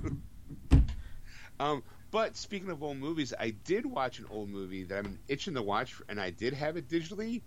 [1.60, 5.52] um, but speaking of old movies, I did watch an old movie that I'm itching
[5.56, 7.42] to watch, and I did have it digitally.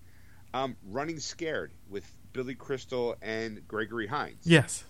[0.54, 4.44] Um, Running Scared with Billy Crystal and Gregory Hines.
[4.44, 4.84] Yes.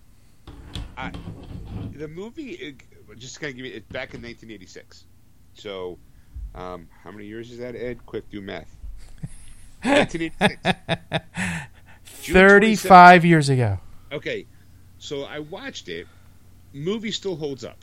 [1.93, 2.81] The movie, it,
[3.17, 5.05] just gonna give you it back in 1986.
[5.53, 5.99] So,
[6.55, 8.05] um, how many years is that, Ed?
[8.05, 8.75] Quick, do math.
[9.83, 11.27] 1986.
[12.03, 13.79] Thirty-five years ago.
[14.11, 14.45] Okay,
[14.99, 16.07] so I watched it.
[16.73, 17.77] Movie still holds up.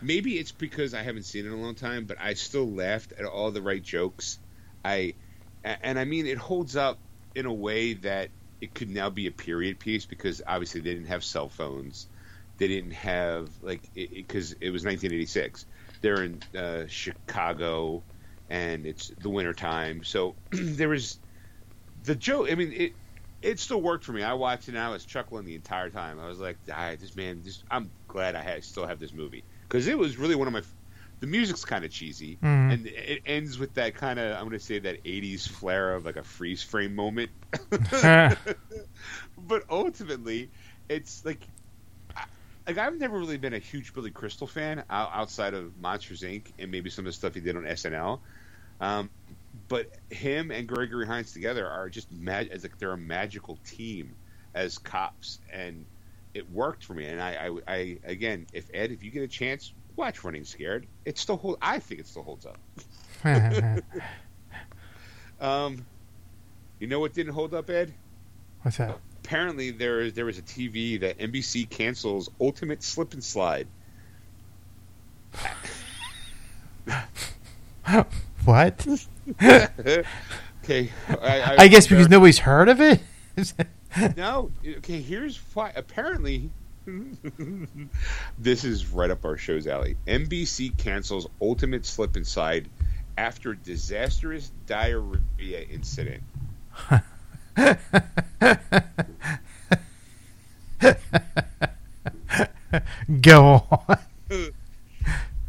[0.00, 3.12] Maybe it's because I haven't seen it in a long time, but I still laughed
[3.12, 4.38] at all the right jokes.
[4.84, 5.14] I,
[5.64, 6.98] and I mean, it holds up
[7.34, 8.30] in a way that
[8.60, 12.06] it could now be a period piece because obviously they didn't have cell phones,
[12.58, 15.66] they didn't have like because it, was 1986.
[16.02, 18.04] They're in uh, Chicago,
[18.48, 21.18] and it's the winter time, so there was
[22.04, 22.48] the joke.
[22.50, 22.92] I mean, it
[23.42, 24.22] it still worked for me.
[24.22, 26.18] I watched it and I was chuckling the entire time.
[26.18, 29.44] I was like, "Ah, this man, this, I'm glad I had, still have this movie
[29.68, 30.62] because it was really one of my.
[31.20, 32.72] The music's kind of cheesy, Mhm.
[32.72, 36.04] and it ends with that kind of I'm going to say that '80s flair of
[36.04, 37.30] like a freeze frame moment.
[39.38, 40.50] but ultimately,
[40.88, 41.46] it's like.
[42.66, 46.46] Like I've never really been a huge Billy Crystal fan outside of Monsters Inc.
[46.58, 48.20] and maybe some of the stuff he did on SNL.
[48.80, 49.10] Um,
[49.68, 54.14] but him and Gregory Hines together are just mag- as like they're a magical team
[54.54, 55.84] as cops, and
[56.34, 57.06] it worked for me.
[57.06, 60.86] And I, I, I again, if Ed, if you get a chance, watch Running Scared.
[61.04, 61.58] It still hold.
[61.62, 62.58] I think it still holds up.
[65.40, 65.84] Um,
[66.78, 67.92] you know what didn't hold up, Ed?
[68.62, 68.98] What's that?
[69.26, 73.66] Apparently, there there was a TV that NBC cancels Ultimate Slip and Slide.
[78.44, 78.86] What?
[80.64, 83.00] Okay, I, I guess because nobody's heard of it.
[84.16, 85.00] No, okay.
[85.00, 85.72] Here's why.
[85.74, 86.50] Apparently,
[88.38, 89.96] this is right up our show's alley.
[90.06, 92.68] NBC cancels Ultimate Slip and Slide
[93.16, 96.22] after disastrous diarrhea incident.
[103.20, 103.98] Go on.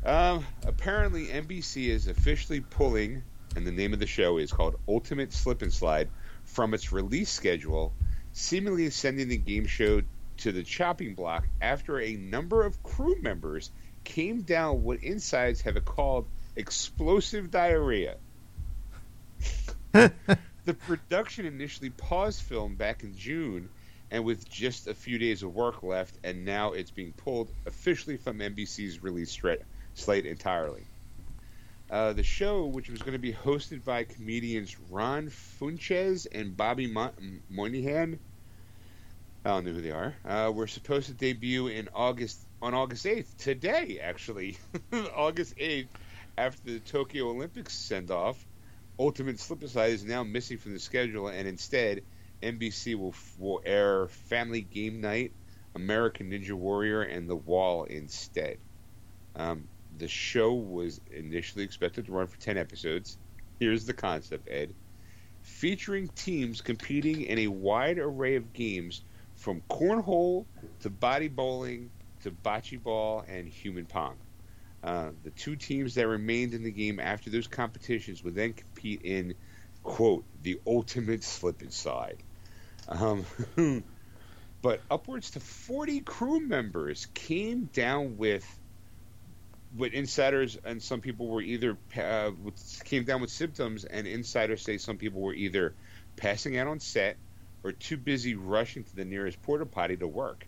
[0.06, 3.24] Um, apparently, NBC is officially pulling,
[3.56, 6.10] and the name of the show is called Ultimate Slip and Slide,
[6.46, 7.94] from its release schedule,
[8.32, 10.02] seemingly sending the game show
[10.38, 13.72] to the chopping block after a number of crew members
[14.06, 16.26] came down what insides have called
[16.56, 18.16] explosive diarrhea.
[20.68, 23.70] the production initially paused film back in June,
[24.12, 28.18] and with just a few days of work left, and now it's being pulled officially
[28.18, 29.40] from NBC's release
[29.94, 30.86] slate entirely.
[31.90, 36.88] Uh, the show, which was going to be hosted by comedians Ron Funches and Bobby
[36.88, 37.14] Mo-
[37.50, 38.20] Moynihan,
[39.46, 40.16] I don't know who they are.
[40.26, 44.58] Uh, were supposed to debut in August on August eighth today, actually,
[45.16, 45.96] August eighth,
[46.38, 48.47] after the Tokyo Olympics send off.
[49.00, 52.02] Ultimate Slip Slide is now missing from the schedule, and instead,
[52.42, 55.32] NBC will will air Family Game Night,
[55.76, 58.58] American Ninja Warrior, and The Wall instead.
[59.36, 59.68] Um,
[59.98, 63.18] the show was initially expected to run for 10 episodes.
[63.60, 64.74] Here's the concept, Ed.
[65.42, 69.04] Featuring teams competing in a wide array of games
[69.36, 70.46] from cornhole
[70.82, 71.92] to body bowling
[72.24, 74.16] to bocce ball and human pong.
[74.88, 79.02] Uh, the two teams that remained in the game after those competitions would then compete
[79.04, 79.34] in,
[79.84, 82.16] quote, the ultimate slip and slide.
[82.88, 83.26] Um,
[84.62, 88.46] but upwards to 40 crew members came down with
[89.76, 92.32] with insiders and some people were either uh,
[92.86, 95.74] came down with symptoms and insiders say some people were either
[96.16, 97.18] passing out on set
[97.62, 100.48] or too busy rushing to the nearest porta potty to work.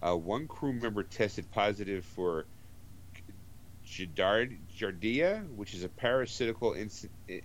[0.00, 2.46] Uh, one crew member tested positive for
[3.90, 6.90] Giardia, which is a parasitical in-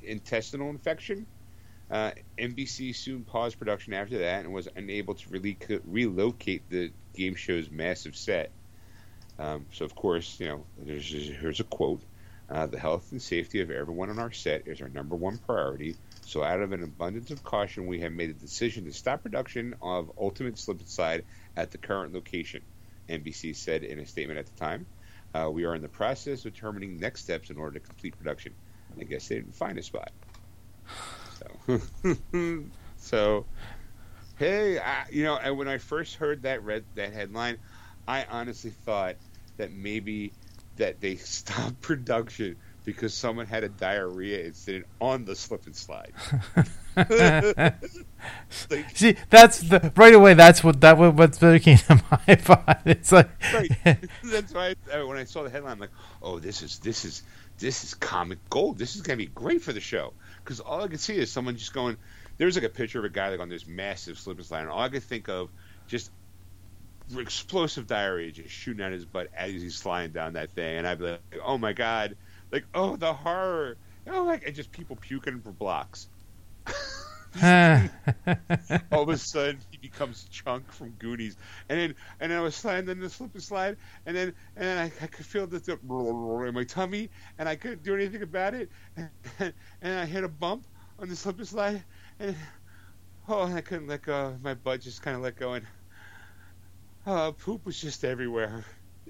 [0.03, 1.25] intestinal infection.
[1.89, 7.69] Uh, NBC soon paused production after that and was unable to relocate the game show's
[7.69, 8.51] massive set.
[9.37, 12.01] Um, so, of course, you know, here's a quote:
[12.49, 15.95] uh, "The health and safety of everyone on our set is our number one priority.
[16.25, 19.75] So, out of an abundance of caution, we have made a decision to stop production
[19.81, 21.23] of Ultimate Slip and Slide
[21.55, 22.61] at the current location."
[23.09, 24.87] NBC said in a statement at the time.
[25.35, 28.53] Uh, we are in the process of determining next steps in order to complete production.
[28.97, 30.11] I guess they didn't find a spot.
[31.67, 31.81] So,
[32.97, 33.45] so
[34.37, 37.57] hey, I, you know, and when I first heard that read that headline,
[38.07, 39.17] I honestly thought
[39.57, 40.31] that maybe
[40.77, 42.55] that they stopped production
[42.85, 46.13] because someone had a diarrhea incident on the slip and slide.
[46.95, 47.75] like,
[48.93, 50.33] See, that's the right away.
[50.33, 52.81] That's what that was what's making my thought.
[52.85, 53.69] It's like right.
[54.23, 55.91] That's why I, when I saw the headline, I'm like,
[56.21, 57.23] oh, this is this is
[57.59, 58.77] this is comic gold.
[58.77, 60.13] This is gonna be great for the show
[60.43, 61.97] because all I could see is someone just going.
[62.37, 64.69] There's like a picture of a guy like on this massive slip and slide, and
[64.69, 65.49] all I could think of
[65.87, 66.11] just
[67.15, 70.99] explosive diarrhea just shooting out his butt as he's sliding down that thing, and I'd
[70.99, 72.15] be like, oh my god,
[72.51, 73.77] like oh the horror,
[74.07, 76.07] oh like and just people puking for blocks.
[78.91, 81.35] all of a sudden he becomes Chunk from Goonies,
[81.67, 83.75] and then and then I was sliding in the slip and slide,
[84.05, 87.83] and then and then I, I could feel the in my tummy, and I couldn't
[87.83, 89.09] do anything about it, and,
[89.81, 90.65] and I hit a bump
[90.97, 91.83] on the slip and slide,
[92.19, 92.37] and
[93.27, 95.65] oh I couldn't let go, my butt just kind of let go, and
[97.05, 98.63] oh poop was just everywhere,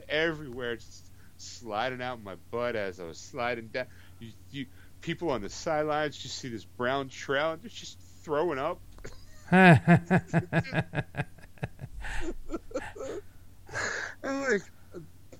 [0.10, 3.86] everywhere, just sliding out my butt as I was sliding down.
[4.19, 4.65] You, you
[5.06, 8.82] people on the sidelines just see this brown trail, and they're just throwing up.
[9.52, 9.86] like,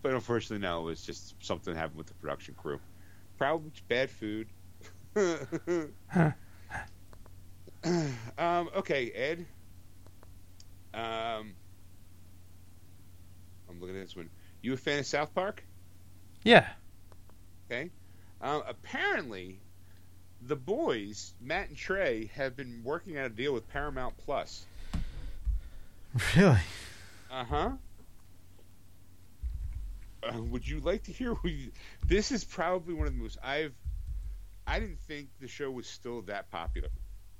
[0.04, 0.82] but unfortunately, no.
[0.82, 2.80] It was just something happened with the production crew.
[3.40, 4.50] Probably bad food.
[5.16, 5.96] um,
[8.78, 9.48] okay, Ed.
[10.94, 11.56] Um,
[13.68, 14.30] I'm looking at this one.
[14.62, 15.66] You a fan of South Park?
[16.44, 16.68] Yeah.
[17.66, 17.90] Okay.
[18.46, 19.60] Um, apparently,
[20.40, 24.64] the boys, Matt and Trey, have been working out a deal with Paramount Plus.
[26.38, 26.60] Really?
[27.32, 27.72] Uh-huh.
[30.22, 31.36] Uh, would you like to hear?
[32.06, 33.74] This is probably one of the most I've.
[34.68, 36.90] I didn't think the show was still that popular.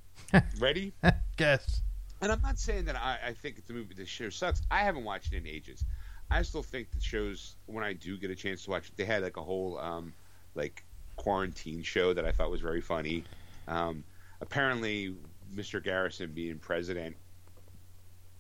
[0.60, 0.92] Ready?
[1.38, 1.82] Guess.
[2.20, 4.64] And I'm not saying that I, I think the movie, the show sucks.
[4.72, 5.86] I haven't watched it in ages.
[6.32, 9.06] I still think the shows, when I do get a chance to watch it, they
[9.06, 10.12] had like a whole um,
[10.56, 10.84] like
[11.16, 13.24] quarantine show that I thought was very funny.
[13.68, 14.04] Um,
[14.42, 15.16] apparently,
[15.54, 15.84] Mr.
[15.84, 17.16] Garrison being president,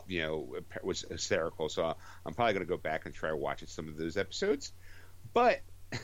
[0.07, 1.69] you know, was hysterical.
[1.69, 1.95] So
[2.25, 4.71] I'm probably going to go back and try watching some of those episodes.
[5.33, 5.61] But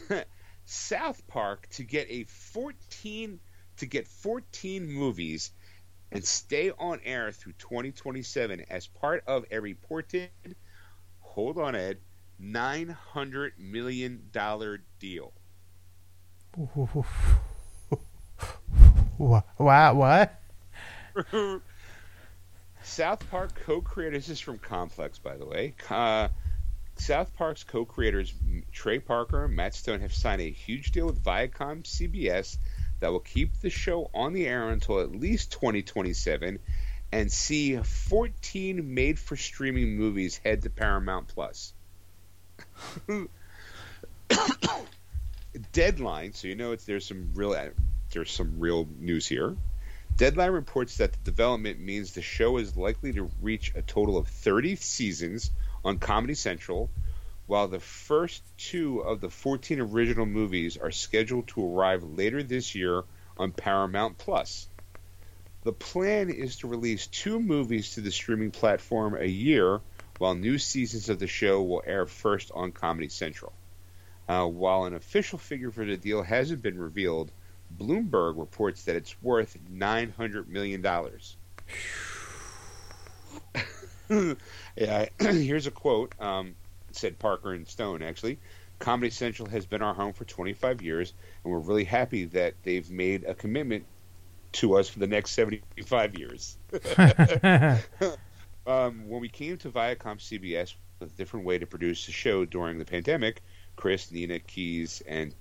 [0.65, 3.39] South Park to get a 14
[3.77, 5.51] to get 14 movies
[6.11, 10.29] and stay on air through 2027 as part of a reported
[11.19, 11.97] hold on Ed
[12.39, 15.33] 900 million dollar deal.
[19.17, 19.45] What?
[19.95, 20.41] What?
[22.83, 24.27] South Park co-creators.
[24.27, 25.75] This is from Complex, by the way.
[25.89, 26.27] Uh,
[26.97, 28.33] South Park's co-creators
[28.71, 32.57] Trey Parker and Matt Stone have signed a huge deal with Viacom CBS
[32.99, 36.59] that will keep the show on the air until at least 2027
[37.13, 41.73] and see 14 made for streaming movies head to Paramount Plus.
[45.73, 47.69] Deadline, so you know it's there's some real uh,
[48.11, 49.57] there's some real news here.
[50.15, 54.27] Deadline reports that the development means the show is likely to reach a total of
[54.27, 55.51] 30 seasons
[55.83, 56.89] on Comedy Central,
[57.47, 62.73] while the first two of the 14 original movies are scheduled to arrive later this
[62.73, 63.03] year
[63.37, 64.69] on Paramount Plus.
[65.63, 69.81] The plan is to release two movies to the streaming platform a year,
[70.17, 73.51] while new seasons of the show will air first on Comedy Central.
[74.27, 77.31] Uh, while an official figure for the deal hasn't been revealed,
[77.77, 80.85] Bloomberg reports that it's worth $900 million.
[84.75, 86.55] yeah, here's a quote, um,
[86.91, 88.39] said Parker and Stone, actually.
[88.79, 92.89] Comedy Central has been our home for 25 years, and we're really happy that they've
[92.89, 93.85] made a commitment
[94.53, 96.57] to us for the next 75 years.
[98.67, 102.43] um, when we came to Viacom CBS with a different way to produce the show
[102.43, 103.41] during the pandemic,
[103.81, 105.33] Chris, Nina, Keyes, and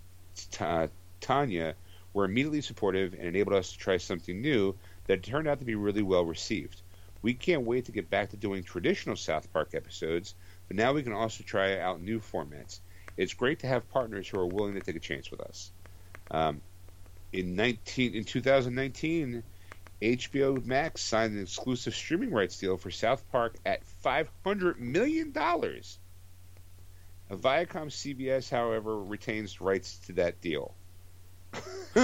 [0.61, 0.87] uh,
[1.21, 1.75] Tanya
[2.15, 4.75] were immediately supportive and enabled us to try something new
[5.09, 6.81] that turned out to be really well received.
[7.21, 10.35] We can't wait to get back to doing traditional South Park episodes,
[10.69, 12.81] but now we can also try out new formats.
[13.19, 15.71] It's great to have partners who are willing to take a chance with us.
[16.31, 16.63] Um,
[17.35, 19.43] in 19 in 2019,
[20.01, 25.99] HBO Max signed an exclusive streaming rights deal for South Park at 500 million dollars.
[27.37, 30.75] Viacom CBS, however, retains rights to that deal.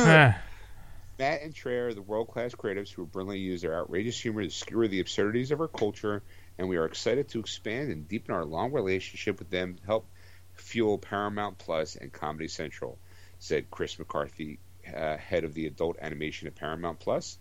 [1.18, 4.50] Matt and Trey are the world class creatives who brilliantly use their outrageous humor to
[4.50, 6.22] skewer the absurdities of our culture,
[6.58, 10.06] and we are excited to expand and deepen our long relationship with them to help
[10.54, 12.98] fuel Paramount Plus and Comedy Central,
[13.38, 14.58] said Chris McCarthy,
[14.94, 17.38] uh, head of the adult animation at Paramount Plus.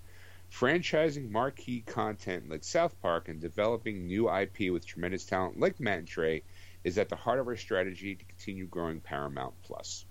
[0.52, 6.00] Franchising marquee content like South Park and developing new IP with tremendous talent like Matt
[6.00, 6.44] and Trey
[6.86, 10.06] is at the heart of our strategy to continue growing Paramount Plus.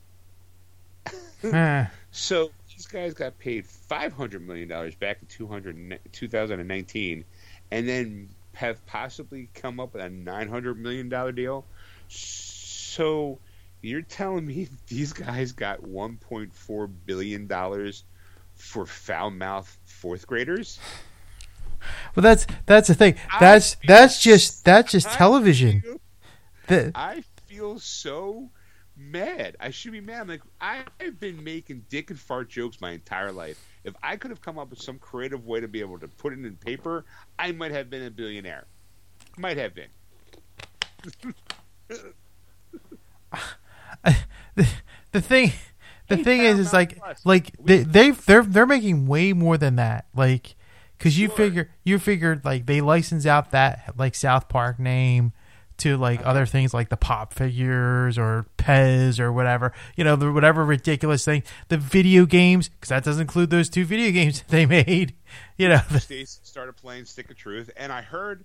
[2.11, 4.69] so these guys got paid $500 million
[4.99, 7.25] back in 200, 2019
[7.71, 11.65] and then have possibly come up with a $900 million deal.
[12.09, 13.39] So
[13.81, 17.93] you're telling me these guys got $1.4 billion
[18.57, 20.81] for foul mouth fourth graders?
[22.17, 23.17] Well, that's that's the thing.
[23.39, 25.83] That's that's just that's just television.
[26.69, 28.51] I feel, I feel so
[28.97, 29.57] mad.
[29.61, 30.23] I should be mad.
[30.23, 33.63] I'm like I've been making dick and fart jokes my entire life.
[33.85, 36.33] If I could have come up with some creative way to be able to put
[36.33, 37.05] it in paper,
[37.39, 38.67] I might have been a billionaire.
[39.37, 39.89] Might have been.
[44.55, 44.69] the,
[45.13, 45.53] the thing
[46.09, 50.07] the thing is is like like they they they're they're making way more than that
[50.15, 50.55] like
[50.99, 51.37] because you Sure.
[51.37, 55.33] figure you figured like they license out that like south park name
[55.79, 56.31] to like Uh-huh.
[56.31, 61.25] other things like the pop figures or pez or whatever you know the whatever ridiculous
[61.25, 65.15] thing the video games because that doesn't include those two video games that they made
[65.57, 68.45] you know Stacy started playing Stick of Truth, and I heard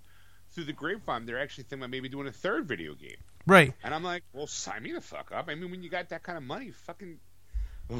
[0.51, 3.17] through the grapevine they're actually thinking about maybe doing a third video game.
[3.45, 5.45] right And I'm like, well, sign me the fuck up.
[5.47, 7.19] I mean, when you got that kind of money, fucking.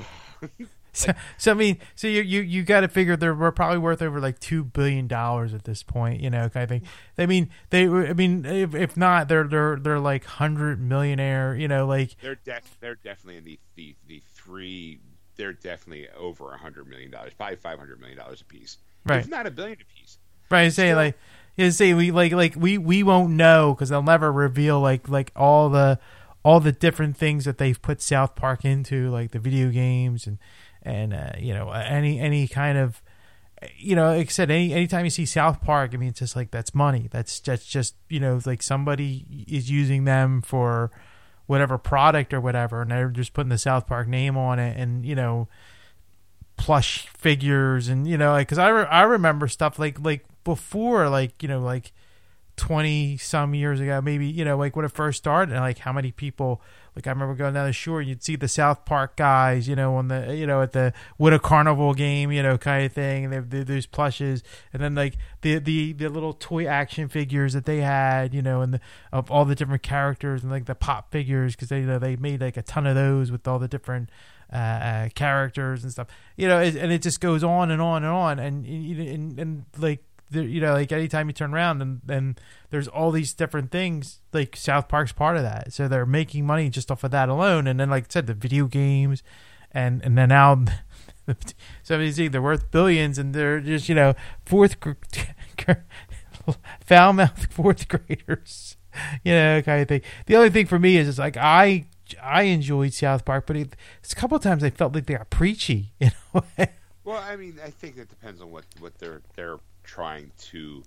[0.92, 4.02] So, so I mean, so you you you got to figure they're we're probably worth
[4.02, 6.82] over like two billion dollars at this point, you know, kind of thing.
[7.18, 11.68] I mean, they, I mean, if, if not, they're they're they're like hundred millionaire, you
[11.68, 15.00] know, like they're def- they're definitely in the the, the three.
[15.36, 19.20] They're definitely over a hundred million dollars, probably five hundred million dollars a piece, Right.
[19.20, 20.18] if not a billion a piece.
[20.50, 21.18] right, say Still- like,
[21.56, 25.32] you say we like like we we won't know because they'll never reveal like like
[25.36, 26.00] all the
[26.44, 30.38] all the different things that they've put South Park into, like the video games and
[30.84, 33.02] and uh, you know any any kind of
[33.78, 36.36] you know, like I said, any anytime you see South Park, I mean, it's just
[36.36, 37.08] like that's money.
[37.12, 40.92] That's that's just you know, like somebody is using them for
[41.46, 45.06] whatever product or whatever, and they're just putting the South Park name on it, and
[45.06, 45.48] you know,
[46.58, 51.10] plush figures, and you know, like because I re- I remember stuff like like before,
[51.10, 51.92] like you know, like
[52.56, 55.92] twenty some years ago, maybe you know, like when it first started, and like how
[55.92, 56.62] many people.
[56.96, 59.76] Like I remember going down the shore, and you'd see the South Park guys, you
[59.76, 63.26] know, on the you know at the a carnival game, you know, kind of thing.
[63.26, 64.44] And they have those plushes,
[64.74, 68.62] and then like the the the little toy action figures that they had, you know,
[68.62, 71.86] and the, of all the different characters and like the pop figures because they you
[71.86, 74.10] know, they made like a ton of those with all the different
[74.52, 78.04] uh, uh, characters and stuff, you know, it, and it just goes on and on
[78.04, 81.82] and on, and and, and, and like there, you know, like anytime you turn around
[81.82, 82.38] and then
[82.70, 84.20] there's all these different things.
[84.34, 87.68] Like South Park's part of that, so they're making money just off of that alone.
[87.68, 89.24] And then, like I said, the video games,
[89.72, 90.64] and and then now
[91.28, 94.14] of these things they're worth billions, and they're just you know
[94.46, 94.78] fourth
[96.86, 98.78] foul mouth fourth graders,
[99.24, 100.02] you know, kind of thing.
[100.26, 101.86] The only thing for me is it's like I
[102.22, 105.30] I enjoyed South Park, but it, it's a couple times I felt like they got
[105.30, 106.74] preachy in a way.
[107.04, 109.58] Well, I mean, I think it depends on what what they're they're
[109.90, 110.84] trying to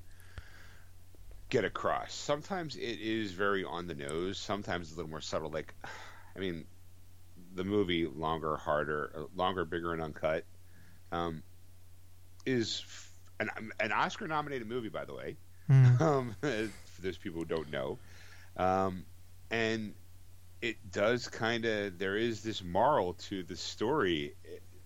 [1.49, 2.15] get across.
[2.15, 4.39] Sometimes it is very on the nose.
[4.39, 5.51] Sometimes it's a little more subtle.
[5.51, 5.75] Like,
[6.37, 6.65] I mean,
[7.55, 10.45] the movie longer, harder, uh, longer, bigger, and uncut
[11.11, 11.43] um,
[12.47, 12.85] is
[13.39, 13.51] an
[13.81, 15.37] an Oscar nominated movie, by the way.
[15.71, 16.01] Mm.
[16.01, 17.99] Um, for those people who don't know,
[18.57, 19.05] um,
[19.51, 19.95] and
[20.61, 24.35] it does kind of there is this moral to the story.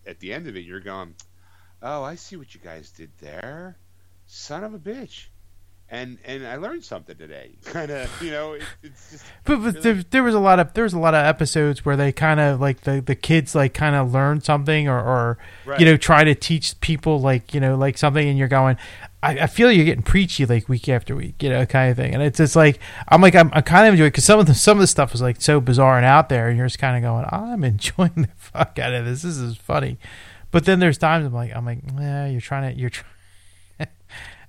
[0.06, 1.14] At the end of it, you're going,
[1.82, 3.76] "Oh, I see what you guys did there,
[4.27, 5.28] son of a bitch."
[5.89, 7.53] and and I learned something today.
[7.65, 9.24] Kind of, you know, it, it's just.
[9.44, 9.81] But, but really...
[9.81, 12.40] there, there, was a lot of there was a lot of episodes where they kind
[12.40, 15.78] of like the the kids like kind of learn something or or right.
[15.78, 18.77] you know try to teach people like you know like something, and you're going.
[19.23, 22.15] I, I, feel you're getting preachy like week after week, you know, kind of thing,
[22.15, 22.78] and it's just like
[23.09, 25.11] I'm like I'm, I'm kind of enjoying because some of the some of the stuff
[25.11, 28.12] was like so bizarre and out there, and you're just kind of going, I'm enjoying
[28.15, 29.23] the fuck out of this.
[29.23, 29.98] This is funny,
[30.53, 33.11] but then there's times I'm like I'm like, yeah, you're trying to you're trying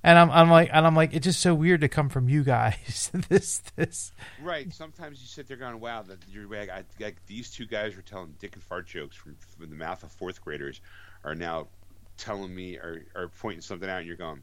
[0.08, 2.42] and I'm, I'm like, and I'm like, it's just so weird to come from you
[2.42, 3.10] guys.
[3.28, 4.12] this, this.
[4.42, 4.72] Right.
[4.72, 8.00] Sometimes you sit there going, "Wow, that you're like, I, like these two guys were
[8.00, 10.80] telling dick and fart jokes from, from the mouth of fourth graders,
[11.24, 11.68] are now
[12.16, 14.40] telling me or, or pointing something out, and you're going,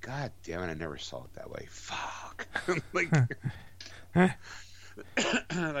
[0.00, 1.68] God damn it, I never saw it that way.
[1.70, 2.48] Fuck.
[2.92, 3.12] like,
[4.16, 4.36] like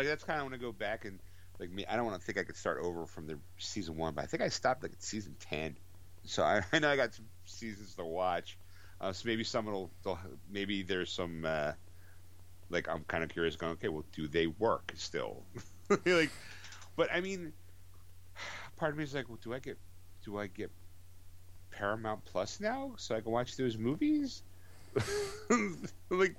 [0.06, 1.18] that's kind of want to go back and
[1.58, 1.84] like me.
[1.84, 4.28] I don't want to think I could start over from the season one, but I
[4.28, 5.76] think I stopped like at season ten.
[6.26, 8.56] So I, I know I got some seasons to watch
[9.00, 9.90] uh, so maybe some will,
[10.50, 11.72] maybe there's some, uh,
[12.70, 15.42] like I'm kind of curious, going, okay, well, do they work still?
[16.06, 16.30] like,
[16.96, 17.52] but I mean,
[18.76, 19.78] part of me is like, well, do I get,
[20.24, 20.70] do I get
[21.70, 24.42] Paramount Plus now so I can watch those movies?
[26.10, 26.34] like,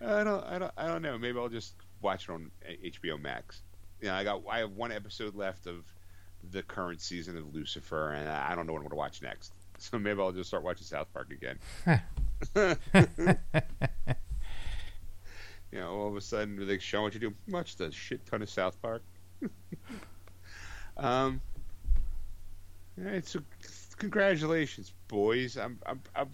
[0.00, 1.16] I don't, I don't, I don't know.
[1.16, 3.62] Maybe I'll just watch it on HBO Max.
[4.00, 5.84] You know, I got, I have one episode left of
[6.50, 9.52] the current season of Lucifer, and I don't know what I'm going to watch next.
[9.90, 11.58] So maybe I'll just start watching South Park again.
[15.70, 17.34] you know, all of a sudden they show what you do.
[17.48, 19.02] Watch the shit ton of South Park.
[20.96, 21.40] um,
[22.96, 23.42] it's a,
[23.98, 25.58] congratulations, boys.
[25.58, 26.30] I'm, I'm, I'm,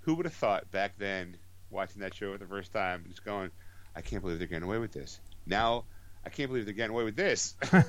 [0.00, 1.36] who would have thought back then,
[1.70, 3.50] watching that show for the first time, just going,
[3.96, 5.18] I can't believe they're getting away with this.
[5.46, 5.84] Now
[6.26, 7.54] I can't believe they're getting away with this.
[7.72, 7.80] yeah,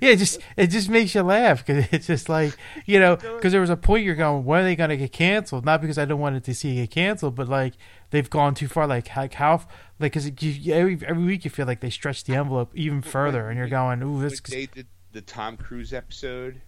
[0.00, 3.60] it just it just makes you laugh because it's just like you know because there
[3.60, 5.64] was a point you're going, when are they going to get canceled?
[5.64, 7.74] Not because I don't want it to see it get canceled, but like
[8.10, 8.86] they've gone too far.
[8.86, 9.62] Like like how
[10.00, 13.56] like because every every week you feel like they stretch the envelope even further, and
[13.56, 14.40] you're going, ooh, this.
[14.40, 16.60] They did the Tom Cruise episode.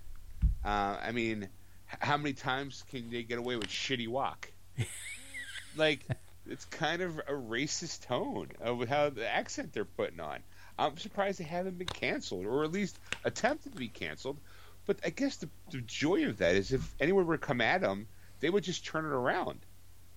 [0.65, 1.49] Uh, I mean,
[1.87, 4.51] how many times can they get away with Shitty Wok?
[5.77, 6.07] like
[6.51, 10.41] it's kind of a racist tone of how the accent they're putting on.
[10.79, 14.39] I'm surprised they haven't been canceled, or at least attempted to be canceled.
[14.87, 17.83] But I guess the, the joy of that is if anyone were to come at
[17.83, 18.09] them,
[18.41, 19.61] they would just turn it around.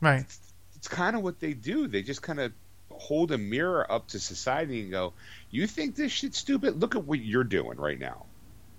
[0.01, 0.21] Right.
[0.21, 0.39] It's,
[0.75, 1.87] it's kind of what they do.
[1.87, 2.51] They just kind of
[2.89, 5.13] hold a mirror up to society and go,
[5.51, 6.79] "You think this shit's stupid?
[6.79, 8.25] Look at what you're doing right now."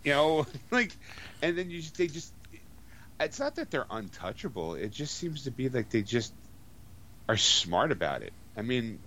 [0.02, 0.96] You know, like,
[1.42, 2.32] and then you just, they just.
[3.20, 4.74] It's not that they're untouchable.
[4.74, 6.32] It just seems to be like they just
[7.28, 8.32] are smart about it.
[8.56, 9.00] I mean,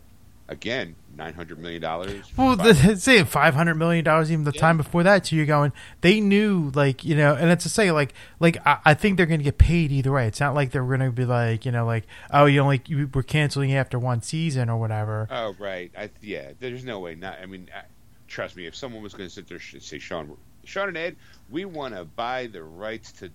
[0.47, 2.31] again, nine hundred million dollars.
[2.37, 4.61] Well, the, say five hundred million dollars even the yeah.
[4.61, 5.27] time before that.
[5.27, 5.73] So you're going.
[6.01, 9.25] They knew, like you know, and it's to say, like, like I, I think they're
[9.25, 10.27] going to get paid either way.
[10.27, 13.09] It's not like they're going to be like, you know, like, oh, you only you
[13.13, 15.27] we're canceling after one season or whatever.
[15.29, 15.91] Oh, right.
[15.97, 17.15] I, yeah, there's no way.
[17.15, 17.39] Not.
[17.41, 17.83] I mean, I,
[18.27, 18.65] trust me.
[18.65, 21.15] If someone was going to sit there and say, Sean, Sean and Ed,
[21.49, 23.31] we want to buy the rights to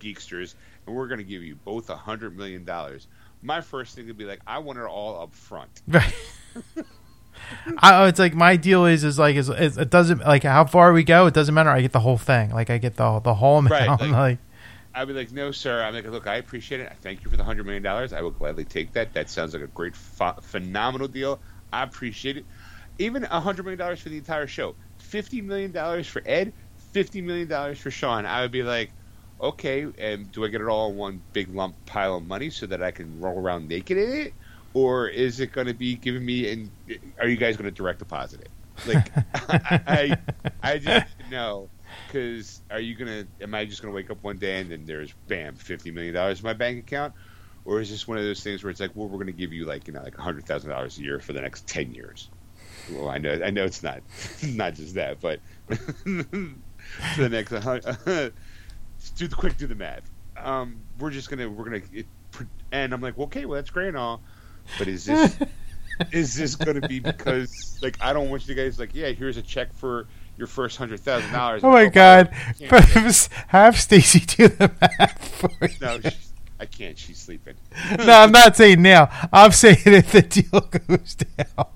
[0.00, 0.54] Geeksters,
[0.86, 3.06] and we're going to give you both a hundred million dollars
[3.42, 5.82] my first thing would be like, I want it all up front.
[5.92, 6.14] Right.
[7.78, 10.64] I, oh, it's like my deal is is like is, is, it doesn't like how
[10.64, 11.26] far we go.
[11.26, 11.68] It doesn't matter.
[11.68, 12.50] I get the whole thing.
[12.50, 13.72] Like I get the the whole amount.
[13.72, 14.38] Right, like, like
[14.94, 15.82] I'd be like, no, sir.
[15.82, 16.88] I'm like, look, I appreciate it.
[16.90, 18.14] I thank you for the hundred million dollars.
[18.14, 19.12] I will gladly take that.
[19.12, 21.38] That sounds like a great, ph- phenomenal deal.
[21.72, 22.46] I appreciate it.
[22.98, 24.74] Even a hundred million dollars for the entire show.
[24.96, 26.54] Fifty million dollars for Ed.
[26.92, 28.24] Fifty million dollars for Sean.
[28.24, 28.90] I would be like,
[29.40, 32.66] okay, and do I get it all in one big lump pile of money so
[32.66, 34.34] that I can roll around naked in it,
[34.74, 36.50] or is it going to be giving me?
[36.50, 36.70] And
[37.18, 38.50] are you guys going to direct deposit it?
[38.86, 39.10] Like,
[39.50, 40.18] I, I,
[40.62, 41.68] I just know
[42.06, 43.26] because are you gonna?
[43.40, 46.40] Am I just gonna wake up one day and then there's bam, fifty million dollars
[46.40, 47.14] in my bank account,
[47.64, 49.64] or is this one of those things where it's like, well, we're gonna give you
[49.64, 52.28] like you know like a hundred thousand dollars a year for the next ten years?
[52.90, 54.02] Well, I know, I know it's not,
[54.42, 56.54] not just that, but to
[57.16, 57.52] the next.
[59.10, 60.10] Do the quick, do the math.
[60.36, 62.06] Um, we're just gonna we're gonna it,
[62.72, 64.20] and I'm like, okay, well that's great and all,
[64.78, 65.38] but is this
[66.12, 69.42] is this gonna be because like I don't want you guys like yeah here's a
[69.42, 70.06] check for
[70.36, 71.64] your first hundred thousand dollars.
[71.64, 72.28] Oh my god!
[73.48, 75.68] Have Stacy do the math for you.
[75.80, 75.98] No,
[76.60, 76.98] I can't.
[76.98, 77.54] She's sleeping.
[77.98, 79.10] no, I'm not saying now.
[79.32, 81.66] I'm saying if the deal goes down,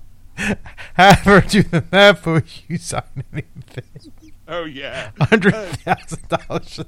[0.93, 3.03] have her do the math for you sign
[3.33, 4.11] anything.
[4.51, 6.81] Oh yeah, hundred thousand dollars.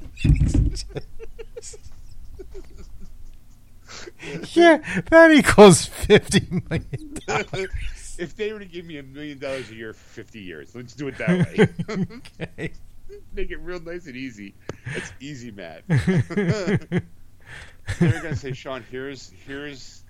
[4.53, 7.69] yeah, that equals fifty million dollars.
[8.19, 10.93] if they were to give me a million dollars a year for fifty years, let's
[10.93, 11.69] do it that way.
[12.17, 12.73] okay.
[13.33, 14.55] Make it real nice and easy.
[14.93, 15.83] That's easy math.
[15.87, 17.01] They're
[17.99, 20.03] gonna say, Sean, here's here's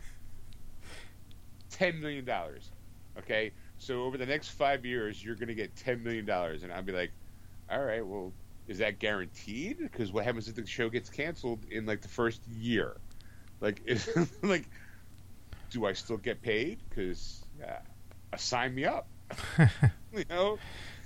[1.69, 2.71] ten million dollars.
[3.19, 6.81] Okay, so over the next five years, you're gonna get ten million dollars, and I'll
[6.81, 7.11] be like,
[7.69, 8.33] all right, well,
[8.67, 9.77] is that guaranteed?
[9.79, 12.97] Because what happens if the show gets canceled in like the first year?
[13.59, 14.09] Like, is,
[14.41, 14.69] like,
[15.71, 16.79] do I still get paid?
[16.89, 19.07] Because uh, sign me up.
[20.13, 20.57] you know,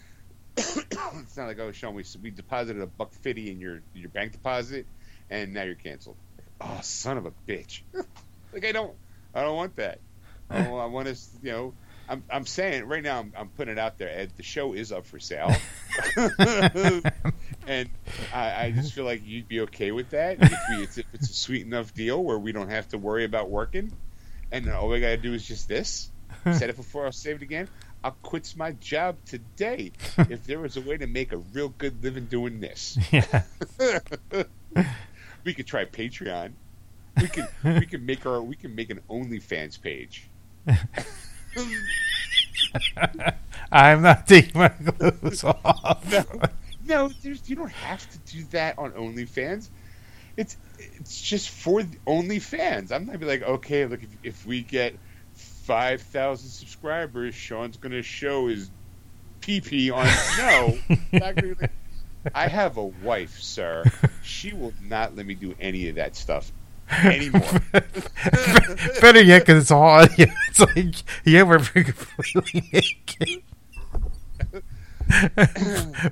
[0.58, 4.34] it's not like oh, Sean, we we deposited a buck fifty in your your bank
[4.34, 4.86] deposit,
[5.30, 6.18] and now you're canceled.
[6.60, 7.82] Oh, son of a bitch!
[8.54, 8.94] like I don't,
[9.34, 10.00] I don't want that.
[10.50, 11.74] Oh, I want to, you know.
[12.10, 13.20] I'm, I'm saying right now.
[13.20, 14.10] I'm, I'm putting it out there.
[14.10, 15.54] Ed, the show is up for sale,
[17.68, 17.90] and
[18.34, 21.34] I, I, just feel like you'd be okay with that if, we, if it's a
[21.34, 23.92] sweet enough deal where we don't have to worry about working,
[24.52, 26.12] and all we got to do is just this.
[26.54, 27.06] Said it before.
[27.06, 27.68] I'll save it again.
[28.04, 32.04] I'll quit my job today if there was a way to make a real good
[32.04, 32.98] living doing this.
[33.12, 33.44] Yeah.
[35.44, 36.54] we could try Patreon.
[37.20, 40.30] We could we could make our we can make an OnlyFans page.
[43.72, 46.12] I'm not taking my clothes off.
[46.12, 46.24] No,
[46.86, 49.70] no you don't have to do that on OnlyFans.
[50.36, 52.92] It's it's just for OnlyFans.
[52.92, 54.96] I'm not be like, okay, look, if, if we get
[55.34, 58.70] five thousand subscribers, Sean's going to show his
[59.42, 60.06] pee pee on.
[60.38, 60.78] no,
[62.34, 63.84] I have a wife, sir.
[64.24, 66.52] She will not let me do any of that stuff
[67.04, 67.42] anymore.
[69.02, 70.28] Better yet, because it's all audio.
[70.50, 73.44] It's like, yeah, we're completely naked.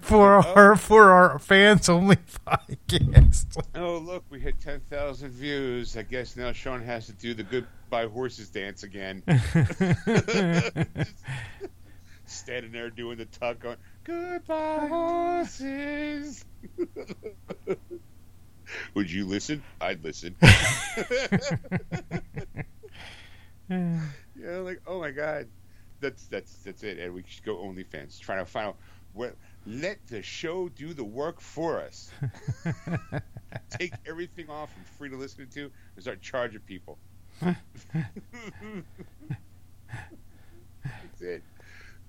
[0.01, 0.53] for oh.
[0.55, 3.57] our for our fans only podcast.
[3.73, 5.97] Oh look, we hit ten thousand views.
[5.97, 9.23] I guess now Sean has to do the goodbye horses dance again.
[12.25, 16.45] Standing there doing the tuck on goodbye horses.
[18.93, 19.63] Would you listen?
[19.81, 20.35] I'd listen.
[23.69, 25.47] yeah, like oh my god,
[25.99, 28.19] that's that's that's it, and we should go OnlyFans.
[28.19, 28.77] Trying to find out
[29.13, 29.35] what.
[29.67, 32.11] Let the show do the work for us.
[33.71, 36.99] Take everything off and free to listen to, and start charging people.
[37.41, 37.57] that's
[41.19, 41.41] it.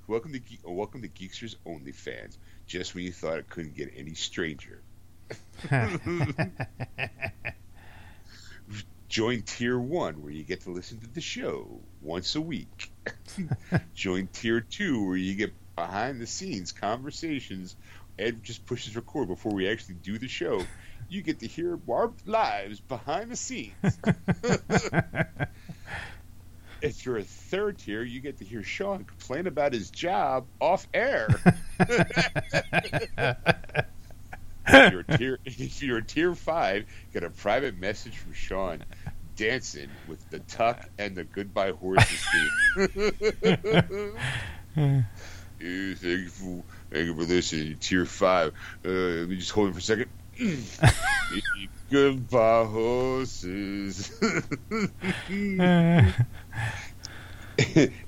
[0.07, 2.37] Welcome to Ge- welcome to Geeksters OnlyFans.
[2.67, 4.83] Just when you thought it couldn't get any stranger.
[9.09, 12.91] Join Tier 1, where you get to listen to the show once a week.
[13.95, 17.77] Join Tier 2, where you get behind the scenes conversations.
[18.19, 20.63] Ed just pushes record before we actually do the show.
[21.09, 23.73] You get to hear our lives behind the scenes.
[26.83, 30.87] if you're a third tier, you get to hear Sean complain about his job off
[30.93, 31.29] air.
[34.67, 38.85] If you're tier if you're tier five, get a private message from Sean
[39.37, 42.89] dancing with the tuck and the goodbye horses theme.
[45.59, 47.77] thank you for thank you for listening.
[47.79, 48.53] Tier five.
[48.85, 50.09] Uh, let me just hold it for a second.
[51.91, 54.11] goodbye horses.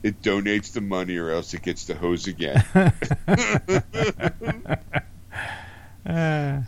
[0.02, 2.64] it donates the money or else it gets the hose again.
[6.09, 6.62] Uh,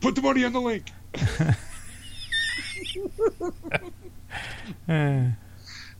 [0.00, 0.90] Put the money on the link.
[4.88, 5.30] uh,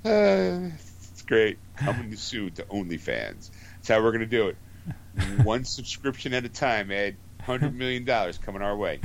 [0.05, 1.59] it's great.
[1.77, 3.51] Coming soon to OnlyFans.
[3.77, 4.57] That's how we're going to do it.
[5.45, 7.17] One subscription at a time, Ed.
[7.47, 8.05] $100 million
[8.45, 9.01] coming our way.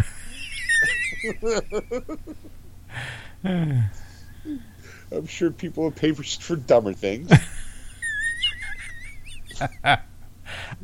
[5.11, 7.31] I'm sure people will pay for, for dumber things.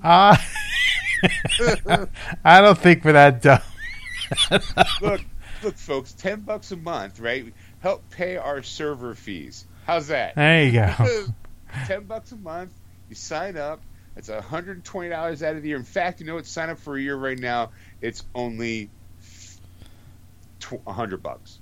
[0.04, 0.38] uh,
[2.46, 3.60] I don't think we're that dumb.
[5.02, 5.22] look,
[5.64, 7.54] look, folks, ten bucks a month, right?
[7.80, 9.66] Help pay our server fees.
[9.86, 10.36] How's that?
[10.36, 11.26] There you go.
[11.86, 12.72] ten bucks a month.
[13.10, 13.82] You sign up.
[14.16, 15.78] It's hundred and twenty dollars out of the year.
[15.78, 16.46] In fact, you know what?
[16.46, 17.72] Sign up for a year right now.
[18.02, 18.90] It's only
[20.88, 21.60] a hundred bucks.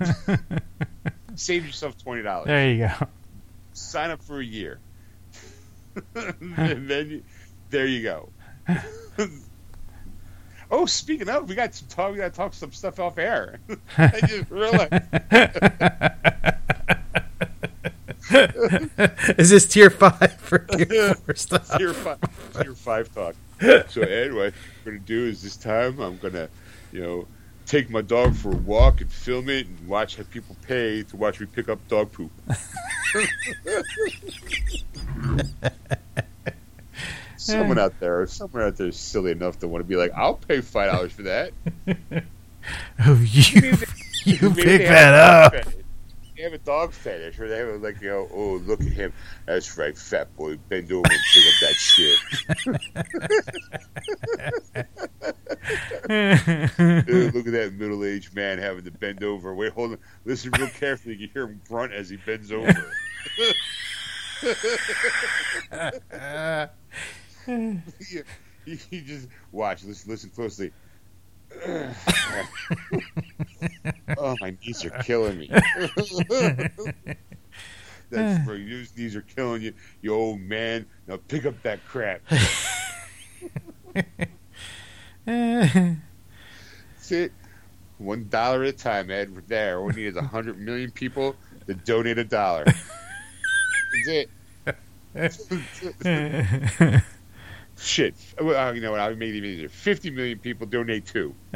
[1.34, 2.46] Save yourself twenty dollars.
[2.46, 3.06] There you go.
[3.72, 4.78] Sign up for a year,
[6.14, 7.22] and then you,
[7.70, 8.28] there you go.
[10.70, 12.12] oh, speaking of, we got some talk.
[12.12, 13.60] We got to talk some stuff off air.
[13.98, 14.92] I just realized.
[19.38, 21.78] Is this tier five for tier four stuff?
[21.78, 22.18] Tier five,
[22.60, 23.36] tier five talk.
[23.88, 26.48] So anyway, what I'm gonna do is this time I'm gonna,
[26.92, 27.28] you know,
[27.66, 31.16] take my dog for a walk and film it and watch how people pay to
[31.16, 32.32] watch me pick up dog poop.
[37.36, 37.82] Someone eh.
[37.82, 40.60] out there, someone out there is silly enough to want to be like, I'll pay
[40.60, 41.52] five dollars for that.
[43.06, 43.76] oh, you,
[44.24, 45.54] you pick that up.
[46.36, 48.88] They have a dog fetish, or they have a, like, you know, oh, look at
[48.88, 49.14] him.
[49.46, 52.18] That's right, fat boy, bend over and pick up that shit.
[57.06, 59.54] Dude, look at that middle-aged man having to bend over.
[59.54, 59.98] Wait, hold on.
[60.26, 61.14] Listen real carefully.
[61.14, 62.70] You can hear him grunt as he bends over.
[67.46, 68.24] You,
[68.64, 69.84] you just watch.
[69.84, 70.72] Listen, listen closely.
[74.18, 75.48] oh, my knees are killing me.
[78.10, 78.58] That's right.
[78.58, 80.86] Your knees are killing you, you old man.
[81.06, 82.20] Now pick up that crap.
[85.24, 85.98] That's
[87.10, 87.32] it.
[87.98, 89.34] One dollar at a time, Ed.
[89.34, 89.78] We're there.
[89.78, 91.34] All we need is a hundred million people
[91.66, 92.64] to donate a dollar.
[95.14, 95.50] That's
[96.04, 97.02] it.
[97.78, 98.14] Shit.
[98.40, 99.00] Well, uh, you know what?
[99.00, 99.68] I made it easier.
[99.68, 101.34] 50 million people donate two.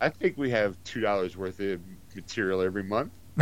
[0.00, 1.80] I think we have $2 worth of
[2.14, 3.12] material every month.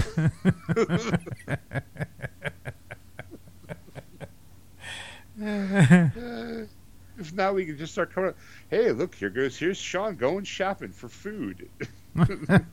[5.40, 8.30] if not, we can just start coming.
[8.30, 8.36] Up.
[8.68, 9.58] Hey, look, here goes.
[9.58, 11.68] Here's Sean going shopping for food.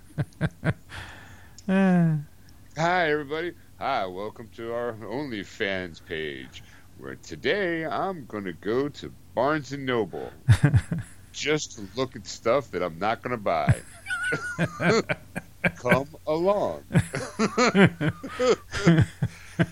[1.69, 2.21] Hi,
[2.77, 3.51] everybody.
[3.77, 6.63] Hi, welcome to our OnlyFans page.
[6.97, 10.31] Where today I'm going to go to Barnes and Noble
[11.33, 13.81] just to look at stuff that I'm not going to buy.
[15.75, 16.85] Come along.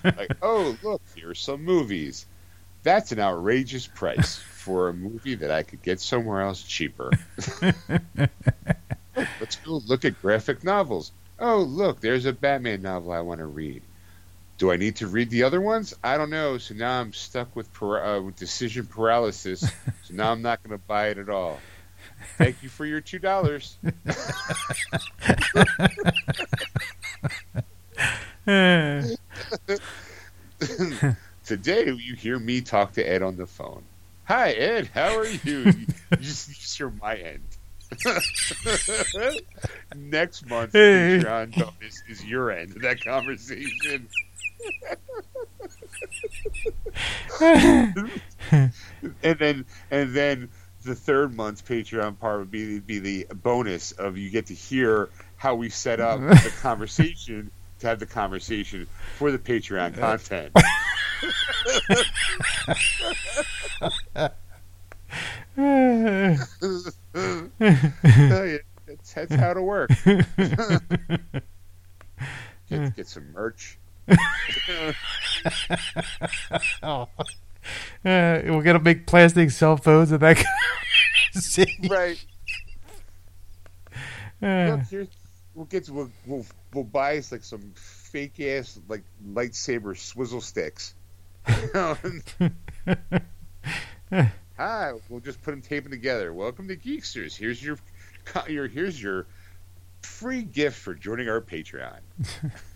[0.04, 2.26] like, oh, look, here's some movies.
[2.84, 7.12] That's an outrageous price for a movie that I could get somewhere else cheaper.
[9.16, 11.14] Let's go look at graphic novels.
[11.40, 13.82] Oh, look, there's a Batman novel I want to read.
[14.58, 15.94] Do I need to read the other ones?
[16.02, 16.58] I don't know.
[16.58, 19.60] So now I'm stuck with, uh, with decision paralysis.
[19.60, 21.60] so now I'm not going to buy it at all.
[22.38, 23.78] Thank you for your two dollars.
[31.46, 33.84] Today you hear me talk to Ed on the phone.
[34.26, 35.38] Hi Ed, how are you?
[35.44, 35.74] you
[36.20, 37.44] just, just hear my end.
[39.96, 44.08] Next month, Patreon bonus is your end of that conversation.
[47.42, 50.50] and then, and then
[50.84, 55.10] the third month's Patreon part would be be the bonus of you get to hear
[55.38, 60.54] how we set up the conversation to have the conversation for the Patreon content.
[68.88, 69.90] That's, that's how to work.
[72.70, 73.78] get, get some merch.
[76.84, 77.08] oh.
[78.06, 80.46] Uh, we're gonna make plastic cell phones and that
[81.90, 82.24] right.
[84.44, 85.08] Uh, Look,
[85.56, 90.42] we'll get to, we'll, we'll we'll buy us like some fake ass like lightsaber swizzle
[90.42, 90.94] sticks.
[94.58, 96.34] Hi, we'll just put them taping together.
[96.34, 97.36] Welcome to Geeksters.
[97.36, 97.78] Here's your,
[98.48, 99.26] your here's your
[100.02, 102.00] free gift for joining our Patreon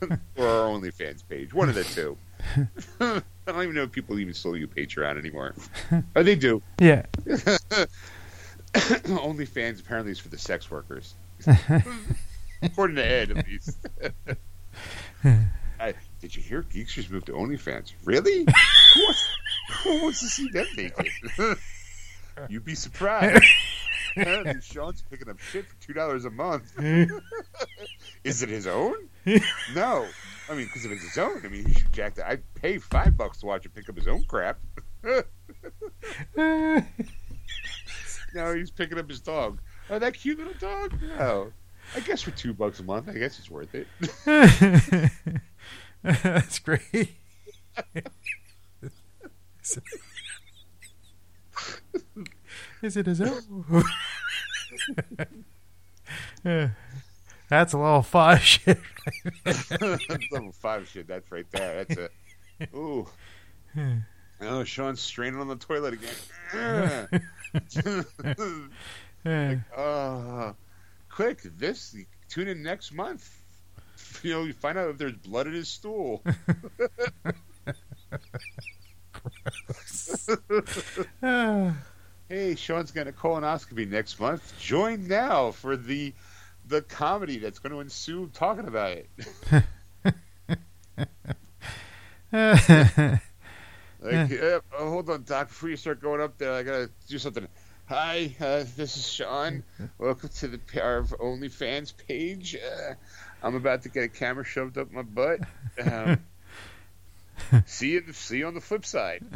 [0.36, 1.54] or our OnlyFans page.
[1.54, 2.18] One of the two.
[3.00, 5.56] I don't even know if people even still use Patreon anymore.
[6.18, 6.62] Oh, they do.
[6.82, 7.06] Yeah.
[8.74, 11.16] OnlyFans apparently is for the sex workers,
[12.62, 13.78] according to Ed, at least.
[15.80, 17.94] I, did you hear Geeks Geeksters moved to OnlyFans?
[18.04, 18.40] Really?
[18.94, 19.30] who, wants,
[19.84, 21.08] who wants to see them naked?
[22.50, 23.44] You'd be surprised.
[24.18, 26.74] Apparently, Shawn's picking up shit for two dollars a month.
[28.24, 28.96] Is it his own?
[29.76, 30.08] No.
[30.50, 32.28] I mean, because if it's his own, I mean, he should jack that.
[32.28, 34.58] I'd pay five bucks to watch him pick up his own crap.
[38.34, 39.60] no, he's picking up his dog.
[39.90, 41.00] Oh, that cute little dog.
[41.18, 41.52] No.
[41.96, 43.88] I guess for two bucks a month, I guess it's worth it.
[46.04, 47.16] That's great.
[52.82, 53.84] Is it as though?
[57.50, 58.80] That's a level five shit.
[60.32, 61.08] Level five shit.
[61.08, 61.84] That's right there.
[61.84, 62.10] That's a.
[62.76, 63.08] Ooh.
[64.42, 67.10] Oh, Shawn's straining on the toilet again.
[69.26, 70.54] like, uh,
[71.10, 71.42] quick!
[71.58, 71.96] This
[72.30, 73.39] tune in next month.
[74.24, 76.22] You know, you find out if there's blood in his stool.
[82.30, 84.54] hey, Shawn's got a colonoscopy next month.
[84.60, 86.14] Join now for the
[86.68, 89.10] the comedy that's going to ensue talking about it.
[92.32, 95.48] like, yeah, oh, hold on, Doc.
[95.48, 97.48] Before you start going up there, I gotta do something.
[97.88, 99.64] Hi, uh, this is Shawn.
[99.98, 102.56] Welcome to the our OnlyFans page.
[102.56, 102.94] Uh,
[103.42, 105.40] I'm about to get a camera shoved up my butt.
[105.82, 106.20] Um,
[107.66, 108.04] see you.
[108.12, 109.24] See you on the flip side.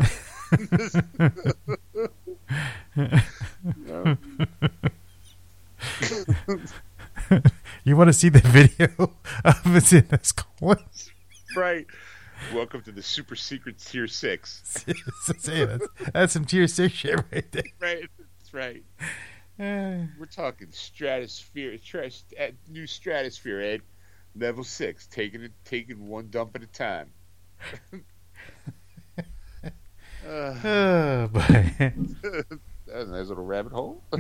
[7.84, 9.14] you want to see the video
[9.46, 10.78] of it in this colon?
[11.56, 11.88] right.
[12.54, 14.84] Welcome to the super secret tier six.
[15.28, 15.48] that's,
[16.12, 17.64] that's some tier six shit right there.
[17.80, 18.10] Right.
[18.18, 18.84] That's right.
[19.60, 21.78] We're talking stratosphere,
[22.70, 23.82] new stratosphere, Ed.
[24.36, 27.08] Level six, taking it, taking one dump at a time.
[30.28, 31.74] uh, oh boy.
[31.80, 34.02] that was a nice little rabbit hole.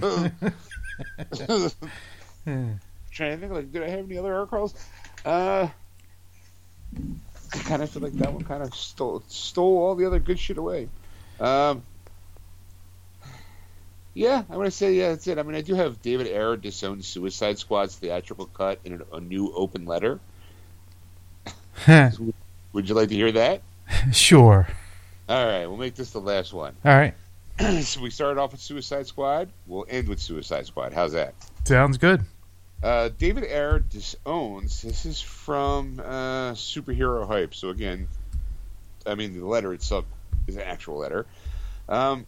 [2.45, 2.79] Trying
[3.31, 4.73] to think, like, did I have any other air crawls?
[5.25, 5.67] Uh,
[7.53, 10.39] I kind of feel like that one kind of stole stole all the other good
[10.39, 10.89] shit away.
[11.39, 11.83] Um,
[14.13, 15.39] yeah, I'm gonna say yeah, that's it.
[15.39, 19.19] I mean, I do have David Ayer disowned Suicide Squad's theatrical cut in a, a
[19.19, 20.19] new open letter.
[21.87, 23.61] Would you like to hear that?
[24.11, 24.67] Sure.
[25.29, 26.75] All right, we'll make this the last one.
[26.83, 27.13] All right.
[27.83, 29.49] so we started off with Suicide Squad.
[29.67, 30.93] We'll end with Suicide Squad.
[30.93, 31.33] How's that?
[31.65, 32.21] Sounds good.
[32.81, 34.81] Uh, David Ayer disowns.
[34.81, 37.55] This is from uh, Superhero Hype.
[37.55, 38.07] So again,
[39.05, 40.05] I mean the letter itself
[40.47, 41.25] is an actual letter.
[41.87, 42.25] Um,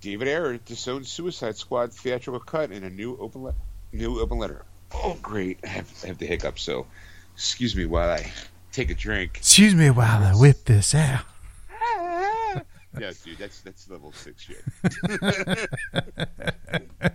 [0.00, 3.54] David Ayer disowns Suicide Squad theatrical cut in a new open le-
[3.92, 4.64] new open letter.
[4.92, 5.58] Oh, great!
[5.64, 6.86] I have, I have the hiccup, so
[7.34, 8.30] excuse me while I
[8.72, 9.38] take a drink.
[9.38, 11.24] Excuse me while I whip this out.
[12.98, 14.64] yeah, dude, that's that's level six shit.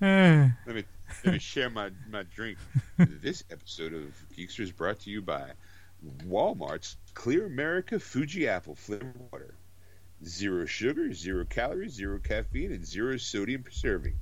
[0.00, 0.84] let me
[1.24, 2.58] let me share my, my drink.
[2.98, 5.50] This episode of Geekster is brought to you by
[6.26, 9.54] Walmart's Clear America Fuji Apple flavored water.
[10.26, 14.18] Zero sugar, zero calories, zero caffeine, and zero sodium preserving.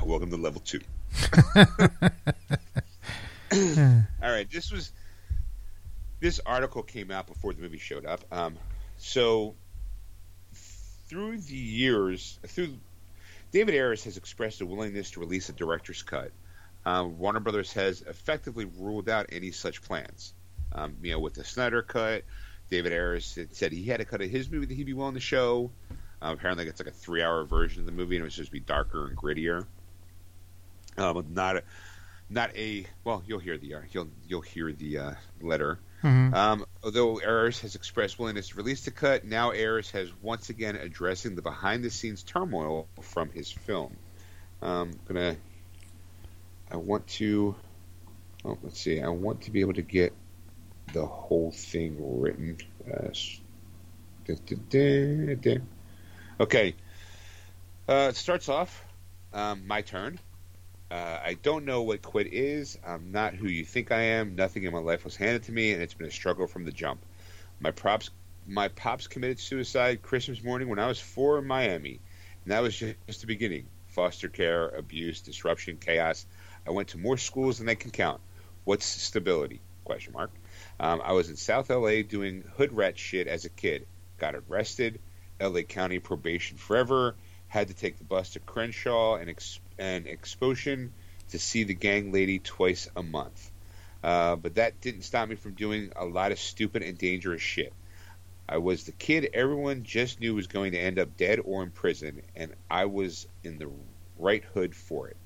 [0.03, 0.82] Welcome to level two.
[3.53, 4.91] All right, this was
[6.19, 8.23] this article came out before the movie showed up.
[8.32, 8.57] Um,
[8.98, 9.56] so
[11.07, 12.76] through the years, through
[13.52, 16.32] David Ayers has expressed a willingness to release a director's cut.
[16.86, 20.34] Um, Warner Brothers has effectively ruled out any such plans.
[20.74, 22.24] Um, you know, with the Snyder cut,
[22.70, 25.20] David Ayers said he had a cut of his movie that he'd be willing to
[25.20, 25.72] show.
[26.22, 28.53] Um, apparently, it's like a three-hour version of the movie, and it was supposed to
[28.53, 29.66] be darker and grittier.
[30.98, 31.64] Um, not a,
[32.30, 33.24] not a well.
[33.26, 35.80] You'll hear the uh, you'll you'll hear the uh, letter.
[36.03, 36.34] Mm-hmm.
[36.34, 40.76] Um, although Ayers has expressed willingness to release the cut, now Ayers has once again
[40.76, 43.95] addressing the behind-the-scenes turmoil from his film.
[44.64, 45.36] Um, gonna,
[46.72, 47.56] I want to,
[48.45, 50.14] oh, let's see, I want to be able to get
[50.93, 52.57] the whole thing written.
[52.88, 53.10] Uh,
[54.26, 54.35] da,
[54.69, 55.57] da, da,
[56.39, 56.76] okay,
[57.89, 58.85] uh, it starts off.
[59.34, 60.19] Um, my turn.
[60.89, 62.77] Uh, I don't know what quit is.
[62.85, 64.35] I'm not who you think I am.
[64.35, 66.72] Nothing in my life was handed to me, and it's been a struggle from the
[66.72, 66.99] jump.
[67.61, 68.10] My props,
[68.45, 72.02] my pops committed suicide Christmas morning when I was four in Miami,
[72.43, 73.68] and that was just the beginning.
[73.88, 76.26] Foster care, abuse, disruption, chaos.
[76.68, 78.22] I went to more schools than I can count.
[78.64, 79.62] What's stability?
[79.84, 80.32] Question mark.
[80.80, 83.88] Um, I was in South LA doing hood rat shit as a kid.
[84.18, 85.00] Got arrested.
[85.40, 87.16] LA County probation forever.
[87.48, 89.30] Had to take the bus to Crenshaw and.
[89.30, 90.94] Ex- and expulsion
[91.30, 93.52] to see the gang lady twice a month.
[94.04, 97.74] Uh, but that didn't stop me from doing a lot of stupid and dangerous shit.
[98.48, 101.72] I was the kid everyone just knew was going to end up dead or in
[101.72, 103.70] prison, and I was in the
[104.20, 105.18] right hood for it.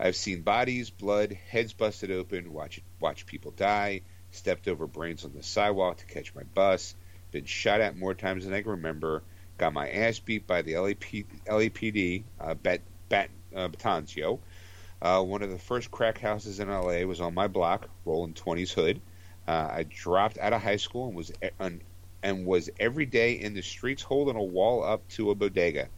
[0.00, 5.32] I've seen bodies, blood, heads busted open, watch watch people die, stepped over brains on
[5.32, 6.94] the sidewalk to catch my bus,
[7.32, 9.22] been shot at more times than I can remember,
[9.56, 11.00] got my ass beat by the LAP,
[11.46, 14.38] LAPD, uh, Bat, Bat, uh, Batanzio.
[15.00, 18.72] Uh, one of the first crack houses in LA was on my block, rolling 20s
[18.72, 19.00] hood.
[19.46, 21.80] Uh, I dropped out of high school and was and,
[22.22, 25.88] and was every day in the streets holding a wall up to a bodega.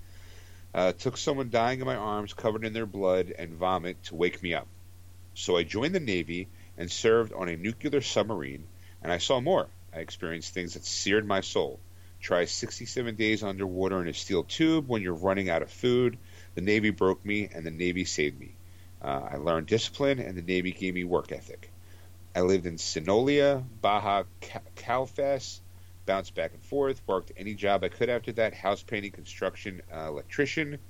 [0.72, 4.42] Uh, took someone dying in my arms, covered in their blood and vomit, to wake
[4.42, 4.68] me up.
[5.34, 8.64] So I joined the Navy and served on a nuclear submarine,
[9.02, 9.68] and I saw more.
[9.92, 11.80] I experienced things that seared my soul.
[12.20, 16.18] Try 67 days underwater in a steel tube when you're running out of food.
[16.55, 18.55] The Navy broke me, and the Navy saved me.
[19.02, 21.70] Uh, I learned discipline, and the Navy gave me work ethic.
[22.34, 24.24] I lived in Sinaloa, Baja
[24.76, 25.60] Calfas,
[26.11, 30.09] bounced back and forth, worked any job I could after that house painting, construction, uh,
[30.09, 30.81] electrician.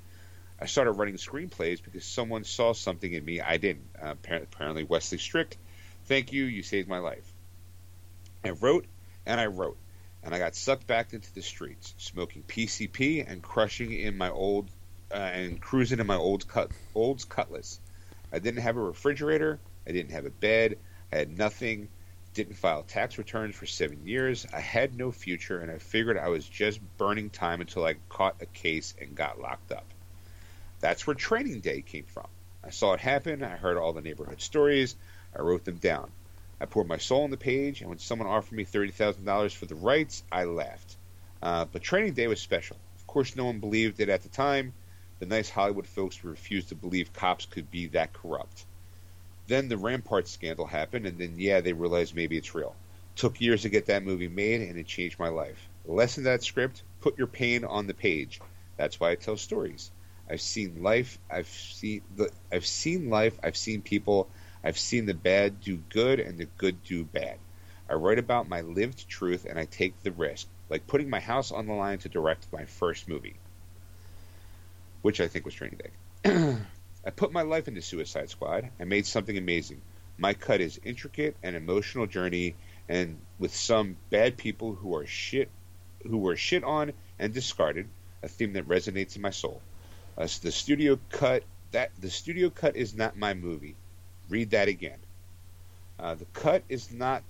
[0.59, 3.91] I started writing screenplays because someone saw something in me I didn't.
[4.01, 5.59] Uh, apparently, Wesley Strick,
[6.07, 7.31] thank you, you saved my life.
[8.43, 8.87] I wrote
[9.27, 9.77] and I wrote,
[10.23, 14.71] and I got sucked back into the streets, smoking PCP and crushing in my old
[15.13, 17.79] uh, and cruising in my old cut old Cutlass.
[18.33, 19.61] I didn't have a refrigerator.
[19.87, 20.79] I didn't have a bed.
[21.13, 21.91] I had nothing.
[22.33, 24.47] Didn't file tax returns for seven years.
[24.53, 28.37] I had no future, and I figured I was just burning time until I caught
[28.41, 29.87] a case and got locked up.
[30.81, 32.29] That's where Training Day came from.
[32.63, 33.43] I saw it happen.
[33.43, 34.95] I heard all the neighborhood stories.
[35.37, 36.11] I wrote them down.
[36.61, 39.75] I poured my soul on the page, and when someone offered me $30,000 for the
[39.75, 40.97] rights, I laughed.
[41.43, 42.77] Uh, but Training Day was special.
[42.97, 44.75] Of course, no one believed it at the time.
[45.21, 48.65] The nice Hollywood folks refused to believe cops could be that corrupt.
[49.51, 52.77] Then the Rampart scandal happened, and then, yeah, they realized maybe it's real.
[53.17, 55.69] Took years to get that movie made, and it changed my life.
[55.85, 58.41] Lesson that script put your pain on the page.
[58.77, 59.91] That's why I tell stories.
[60.31, 61.19] I've seen life.
[61.29, 62.03] I've seen.
[62.53, 63.41] I've seen life.
[63.43, 64.29] I've seen people.
[64.63, 67.37] I've seen the bad do good and the good do bad.
[67.89, 71.51] I write about my lived truth and I take the risk, like putting my house
[71.51, 73.35] on the line to direct my first movie,
[75.03, 76.57] which I think was Training Day.
[77.05, 78.71] I put my life into Suicide Squad.
[78.79, 79.81] I made something amazing.
[80.19, 82.57] My cut is intricate and emotional journey,
[82.89, 85.49] and with some bad people who are shit,
[86.07, 87.89] who were shit on and discarded,
[88.23, 89.63] a theme that resonates in my soul.
[90.19, 93.77] Uh, so the studio cut that the studio cut is not my movie.
[94.29, 94.99] Read that again.
[95.99, 97.23] Uh, the cut is not,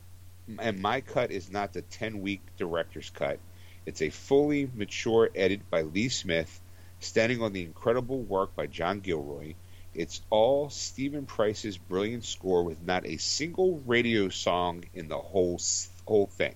[0.59, 3.39] and my cut is not the ten week director's cut.
[3.87, 6.61] It's a fully mature edit by Lee Smith,
[7.01, 9.55] standing on the incredible work by John Gilroy.
[9.95, 15.61] It's all Steven Price's brilliant score with not a single radio song in the whole
[16.07, 16.55] whole thing.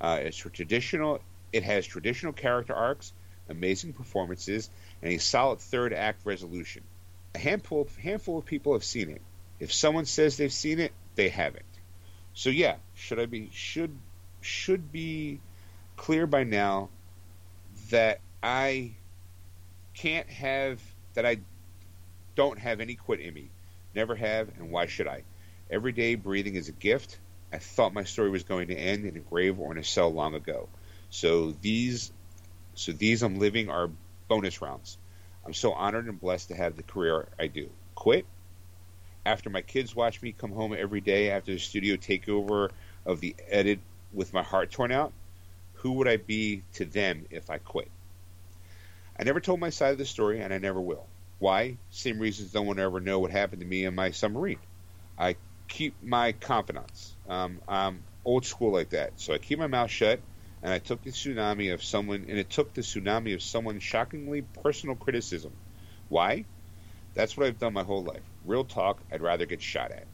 [0.00, 1.20] Uh, it's traditional.
[1.52, 3.12] It has traditional character arcs,
[3.48, 4.68] amazing performances,
[5.00, 6.82] and a solid third act resolution.
[7.34, 9.22] A handful handful of people have seen it.
[9.60, 11.64] If someone says they've seen it, they haven't.
[12.32, 13.96] So yeah, should I be should
[14.40, 15.40] should be
[15.96, 16.90] clear by now
[17.90, 18.92] that I
[19.94, 20.80] can't have
[21.14, 21.38] that I
[22.34, 23.48] don't have any quit in me.
[23.94, 25.22] Never have, and why should I?
[25.70, 27.18] Every day breathing is a gift.
[27.52, 30.12] I thought my story was going to end in a grave or in a cell
[30.12, 30.68] long ago.
[31.10, 32.10] So these
[32.74, 33.88] so these I'm living are
[34.26, 34.98] bonus rounds.
[35.46, 37.70] I'm so honored and blessed to have the career I do.
[37.94, 38.26] Quit?
[39.24, 42.70] After my kids watch me come home every day after the studio takeover
[43.06, 43.78] of the edit
[44.12, 45.12] with my heart torn out,
[45.74, 47.90] who would I be to them if I quit?
[49.18, 51.06] I never told my side of the story, and I never will.
[51.38, 51.76] Why?
[51.90, 54.58] Same reasons no one ever know what happened to me in my submarine.
[55.18, 55.36] I
[55.68, 57.16] keep my confidence.
[57.28, 60.20] Um, I'm old school like that, so I keep my mouth shut
[60.64, 64.40] and I took the tsunami of someone, and it took the tsunami of someone shockingly
[64.62, 65.52] personal criticism.
[66.08, 66.46] Why?
[67.14, 68.24] That's what I've done my whole life.
[68.44, 70.06] Real talk, I'd rather get shot at.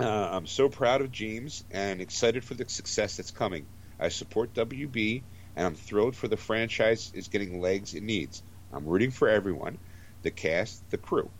[0.00, 3.66] Uh, I'm so proud of James and excited for the success that's coming.
[4.00, 5.22] I support WB,
[5.56, 8.42] and I'm thrilled for the franchise is getting legs it needs.
[8.72, 9.78] I'm rooting for everyone,
[10.22, 11.30] the cast, the crew.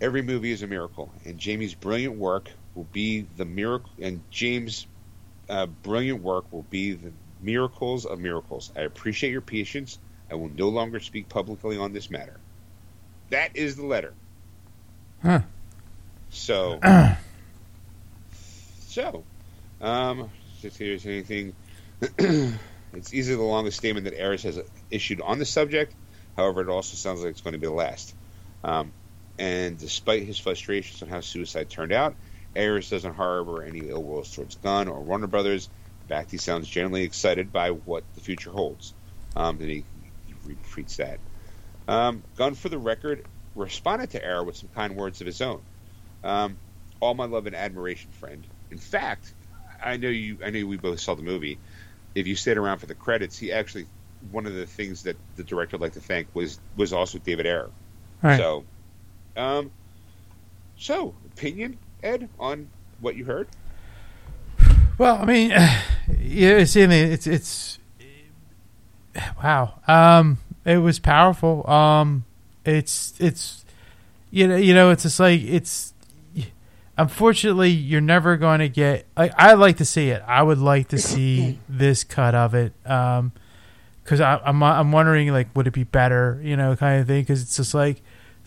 [0.00, 3.90] Every movie is a miracle, and Jamie's brilliant work will be the miracle.
[4.00, 4.86] And James'
[5.48, 8.70] uh, brilliant work will be the miracles of miracles.
[8.76, 9.98] I appreciate your patience.
[10.30, 12.38] I will no longer speak publicly on this matter.
[13.30, 14.12] That is the letter.
[15.22, 15.40] Huh.
[16.30, 16.80] So,
[18.86, 19.24] so,
[19.80, 20.30] um,
[20.62, 21.54] if there's anything,
[22.96, 24.60] it's easily the longest statement that Ayers has
[24.90, 25.94] issued on the subject.
[26.36, 28.14] However, it also sounds like it's going to be the last.
[28.64, 28.92] Um,
[29.38, 32.14] and despite his frustrations on how suicide turned out,
[32.54, 35.68] Ayers doesn't harbor any ill will towards Gunn or Warner Brothers.
[36.02, 38.94] In fact, he sounds generally excited by what the future holds.
[39.34, 39.84] Um, and he,
[40.26, 41.18] he retreats that.
[41.88, 43.24] Um, Gunn, for the record,
[43.54, 45.60] responded to Ayer with some kind words of his own.
[46.24, 46.56] Um,
[47.00, 48.46] all my love and admiration, friend.
[48.70, 49.34] In fact,
[49.84, 50.38] I know you.
[50.44, 51.58] I know we both saw the movie.
[52.16, 53.86] If you stayed around for the credits, he actually
[54.30, 57.46] one of the things that the director would like to thank was was also David
[57.46, 57.70] Ayer.
[58.22, 58.38] Right.
[58.38, 58.64] So,
[59.36, 59.70] um,
[60.78, 62.68] so opinion, Ed, on
[63.00, 63.48] what you heard?
[64.98, 67.78] Well, I mean, yeah, it's in it's it's
[69.42, 69.74] wow.
[69.86, 71.68] Um, it was powerful.
[71.68, 72.24] Um,
[72.64, 73.64] it's it's
[74.30, 75.92] you know you know it's just like it's
[76.96, 79.06] unfortunately you're never going to get.
[79.16, 80.22] I I like to see it.
[80.26, 82.72] I would like to see this cut of it.
[82.84, 83.32] Um,
[84.02, 87.42] because I'm I'm wondering like would it be better you know kind of thing because
[87.42, 88.02] it's just like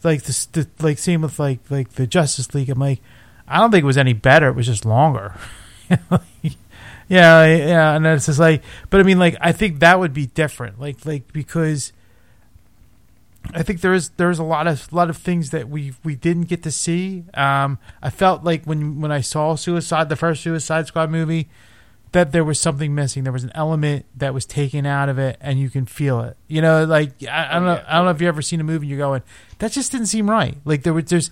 [0.06, 2.70] like the, the like same with like like the Justice League.
[2.70, 3.02] I'm like
[3.50, 4.48] I don't think it was any better.
[4.48, 5.34] It was just longer.
[7.10, 8.62] yeah, yeah, and it's just like,
[8.92, 11.92] but I mean, like, I think that would be different, like, like because
[13.54, 16.44] I think there is there's a lot of lot of things that we we didn't
[16.44, 17.24] get to see.
[17.34, 21.50] Um, I felt like when when I saw Suicide, the first Suicide Squad movie,
[22.12, 23.24] that there was something missing.
[23.24, 26.38] There was an element that was taken out of it, and you can feel it.
[26.48, 28.64] You know, like I, I don't know, I don't know if you've ever seen a
[28.64, 29.24] movie and you're going,
[29.60, 30.58] that just didn't seem right.
[30.66, 31.32] Like there was there's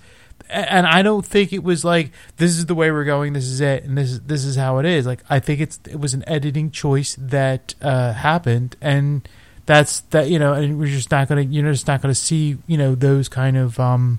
[0.50, 3.62] and I don't think it was like this is the way we're going, this is
[3.62, 5.06] it, and this is this is how it is.
[5.06, 9.28] Like I think it's it was an editing choice that uh, happened, and
[9.68, 12.78] that's that you know, and we're just not gonna you're just not gonna see you
[12.78, 14.18] know those kind of um,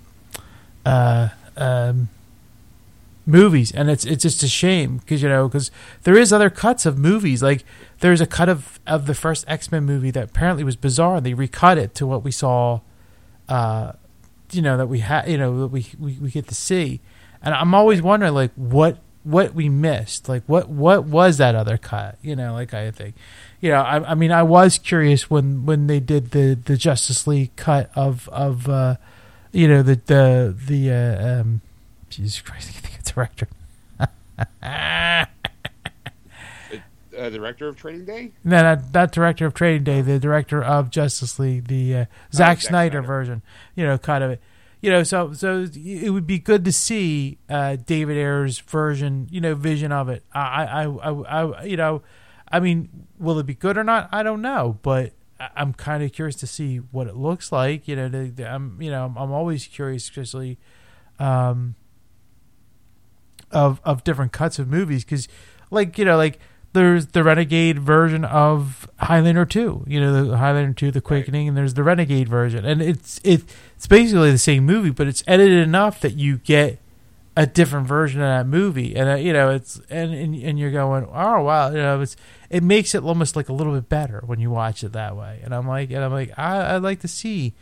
[0.86, 2.08] uh, um,
[3.26, 5.70] movies, and it's it's just a shame because you know because
[6.04, 7.64] there is other cuts of movies like
[8.00, 11.20] there's a cut of of the first X Men movie that apparently was bizarre.
[11.20, 12.80] They recut it to what we saw.
[13.48, 13.92] Uh,
[14.52, 17.00] you know that we had you know that we, we we get to see
[17.42, 18.98] and i'm always wondering like what
[19.28, 23.14] what we missed like what what was that other cut you know like i think
[23.60, 27.26] you know i, I mean i was curious when when they did the the justice
[27.26, 28.96] league cut of of uh
[29.52, 31.60] you know the the the uh um
[32.08, 33.48] jesus christ i think of director
[37.18, 38.30] uh, director of Training Day?
[38.44, 40.00] No, not, not director of Training Day.
[40.00, 43.02] The director of Justice League, the uh, Zack, Zack Snyder, Snyder.
[43.02, 43.42] version.
[43.74, 44.40] You know, kind of it.
[44.80, 49.26] You know, so so it would be good to see uh, David Ayer's version.
[49.30, 50.24] You know, vision of it.
[50.32, 52.02] I, I, I, I, you know,
[52.50, 54.08] I mean, will it be good or not?
[54.12, 57.88] I don't know, but I'm kind of curious to see what it looks like.
[57.88, 60.58] You know, the, the, I'm, you know, I'm, I'm always curious, especially,
[61.18, 61.74] um,
[63.50, 65.26] of of different cuts of movies because,
[65.70, 66.38] like, you know, like
[66.78, 71.56] there's the Renegade version of Highlander 2, you know, the Highlander 2 The Quickening and
[71.56, 72.64] there's the Renegade version.
[72.64, 73.44] And it's it,
[73.76, 76.78] it's basically the same movie, but it's edited enough that you get
[77.36, 78.96] a different version of that movie.
[78.96, 82.16] And uh, you know, it's and, and and you're going, "Oh, wow, you know, it's
[82.50, 85.40] it makes it almost like a little bit better when you watch it that way."
[85.44, 87.54] And I'm like and I'm like I I'd like to see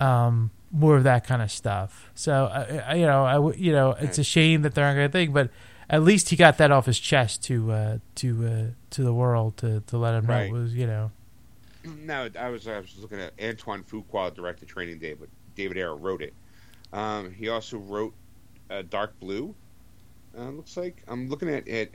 [0.00, 2.10] um more of that kind of stuff.
[2.14, 4.94] So I, I you know, I w- you know, it's a shame that they're not
[4.94, 5.50] going to think, but
[5.90, 9.56] at least he got that off his chest to uh, to uh, to the world
[9.58, 11.10] to, to let him know it was you know
[11.84, 15.94] No, I was I was looking at Antoine Fuqua directed Training Day, but David Ayer
[15.94, 16.34] wrote it.
[16.92, 18.14] Um, he also wrote
[18.70, 19.54] uh, Dark Blue.
[20.36, 21.94] Uh, looks like I'm looking at it.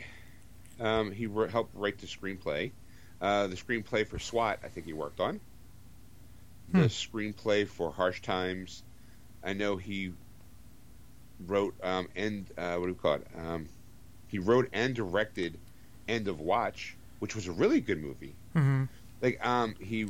[0.80, 2.74] Um, he helped write the screenplay.
[3.22, 5.42] Uh, the screenplay for SWAT, I think he worked on.
[6.70, 6.88] The Hmm.
[6.88, 8.84] screenplay for Harsh Times,
[9.44, 10.14] I know he
[11.40, 13.28] wrote um, and uh, what do we call it?
[14.30, 15.58] He wrote and directed
[16.08, 18.34] End of Watch, which was a really good movie.
[18.56, 18.86] mm-hmm.
[19.22, 20.08] Like um he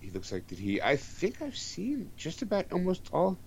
[0.00, 3.38] he looks like did he I think I've seen just about almost all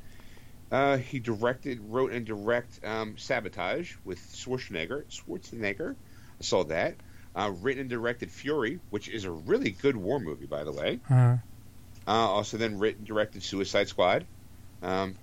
[0.71, 5.95] uh he directed wrote and direct um Sabotage with Schwarzenegger Schwarzenegger.
[6.39, 6.95] I saw that.
[7.35, 10.99] Uh written and directed Fury which is a really good war movie by the way.
[11.09, 11.37] Uh,
[12.07, 14.25] uh also then written and directed Suicide Squad.
[14.81, 15.15] Um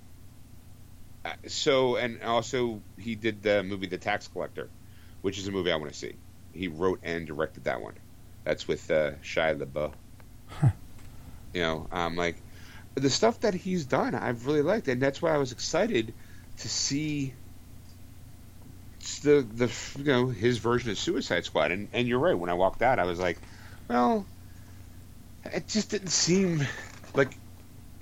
[1.47, 4.69] so and also he did the movie The Tax Collector
[5.23, 6.15] which is a movie I want to see
[6.53, 7.95] he wrote and directed that one
[8.47, 9.93] that's with uh, Shia LaBeouf.
[11.53, 12.37] You know, I'm um, like
[12.95, 16.13] the stuff that he's done, I've really liked, and that's why I was excited
[16.59, 17.35] to see
[19.23, 21.73] the the you know his version of Suicide Squad.
[21.73, 22.39] And and you're right.
[22.39, 23.39] When I walked out, I was like,
[23.89, 24.27] well,
[25.45, 26.67] it just didn't seem
[27.15, 27.37] like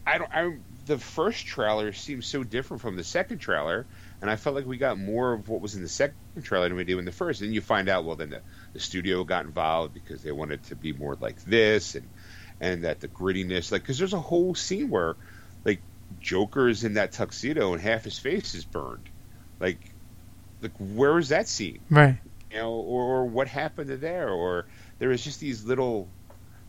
[0.06, 0.30] I don't.
[0.34, 3.86] I the first trailer seemed so different from the second trailer,
[4.20, 6.76] and I felt like we got more of what was in the second trailer than
[6.76, 7.42] we did in the first.
[7.42, 8.42] And you find out, well, then the,
[8.72, 12.10] the studio got involved because they wanted to be more like this, and
[12.60, 15.16] and that the grittiness, like, because there's a whole scene where,
[15.64, 15.82] like,
[16.20, 19.10] Joker is in that tuxedo and half his face is burned,
[19.60, 19.94] like,
[20.60, 21.84] like where is that scene?
[21.90, 22.18] right
[22.50, 24.66] you know, or, or what happened to there, or
[24.98, 26.14] there was just these little.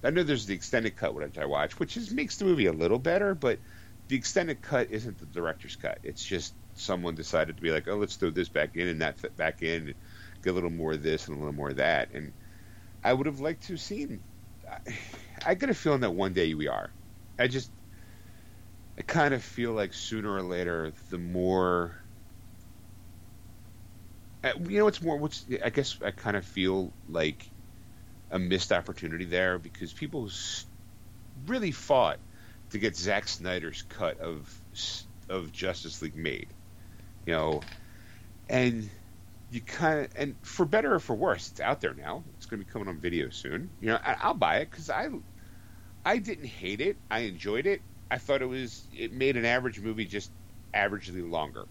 [0.03, 2.73] I know there's the extended cut which I watch, which is makes the movie a
[2.73, 3.59] little better, but
[4.07, 5.99] the extended cut isn't the director's cut.
[6.03, 9.19] It's just someone decided to be like, oh, let's throw this back in and that
[9.19, 9.95] fit back in, and
[10.43, 12.11] get a little more of this and a little more of that.
[12.13, 12.33] And
[13.03, 14.23] I would have liked to have seen.
[15.45, 16.93] I, get a feeling that one day we are.
[17.39, 17.71] I just,
[18.97, 21.95] I kind of feel like sooner or later, the more.
[24.43, 25.17] uh, You know, what's more.
[25.17, 27.51] What's I guess I kind of feel like
[28.31, 30.29] a missed opportunity there because people
[31.45, 32.19] really fought
[32.71, 34.61] to get Zack Snyder's cut of
[35.29, 36.47] of Justice League made.
[37.25, 37.61] You know,
[38.49, 38.89] and
[39.51, 42.23] you kind of and for better or for worse, it's out there now.
[42.37, 43.69] It's going to be coming on video soon.
[43.81, 45.09] You know, I'll buy it because I
[46.05, 46.97] I didn't hate it.
[47.09, 47.81] I enjoyed it.
[48.11, 50.31] I thought it was it made an average movie just
[50.73, 51.65] averagely longer.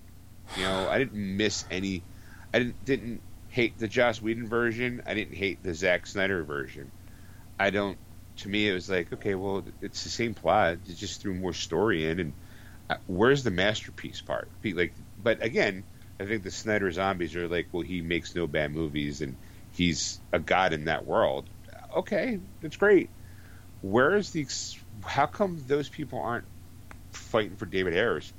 [0.57, 2.03] You know, I didn't miss any.
[2.53, 5.03] I didn't didn't hate the Joss Whedon version.
[5.07, 6.91] I didn't hate the Zack Snyder version.
[7.59, 7.99] I don't.
[8.39, 10.79] To me, it was like, okay, well, it's the same plot.
[10.87, 12.33] It just threw more story in, and
[12.91, 14.51] uh, where's the masterpiece part?
[14.61, 15.85] Be like, but again,
[16.19, 19.37] I think the Snyder zombies are like, well, he makes no bad movies, and
[19.73, 21.49] he's a god in that world.
[21.97, 23.11] Okay, that's great.
[23.83, 24.47] Where is the?
[25.05, 26.47] How come those people aren't
[27.13, 28.33] fighting for David Ayer's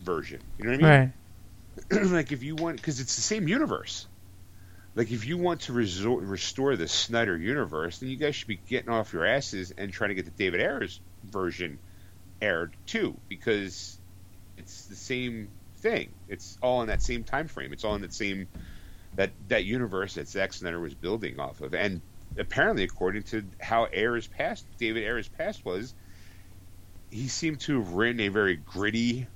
[0.00, 0.40] version?
[0.58, 0.88] You know what I mean?
[0.88, 1.12] Right.
[1.90, 4.06] like if you want because it's the same universe
[4.94, 8.90] like if you want to restore the snyder universe then you guys should be getting
[8.90, 11.78] off your asses and trying to get the david ayers version
[12.40, 13.98] aired too because
[14.56, 16.10] it's the same thing.
[16.28, 18.48] It's all in that same time frame it's all in that same
[19.16, 21.74] that that universe that Zack Snyder was building off of.
[21.74, 22.02] And
[22.38, 25.94] apparently according to how ayers past david ayers past was
[27.10, 29.26] he seemed to have written a very gritty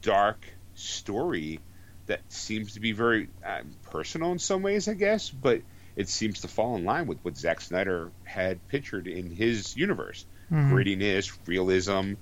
[0.00, 1.58] dark story
[2.06, 5.62] that seems to be very uh, personal in some ways, I guess, but
[5.96, 10.26] it seems to fall in line with what Zack Snyder had pictured in his universe
[10.50, 10.70] Mhm.
[10.70, 12.14] grittiness, realism.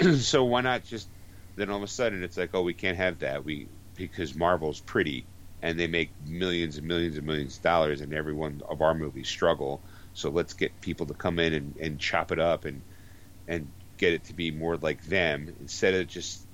[0.18, 1.08] so why not just
[1.56, 4.80] then all of a sudden it's like, oh, we can't have that we because Marvel's
[4.80, 5.26] pretty
[5.60, 8.94] and they make millions and millions and millions of dollars, and every one of our
[8.94, 9.84] movies struggle.
[10.12, 12.82] So let's get people to come in and, and chop it up and
[13.46, 16.46] and get it to be more like them instead of just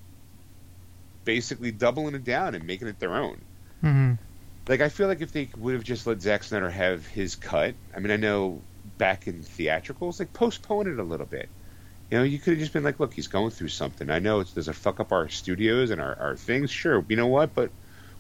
[1.28, 3.44] basically doubling it down and making it their own.
[3.82, 4.18] hmm
[4.68, 7.76] Like I feel like if they would have just let Zack Snyder have his cut.
[7.94, 8.66] I mean, I know
[8.98, 11.50] back in theatricals, like postpone it a little bit.
[12.10, 14.10] You know, you could have just been like, "Look, he's going through something.
[14.10, 16.70] I know it doesn't fuck up our studios and our, our things.
[16.70, 17.54] Sure, you know what?
[17.54, 17.74] But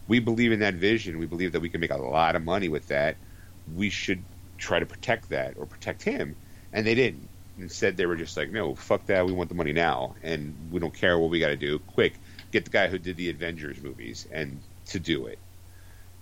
[0.08, 1.18] we believe in that vision.
[1.18, 3.18] We believe that we can make a lot of money with that.
[3.66, 4.26] We should
[4.58, 6.36] try to protect that or protect him."
[6.72, 7.30] And they didn't.
[7.56, 9.26] Instead, they were just like, "No, fuck that.
[9.26, 11.78] We want the money now, and we don't care what we got to do.
[11.80, 12.20] Quick,
[12.52, 15.40] get the guy who did the Avengers movies and to do it.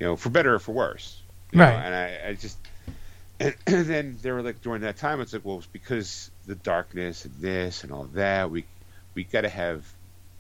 [0.01, 1.25] You know, for better or for worse.
[1.53, 1.77] you know, Right.
[1.77, 2.59] and I, I just,
[3.41, 6.57] and, and then they were like during that time, it's like, well, it's because the
[6.57, 8.51] darkness and this and all that.
[8.51, 8.69] We
[9.15, 9.87] we got to have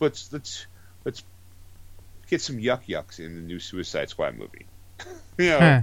[0.01, 0.67] let's let's
[1.05, 1.25] let's
[2.29, 4.69] get some yuck yucks in the new Suicide Squad movie.
[5.39, 5.83] you know, Huh.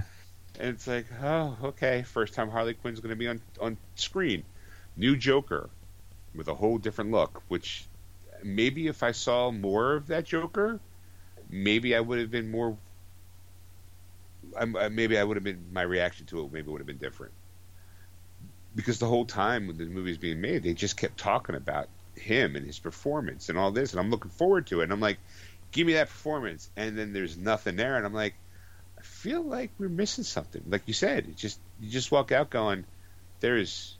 [0.58, 4.44] and it's like, oh, okay, first time Harley Quinn's going to be on on screen,
[4.96, 5.70] new Joker
[6.34, 7.42] with a whole different look.
[7.48, 7.88] Which
[8.44, 10.78] maybe if I saw more of that Joker,
[11.50, 12.76] maybe I would have been more.
[14.90, 16.52] Maybe I would have been my reaction to it.
[16.52, 17.32] Maybe would have been different
[18.74, 21.88] because the whole time when the movie was being made, they just kept talking about
[22.16, 24.84] him and his performance and all this, and I'm looking forward to it.
[24.84, 25.18] And I'm like,
[25.72, 28.34] give me that performance, and then there's nothing there, and I'm like,
[28.98, 30.62] I feel like we're missing something.
[30.68, 32.84] Like you said, it just you just walk out going,
[33.40, 33.96] there's,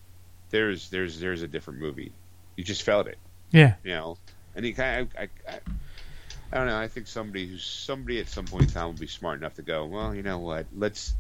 [0.50, 2.12] there's, there's, there's a different movie.
[2.56, 3.18] You just felt it,
[3.50, 3.74] Yeah.
[3.84, 4.16] you know.
[4.56, 5.58] And he kind of, I, I,
[6.52, 6.78] I don't know.
[6.78, 9.62] I think somebody who's somebody at some point in time will be smart enough to
[9.62, 10.66] go, well, you know what?
[10.76, 11.14] Let's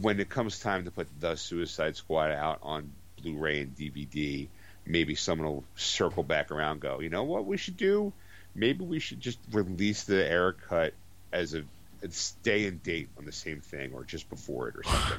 [0.00, 2.90] when it comes time to put the Suicide Squad out on
[3.22, 4.48] Blu-ray and DVD,
[4.86, 8.12] maybe someone will circle back around, and go, you know what we should do?
[8.54, 10.94] Maybe we should just release the Ayer cut
[11.32, 11.62] as a,
[12.10, 15.18] stay and date on the same thing, or just before it, or something.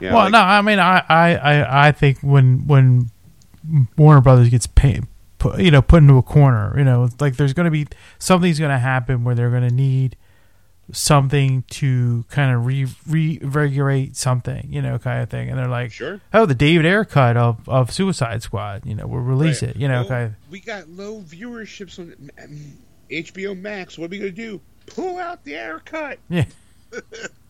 [0.00, 3.10] You know, well, like- no, I mean, I, I, I, I think when when
[3.96, 5.04] Warner Brothers gets paid,
[5.50, 7.86] put, you know, put into a corner, you know, like there's going to be
[8.18, 10.16] something's going to happen where they're going to need
[10.92, 15.92] something to kind of re reinvigorate something, you know, kind of thing, and they're like,
[15.92, 16.20] Sure.
[16.32, 19.70] oh, the David Ayer cut of of Suicide Squad, you know, we'll release Right.
[19.70, 20.32] it, you know, Well, kind of.
[20.50, 22.58] we got low viewerships on um,
[23.10, 23.96] HBO Max.
[23.98, 24.60] What are we gonna do?
[24.86, 26.18] Pull out the Ayer cut.
[26.28, 26.44] Yeah.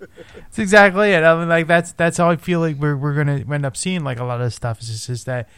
[0.01, 1.23] That's exactly it.
[1.23, 4.05] I mean, like that's that's how I feel like we're we're gonna end up seeing
[4.05, 4.81] like a lot of stuff.
[4.81, 5.49] Is just is that,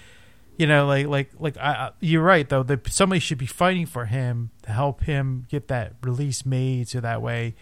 [0.56, 2.62] you know, like like like I, you're right though.
[2.62, 7.00] That somebody should be fighting for him to help him get that release made, so
[7.00, 7.54] that way,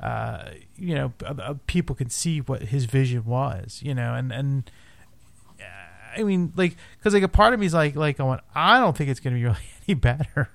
[0.00, 3.80] uh, you know, uh, uh, people can see what his vision was.
[3.82, 4.70] You know, and and.
[5.60, 5.64] uh,
[6.18, 8.96] I mean, like, because like a part of me is like, like, going, I don't
[8.96, 10.48] think it's gonna be really any better.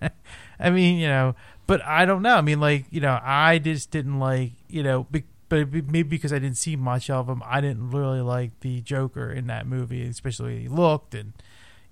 [0.58, 2.34] I mean, you know, but I don't know.
[2.34, 5.06] I mean, like you know, I just didn't like you know,
[5.48, 9.30] but maybe because I didn't see much of him, I didn't really like the Joker
[9.30, 11.32] in that movie, especially he looked and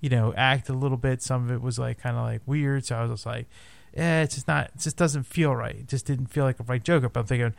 [0.01, 1.23] you know acted a little bit.
[1.23, 3.47] Some of it was like kind of like weird, so I was just like,
[3.97, 5.77] eh, it's just not, it just doesn't feel right.
[5.77, 7.09] It just didn't feel like a right Joker.
[7.09, 7.55] But I'm thinking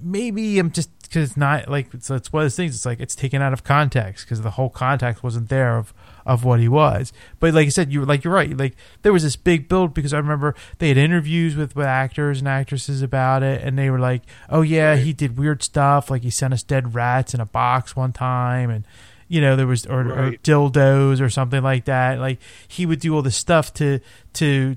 [0.00, 2.74] maybe I'm just because it's not like it's, it's one of those things.
[2.74, 5.92] It's like it's taken out of context because the whole context wasn't there of
[6.26, 7.12] of what he was.
[7.40, 8.56] But like I said, you like you're right.
[8.56, 12.38] Like there was this big build because I remember they had interviews with, with actors
[12.38, 16.10] and actresses about it, and they were like, "Oh yeah, he did weird stuff.
[16.10, 18.84] Like he sent us dead rats in a box one time, and."
[19.26, 22.20] You know, there was or, or dildos or something like that.
[22.20, 24.00] Like he would do all this stuff to
[24.34, 24.76] to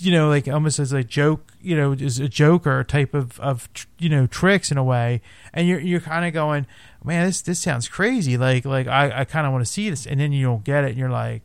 [0.00, 3.68] you know, like almost as a joke, you know, as a joker type of of
[3.98, 5.20] you know tricks in a way,
[5.52, 6.66] and you're you're kind of going,
[7.04, 8.36] man, this this sounds crazy.
[8.36, 10.84] Like like I I kind of want to see this, and then you don't get
[10.84, 11.42] it, and you're like,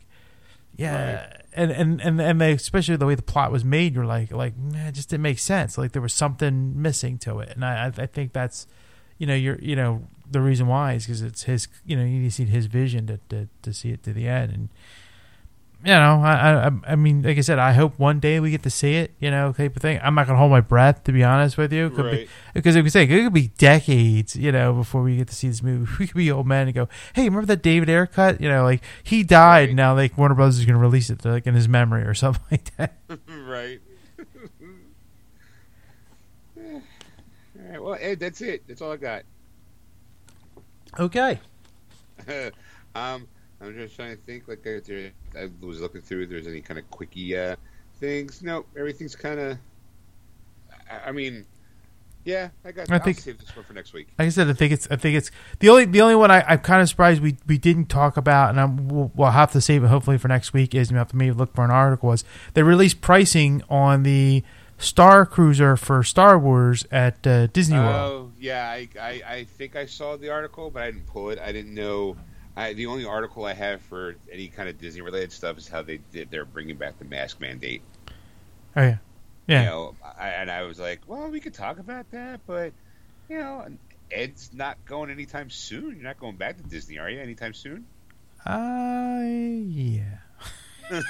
[0.75, 4.31] yeah, and and and and they, especially the way the plot was made, you're like
[4.31, 5.77] like man, it just didn't make sense.
[5.77, 8.67] Like there was something missing to it, and I I I think that's
[9.17, 12.19] you know you're you know the reason why is because it's his you know you
[12.19, 14.51] need to see his vision to, to to see it to the end.
[14.51, 14.69] And
[15.85, 18.63] you know I, I I mean like I said I hope one day we get
[18.63, 21.11] to see it you know type of thing I'm not gonna hold my breath to
[21.11, 24.51] be honest with you Could be- because like we say it could be decades you
[24.51, 26.89] know before we get to see this movie we could be old men and go
[27.13, 29.75] hey remember that David Ayer cut you know like he died Right.
[29.75, 32.75] now like Warner Brothers is gonna release it like in his memory or something like
[32.77, 32.97] that
[33.27, 33.79] right.
[36.57, 36.81] All
[37.71, 37.81] right.
[37.81, 38.63] Well, Ed, that's it.
[38.67, 39.23] That's all I got.
[40.99, 41.39] okay
[42.95, 43.27] um,
[43.61, 44.47] I'm just trying to think.
[44.47, 47.55] Like, if there, I was looking through if there's any kind of quickie uh,
[47.99, 48.41] things.
[48.43, 49.57] No, everything's kind of.
[50.91, 51.45] I, I mean,
[52.25, 52.91] yeah, I got.
[52.91, 54.07] I I think- save this one for next week.
[54.19, 56.41] like I said, I think it's I think it's the only the only one I,
[56.41, 59.61] I'm kind of surprised we, we didn't talk about, and I'm, we'll, we'll have to
[59.61, 60.75] save it hopefully for next week.
[60.75, 62.09] Is we have to maybe look for an article.
[62.09, 62.23] Was
[62.55, 64.43] they released pricing on the
[64.77, 67.95] Star Cruiser for Star Wars at uh, Disney World?
[67.95, 68.67] Oh, yeah.
[68.69, 71.39] I, I, I think I saw the article, but I didn't pull it.
[71.39, 72.17] I didn't know.
[72.57, 75.81] I, the only article I have for any kind of Disney related stuff is how
[75.81, 76.31] they did.
[76.31, 77.81] They're bringing back the mask mandate.
[78.75, 78.97] Oh yeah,
[79.47, 79.61] yeah.
[79.61, 82.71] You know, I, and I was like, well, we could talk about that, but
[83.29, 83.65] you know,
[84.11, 85.95] Ed's not going anytime soon.
[85.95, 87.19] You're not going back to Disney, are you?
[87.19, 87.85] Anytime soon?
[88.45, 90.19] Uh, yeah.
[90.89, 91.01] Uh,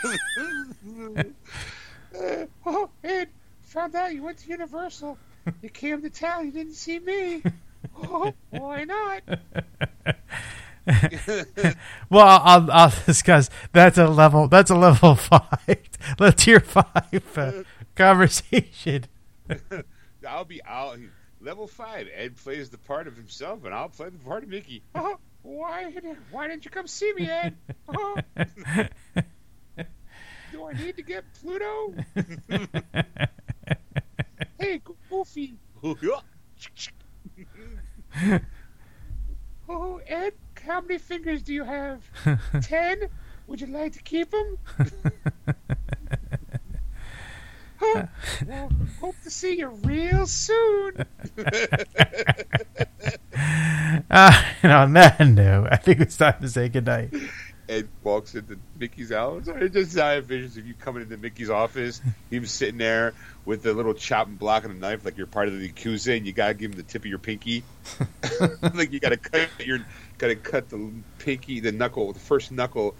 [2.66, 3.30] oh, Ed,
[3.62, 5.18] found out you went to Universal.
[5.62, 6.46] You came to town.
[6.46, 7.44] You didn't see me.
[7.98, 9.22] Oh, why not?
[12.10, 13.50] Well, I'll, I'll discuss.
[13.72, 14.48] That's a level.
[14.48, 15.90] That's a level five.
[16.20, 17.64] Let's tier five uh,
[17.96, 19.06] conversation.
[20.28, 20.96] I'll be I'll
[21.42, 22.08] level five.
[22.16, 24.84] Ed plays the part of himself, and I'll play the part of Mickey.
[24.94, 25.92] Oh, why?
[26.32, 27.56] Why didn't you come see me, Ed?
[27.88, 28.18] Oh,
[30.52, 31.94] do I need to get Pluto?
[34.60, 35.58] hey, Goofy.
[39.70, 40.34] oh, Ed,
[40.66, 42.02] how many fingers do you have?
[42.61, 43.10] Ten.
[43.48, 44.58] Would you like to keep them?
[47.77, 48.06] Huh?
[48.48, 48.72] Well,
[49.02, 51.06] hope to see you real soon.
[54.10, 57.14] Uh, and on that note, I think it's time to say goodnight.
[57.68, 59.48] Ed walks into Mickey's house.
[59.48, 62.02] I just I have visions of you coming into Mickey's office.
[62.30, 63.14] Him sitting there
[63.45, 66.26] with the little chopping block and a knife, like you're part of the Yakuza, and
[66.26, 67.64] you gotta give him the tip of your pinky.
[68.74, 69.80] like you gotta cut your,
[70.18, 72.95] gotta cut the pinky, the knuckle, the first knuckle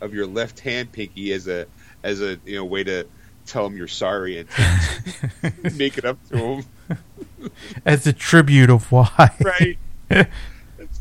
[0.00, 1.66] of your left hand pinky as a,
[2.02, 3.06] as a you know way to
[3.48, 4.48] tell him you're sorry and
[5.76, 6.64] make it up to him.
[7.84, 9.32] As a tribute of why.
[9.40, 9.78] right.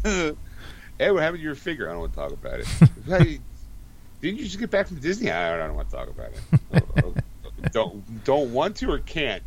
[0.04, 0.32] hey,
[1.12, 1.88] what happened to your figure?
[1.90, 2.68] I don't want to talk about it.
[3.06, 3.40] hey,
[4.22, 5.30] didn't you just get back from Disney?
[5.30, 6.62] I don't want to talk about it.
[6.74, 7.14] Oh, oh,
[7.72, 9.44] don't don't want to or can't.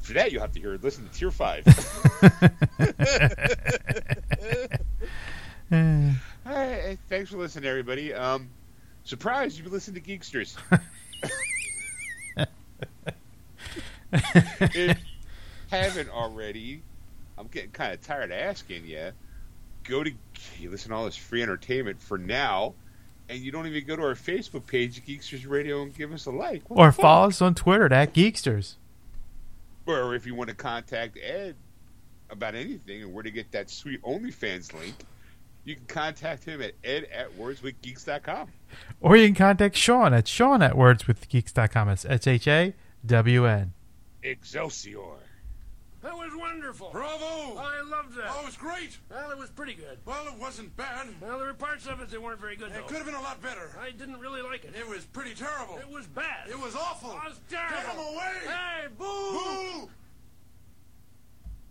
[0.00, 1.64] For that, you have to hear listen to Tier Five.
[5.72, 6.12] Uh,
[6.44, 8.12] hey, thanks for listening, everybody.
[8.12, 8.50] Um,
[9.04, 10.58] surprise, you listened to Geeksters.
[14.12, 14.98] if
[15.70, 16.82] haven't already,
[17.38, 19.12] I'm getting kind of tired of asking you.
[19.84, 20.12] Go to
[20.60, 22.74] you listen to all this free entertainment for now,
[23.30, 26.30] and you don't even go to our Facebook page, Geeksters Radio, and give us a
[26.30, 26.68] like.
[26.68, 28.74] What or follow us on Twitter at Geeksters.
[29.86, 31.56] Or if you want to contact Ed
[32.28, 34.94] about anything and where to get that sweet OnlyFans link,
[35.64, 38.48] you can contact him at ed at wordswithgeeks.com.
[39.00, 41.88] Or you can contact Shawn at Shawn at wordswithgeeks.com.
[41.90, 42.74] It's S H A
[43.06, 43.72] W N.
[44.22, 44.98] Excelsior.
[46.02, 46.90] That was wonderful.
[46.90, 47.56] Bravo!
[47.58, 48.26] I loved that.
[48.30, 48.98] Oh, it was great.
[49.08, 49.98] Well, it was pretty good.
[50.04, 51.06] Well, it wasn't bad.
[51.20, 52.82] Well, there were parts of it that weren't very good, It though.
[52.88, 53.70] could have been a lot better.
[53.80, 54.74] I didn't really like it.
[54.76, 55.78] It was pretty terrible.
[55.78, 56.48] It was bad.
[56.50, 57.10] It was awful.
[57.12, 57.76] It was terrible.
[57.76, 58.32] Get him away!
[58.46, 59.04] Hey, boo!
[59.84, 59.90] Boo!